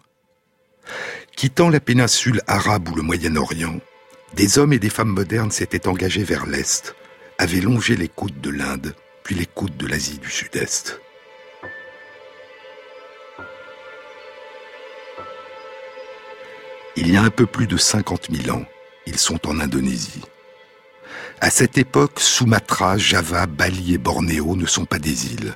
Quittant 1.35 1.69
la 1.69 1.79
péninsule 1.79 2.41
arabe 2.45 2.89
ou 2.89 2.95
le 2.95 3.01
Moyen-Orient, 3.01 3.79
des 4.35 4.59
hommes 4.59 4.73
et 4.73 4.77
des 4.77 4.91
femmes 4.91 5.09
modernes 5.09 5.49
s'étaient 5.49 5.87
engagés 5.87 6.23
vers 6.23 6.45
l'Est, 6.45 6.95
avaient 7.39 7.61
longé 7.61 7.95
les 7.95 8.07
côtes 8.07 8.39
de 8.39 8.51
l'Inde, 8.51 8.93
puis 9.23 9.33
les 9.33 9.47
côtes 9.47 9.77
de 9.77 9.87
l'Asie 9.87 10.19
du 10.19 10.29
Sud-Est. 10.29 11.01
Il 16.95 17.11
y 17.11 17.17
a 17.17 17.23
un 17.23 17.31
peu 17.31 17.47
plus 17.47 17.65
de 17.65 17.77
50 17.77 18.27
000 18.31 18.55
ans, 18.55 18.65
ils 19.05 19.17
sont 19.17 19.47
en 19.47 19.59
Indonésie. 19.59 20.21
À 21.41 21.49
cette 21.49 21.77
époque, 21.77 22.19
Sumatra, 22.19 22.97
Java, 22.97 23.45
Bali 23.45 23.93
et 23.93 23.97
Bornéo 23.97 24.55
ne 24.55 24.65
sont 24.65 24.85
pas 24.85 24.99
des 24.99 25.33
îles. 25.33 25.53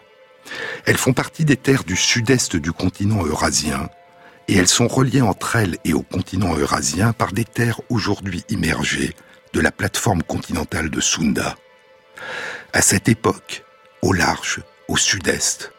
Elles 0.85 0.97
font 0.97 1.13
partie 1.13 1.45
des 1.45 1.57
terres 1.57 1.83
du 1.83 1.95
sud-est 1.95 2.55
du 2.55 2.71
continent 2.71 3.25
eurasien, 3.25 3.89
et 4.47 4.55
elles 4.55 4.67
sont 4.67 4.87
reliées 4.87 5.21
entre 5.21 5.55
elles 5.55 5.77
et 5.83 5.93
au 5.93 6.01
continent 6.01 6.55
eurasien 6.55 7.13
par 7.13 7.31
des 7.31 7.45
terres 7.45 7.81
aujourd'hui 7.89 8.43
immergées 8.49 9.15
de 9.53 9.61
la 9.61 9.71
plateforme 9.71 10.23
continentale 10.23 10.89
de 10.89 10.99
Sunda. 11.01 11.55
À 12.73 12.81
cette 12.81 13.07
époque, 13.07 13.63
au 14.01 14.13
large, 14.13 14.61
au 14.87 14.97
sud-est, 14.97 15.71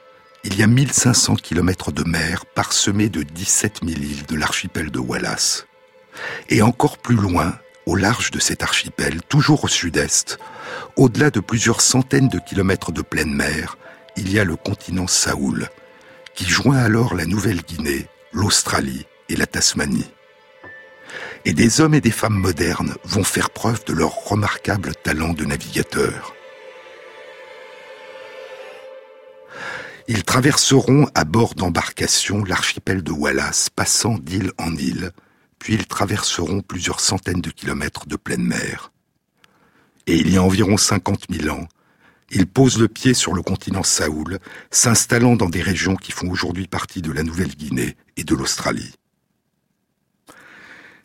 il 0.45 0.59
y 0.59 0.63
a 0.63 0.67
1500 0.67 1.37
km 1.37 1.93
de 1.93 2.05
mer 2.05 2.45
parsemés 2.47 3.09
de 3.09 3.23
17 3.23 3.81
000 3.83 4.01
îles 4.01 4.27
de 4.27 4.37
l'archipel 4.37 4.91
de 4.91 4.99
Wallace. 4.99 5.67
Et 6.49 6.63
encore 6.63 6.99
plus 6.99 7.17
loin, 7.17 7.59
au 7.87 7.97
large 7.97 8.31
de 8.31 8.39
cet 8.41 8.63
archipel, 8.63 9.23
toujours 9.29 9.65
au 9.65 9.69
sud-est, 9.69 10.39
au-delà 10.97 11.31
de 11.31 11.41
plusieurs 11.41 11.81
centaines 11.81 12.29
de 12.29 12.39
kilomètres 12.39 12.93
de 12.93 13.03
pleine 13.03 13.35
mer, 13.35 13.77
il 14.17 14.33
y 14.33 14.39
a 14.39 14.45
le 14.45 14.57
continent 14.57 15.07
Saoul, 15.07 15.69
qui 16.35 16.45
joint 16.47 16.79
alors 16.79 17.15
la 17.15 17.27
Nouvelle-Guinée 17.27 18.07
l'Australie 18.35 19.07
et 19.29 19.37
la 19.37 19.47
Tasmanie. 19.47 20.11
Et 21.45 21.53
des 21.53 21.81
hommes 21.81 21.95
et 21.95 22.01
des 22.01 22.11
femmes 22.11 22.35
modernes 22.35 22.97
vont 23.05 23.25
faire 23.25 23.51
preuve 23.51 23.85
de 23.85 23.93
leur 23.93 24.13
remarquable 24.25 24.93
talent 25.03 25.33
de 25.33 25.45
navigateur. 25.45 26.35
Ils 30.09 30.25
traverseront 30.25 31.07
à 31.15 31.25
bord 31.25 31.55
d'embarcations 31.55 32.45
l'archipel 32.45 33.03
de 33.03 33.13
Wallace, 33.13 33.71
passant 33.71 34.19
d'île 34.19 34.53
en 34.59 34.75
île, 34.77 35.13
puis 35.65 35.73
ils 35.73 35.87
traverseront 35.87 36.61
plusieurs 36.61 37.01
centaines 37.01 37.41
de 37.41 37.49
kilomètres 37.49 38.07
de 38.07 38.17
pleine 38.17 38.45
mer. 38.45 38.93
Et 40.07 40.15
il 40.15 40.31
y 40.31 40.37
a 40.37 40.43
environ 40.43 40.77
50 40.77 41.25
000 41.31 41.57
ans, 41.57 41.67
ils 42.31 42.47
posent 42.47 42.79
le 42.79 42.87
pied 42.87 43.15
sur 43.15 43.33
le 43.33 43.41
continent 43.41 43.83
Saoul, 43.83 44.41
s'installant 44.71 45.37
dans 45.37 45.49
des 45.49 45.63
régions 45.63 45.97
qui 45.97 46.13
font 46.13 46.29
aujourd'hui 46.29 46.67
partie 46.67 47.01
de 47.01 47.11
la 47.11 47.23
Nouvelle-Guinée 47.23 47.97
et 48.19 48.25
de 48.25 48.35
l'Australie. 48.35 48.93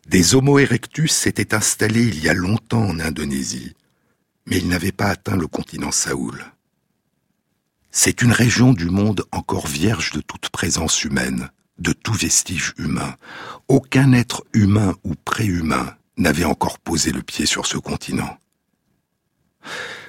Des 0.07 0.35
Homo 0.35 0.59
erectus 0.59 1.13
s'étaient 1.13 1.55
installés 1.55 2.07
il 2.07 2.21
y 2.21 2.27
a 2.27 2.33
longtemps 2.33 2.83
en 2.83 2.99
Indonésie, 2.99 3.77
mais 4.45 4.57
ils 4.57 4.67
n'avaient 4.67 4.91
pas 4.91 5.07
atteint 5.07 5.37
le 5.37 5.47
continent 5.47 5.93
Saoul. 5.93 6.43
C'est 7.91 8.21
une 8.21 8.33
région 8.33 8.73
du 8.73 8.89
monde 8.89 9.23
encore 9.31 9.67
vierge 9.67 10.11
de 10.11 10.19
toute 10.19 10.49
présence 10.49 11.05
humaine, 11.05 11.49
de 11.79 11.93
tout 11.93 12.13
vestige 12.13 12.73
humain. 12.77 13.15
Aucun 13.67 14.13
être 14.13 14.45
humain 14.53 14.95
ou 15.03 15.15
préhumain 15.15 15.95
n'avait 16.17 16.45
encore 16.45 16.79
posé 16.79 17.11
le 17.11 17.21
pied 17.21 17.45
sur 17.45 17.65
ce 17.65 17.77
continent. 17.77 18.37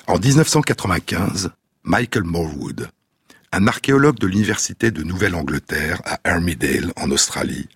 En 0.07 0.19
1995, 0.19 1.51
Michael 1.85 2.25
Morwood, 2.25 2.91
un 3.53 3.67
archéologue 3.67 4.19
de 4.19 4.27
l'université 4.27 4.91
de 4.91 5.03
Nouvelle-Angleterre 5.03 6.01
à 6.05 6.21
Armidale 6.25 6.93
en 6.97 7.11
Australie, 7.11 7.69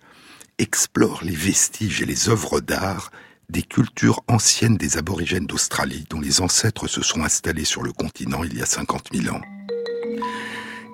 explore 0.57 1.23
les 1.23 1.35
vestiges 1.35 2.01
et 2.01 2.05
les 2.05 2.29
œuvres 2.29 2.61
d'art 2.61 3.11
des 3.49 3.61
cultures 3.61 4.23
anciennes 4.27 4.77
des 4.77 4.97
aborigènes 4.97 5.45
d'Australie 5.45 6.05
dont 6.09 6.19
les 6.19 6.41
ancêtres 6.41 6.87
se 6.87 7.01
sont 7.01 7.23
installés 7.23 7.65
sur 7.65 7.83
le 7.83 7.91
continent 7.91 8.43
il 8.43 8.57
y 8.57 8.61
a 8.61 8.65
50 8.65 9.09
000 9.13 9.35
ans. 9.35 9.41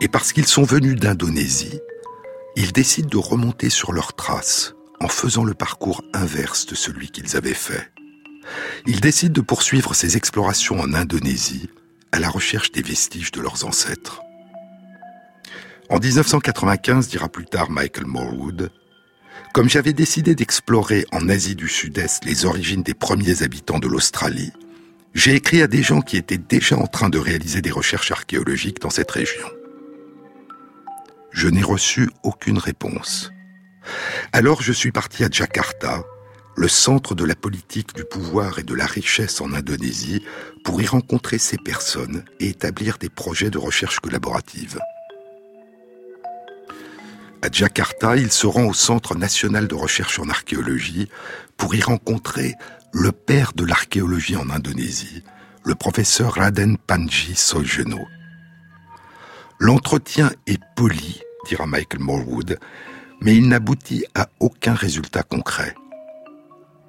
Et 0.02 0.08
parce 0.08 0.34
qu'ils 0.34 0.48
sont 0.48 0.64
venus 0.64 0.96
d'Indonésie, 0.96 1.80
ils 2.56 2.74
décident 2.74 3.10
de 3.10 3.18
remonter 3.18 3.70
sur 3.70 3.92
leurs 3.92 4.14
traces 4.14 4.74
en 5.00 5.08
faisant 5.08 5.44
le 5.44 5.54
parcours 5.54 6.04
inverse 6.14 6.66
de 6.66 6.76
celui 6.76 7.10
qu'ils 7.10 7.36
avaient 7.36 7.54
fait. 7.54 7.92
Ils 8.86 9.02
décident 9.02 9.34
de 9.34 9.42
poursuivre 9.42 9.94
ces 9.94 10.18
explorations 10.18 10.80
en 10.80 10.94
Indonésie 10.94 11.70
à 12.12 12.20
la 12.20 12.30
recherche 12.30 12.72
des 12.72 12.82
vestiges 12.82 13.32
de 13.32 13.42
leurs 13.42 13.66
ancêtres. 13.66 14.22
En 15.90 16.00
1995, 16.00 17.08
dira 17.08 17.30
plus 17.30 17.46
tard 17.46 17.70
Michael 17.70 18.06
Morwood, 18.06 18.72
comme 19.54 19.70
j'avais 19.70 19.94
décidé 19.94 20.36
d'explorer 20.36 21.06
en 21.12 21.28
Asie 21.28 21.56
du 21.56 21.68
Sud-Est 21.68 22.24
les 22.26 22.46
origines 22.46 22.84
des 22.84 22.94
premiers 22.94 23.44
habitants 23.44 23.80
de 23.80 23.88
l'Australie, 23.88 24.54
j'ai 25.14 25.36
écrit 25.36 25.62
à 25.62 25.68
des 25.68 25.84
gens 25.84 26.02
qui 26.02 26.16
étaient 26.16 26.38
déjà 26.38 26.78
en 26.78 26.88
train 26.88 27.10
de 27.10 27.20
réaliser 27.20 27.62
des 27.62 27.72
recherches 27.72 28.12
archéologiques 28.12 28.80
dans 28.80 28.90
cette 28.90 29.12
région. 29.12 29.48
Je 31.32 31.48
n'ai 31.48 31.64
reçu 31.64 32.10
aucune 32.24 32.58
réponse. 32.58 33.32
Alors 34.34 34.62
je 34.62 34.74
suis 34.74 34.92
parti 34.92 35.24
à 35.24 35.30
Jakarta, 35.30 36.04
le 36.56 36.68
centre 36.68 37.16
de 37.16 37.24
la 37.24 37.36
politique 37.36 37.96
du 37.96 38.04
pouvoir 38.04 38.60
et 38.60 38.64
de 38.64 38.76
la 38.76 38.86
richesse 38.86 39.42
en 39.42 39.54
Indonésie, 39.54 40.24
pour 40.64 40.82
y 40.82 40.86
rencontrer 40.86 41.38
ces 41.38 41.58
personnes 41.58 42.24
et 42.40 42.50
établir 42.50 42.98
des 42.98 43.10
projets 43.10 43.50
de 43.50 43.58
recherche 43.58 44.00
collaborative. 44.00 44.80
À 47.42 47.48
Jakarta, 47.52 48.18
il 48.18 48.32
se 48.32 48.46
rend 48.46 48.66
au 48.66 48.74
Centre 48.74 49.16
national 49.16 49.68
de 49.68 49.74
recherche 49.74 50.20
en 50.20 50.30
archéologie 50.30 51.10
pour 51.58 51.74
y 51.74 51.82
rencontrer 51.82 52.54
le 52.92 53.12
père 53.12 53.54
de 53.54 53.66
l'archéologie 53.66 54.36
en 54.36 54.50
Indonésie, 54.50 55.24
le 55.64 55.74
professeur 55.74 56.36
Raden 56.36 56.78
Panji 56.78 57.36
Sojono. 57.36 58.06
L'entretien 59.64 60.32
est 60.48 60.60
poli, 60.76 61.22
dira 61.48 61.68
Michael 61.68 62.02
Morwood, 62.02 62.58
mais 63.22 63.36
il 63.36 63.48
n'aboutit 63.48 64.06
à 64.16 64.28
aucun 64.40 64.74
résultat 64.74 65.22
concret. 65.22 65.76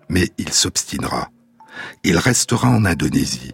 Mais 0.09 0.31
il 0.39 0.51
s'obstinera. 0.55 1.29
Il 2.03 2.17
restera 2.17 2.71
en 2.71 2.87
Indonésie. 2.87 3.53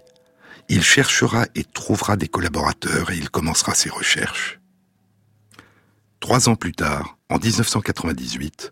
Il 0.69 0.85
cherchera 0.85 1.47
et 1.57 1.65
trouvera 1.65 2.17
des 2.17 2.29
collaborateurs 2.29 3.11
et 3.11 3.17
il 3.17 3.29
commencera 3.29 3.75
ses 3.75 3.91
recherches. 3.91 4.61
Trois 6.21 6.49
ans 6.49 6.55
plus 6.55 6.75
tard, 6.75 7.19
en 7.29 7.39
1998, 7.39 8.71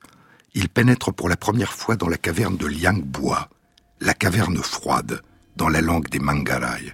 il 0.54 0.68
pénètre 0.68 1.12
pour 1.12 1.28
la 1.28 1.36
première 1.36 1.72
fois 1.72 1.96
dans 1.96 2.08
la 2.08 2.18
caverne 2.18 2.56
de 2.56 2.66
Liangboa, 2.66 3.48
la 4.00 4.14
caverne 4.14 4.58
froide, 4.58 5.22
dans 5.56 5.68
la 5.68 5.80
langue 5.80 6.08
des 6.08 6.20
Mangarai. 6.20 6.92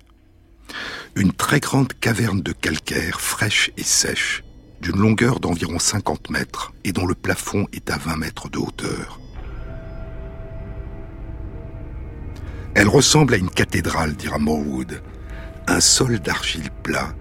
Une 1.15 1.33
très 1.33 1.61
grande 1.61 1.93
caverne 1.93 2.41
de 2.41 2.53
calcaire 2.53 3.21
fraîche 3.21 3.71
et 3.77 3.83
sèche, 3.83 4.43
d'une 4.81 4.97
longueur 4.97 5.41
d'environ 5.41 5.79
50 5.79 6.31
mètres 6.31 6.73
et 6.85 6.93
dont 6.93 7.05
le 7.05 7.15
plafond 7.15 7.67
est 7.75 7.91
à 7.91 7.99
20 7.99 8.17
mètres 8.17 8.49
de 8.49 8.59
hauteur. 8.59 9.21
Elle 12.75 12.89
ressemble 12.89 13.35
à 13.35 13.37
une 13.37 13.51
cathédrale, 13.51 14.15
dira 14.15 14.39
Morwood, 14.39 15.03
un 15.67 15.81
sol 15.81 16.19
d'argile 16.19 16.71
plat, 16.83 17.15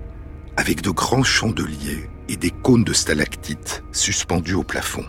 avec 0.55 0.81
de 0.81 0.89
grands 0.89 1.23
chandeliers 1.23 2.09
et 2.29 2.37
des 2.37 2.51
cônes 2.51 2.85
de 2.85 2.93
stalactites 2.93 3.83
suspendus 3.91 4.53
au 4.53 4.63
plafond. 4.63 5.05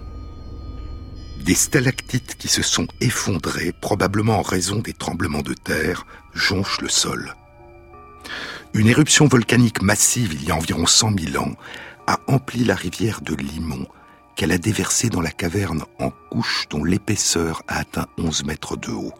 Des 1.45 1.55
stalactites 1.55 2.35
qui 2.35 2.49
se 2.49 2.63
sont 2.63 2.89
effondrées, 3.01 3.73
probablement 3.81 4.41
en 4.41 4.43
raison 4.43 4.81
des 4.81 4.93
tremblements 4.93 5.43
de 5.43 5.55
terre, 5.55 6.05
jonchent 6.35 6.81
le 6.81 6.89
sol. 6.89 7.37
Une 8.75 8.89
éruption 8.89 9.27
volcanique 9.27 9.83
massive 9.83 10.33
il 10.33 10.45
y 10.45 10.51
a 10.51 10.57
environ 10.57 10.87
100 10.87 11.19
000 11.33 11.45
ans 11.45 11.53
a 12.07 12.19
empli 12.27 12.65
la 12.65 12.75
rivière 12.75 13.21
de 13.21 13.35
Limon 13.35 13.87
qu'elle 14.35 14.51
a 14.51 14.57
déversée 14.57 15.11
dans 15.11 15.21
la 15.21 15.31
caverne 15.31 15.85
en 16.01 16.11
couches 16.31 16.67
dont 16.71 16.83
l'épaisseur 16.83 17.63
a 17.69 17.81
atteint 17.81 18.07
11 18.17 18.45
mètres 18.45 18.79
de 18.79 18.91
haut. 18.91 19.13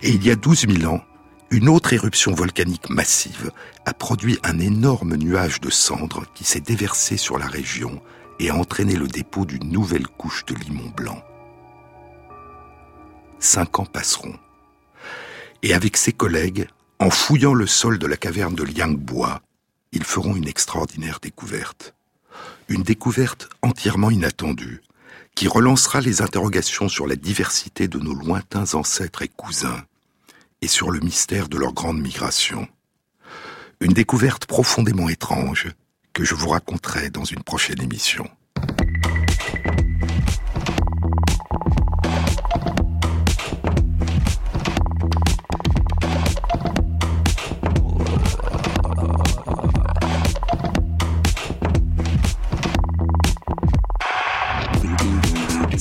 Et 0.00 0.08
il 0.08 0.24
y 0.24 0.30
a 0.30 0.36
12 0.36 0.68
000 0.68 0.90
ans, 0.90 1.02
une 1.50 1.68
autre 1.68 1.92
éruption 1.92 2.32
volcanique 2.32 2.88
massive 2.88 3.52
a 3.84 3.92
produit 3.92 4.38
un 4.42 4.58
énorme 4.58 5.16
nuage 5.16 5.60
de 5.60 5.68
cendres 5.68 6.24
qui 6.34 6.44
s'est 6.44 6.60
déversé 6.60 7.18
sur 7.18 7.38
la 7.38 7.46
région 7.46 8.00
et 8.40 8.48
a 8.48 8.56
entraîné 8.56 8.96
le 8.96 9.06
dépôt 9.06 9.44
d'une 9.44 9.70
nouvelle 9.70 10.06
couche 10.06 10.46
de 10.46 10.54
limon 10.54 10.88
blanc. 10.96 11.22
Cinq 13.38 13.80
ans 13.80 13.84
passeront. 13.84 14.34
Et 15.62 15.74
avec 15.74 15.98
ses 15.98 16.12
collègues, 16.12 16.68
en 17.02 17.10
fouillant 17.10 17.52
le 17.52 17.66
sol 17.66 17.98
de 17.98 18.06
la 18.06 18.16
caverne 18.16 18.54
de 18.54 18.62
Liangbois, 18.62 19.42
ils 19.90 20.04
feront 20.04 20.36
une 20.36 20.46
extraordinaire 20.46 21.18
découverte. 21.20 21.96
Une 22.68 22.84
découverte 22.84 23.48
entièrement 23.60 24.12
inattendue, 24.12 24.82
qui 25.34 25.48
relancera 25.48 26.00
les 26.00 26.22
interrogations 26.22 26.88
sur 26.88 27.08
la 27.08 27.16
diversité 27.16 27.88
de 27.88 27.98
nos 27.98 28.14
lointains 28.14 28.74
ancêtres 28.74 29.22
et 29.22 29.28
cousins, 29.28 29.82
et 30.60 30.68
sur 30.68 30.92
le 30.92 31.00
mystère 31.00 31.48
de 31.48 31.58
leur 31.58 31.72
grande 31.72 32.00
migration. 32.00 32.68
Une 33.80 33.94
découverte 33.94 34.46
profondément 34.46 35.08
étrange 35.08 35.72
que 36.12 36.22
je 36.22 36.36
vous 36.36 36.50
raconterai 36.50 37.10
dans 37.10 37.24
une 37.24 37.42
prochaine 37.42 37.82
émission. 37.82 38.30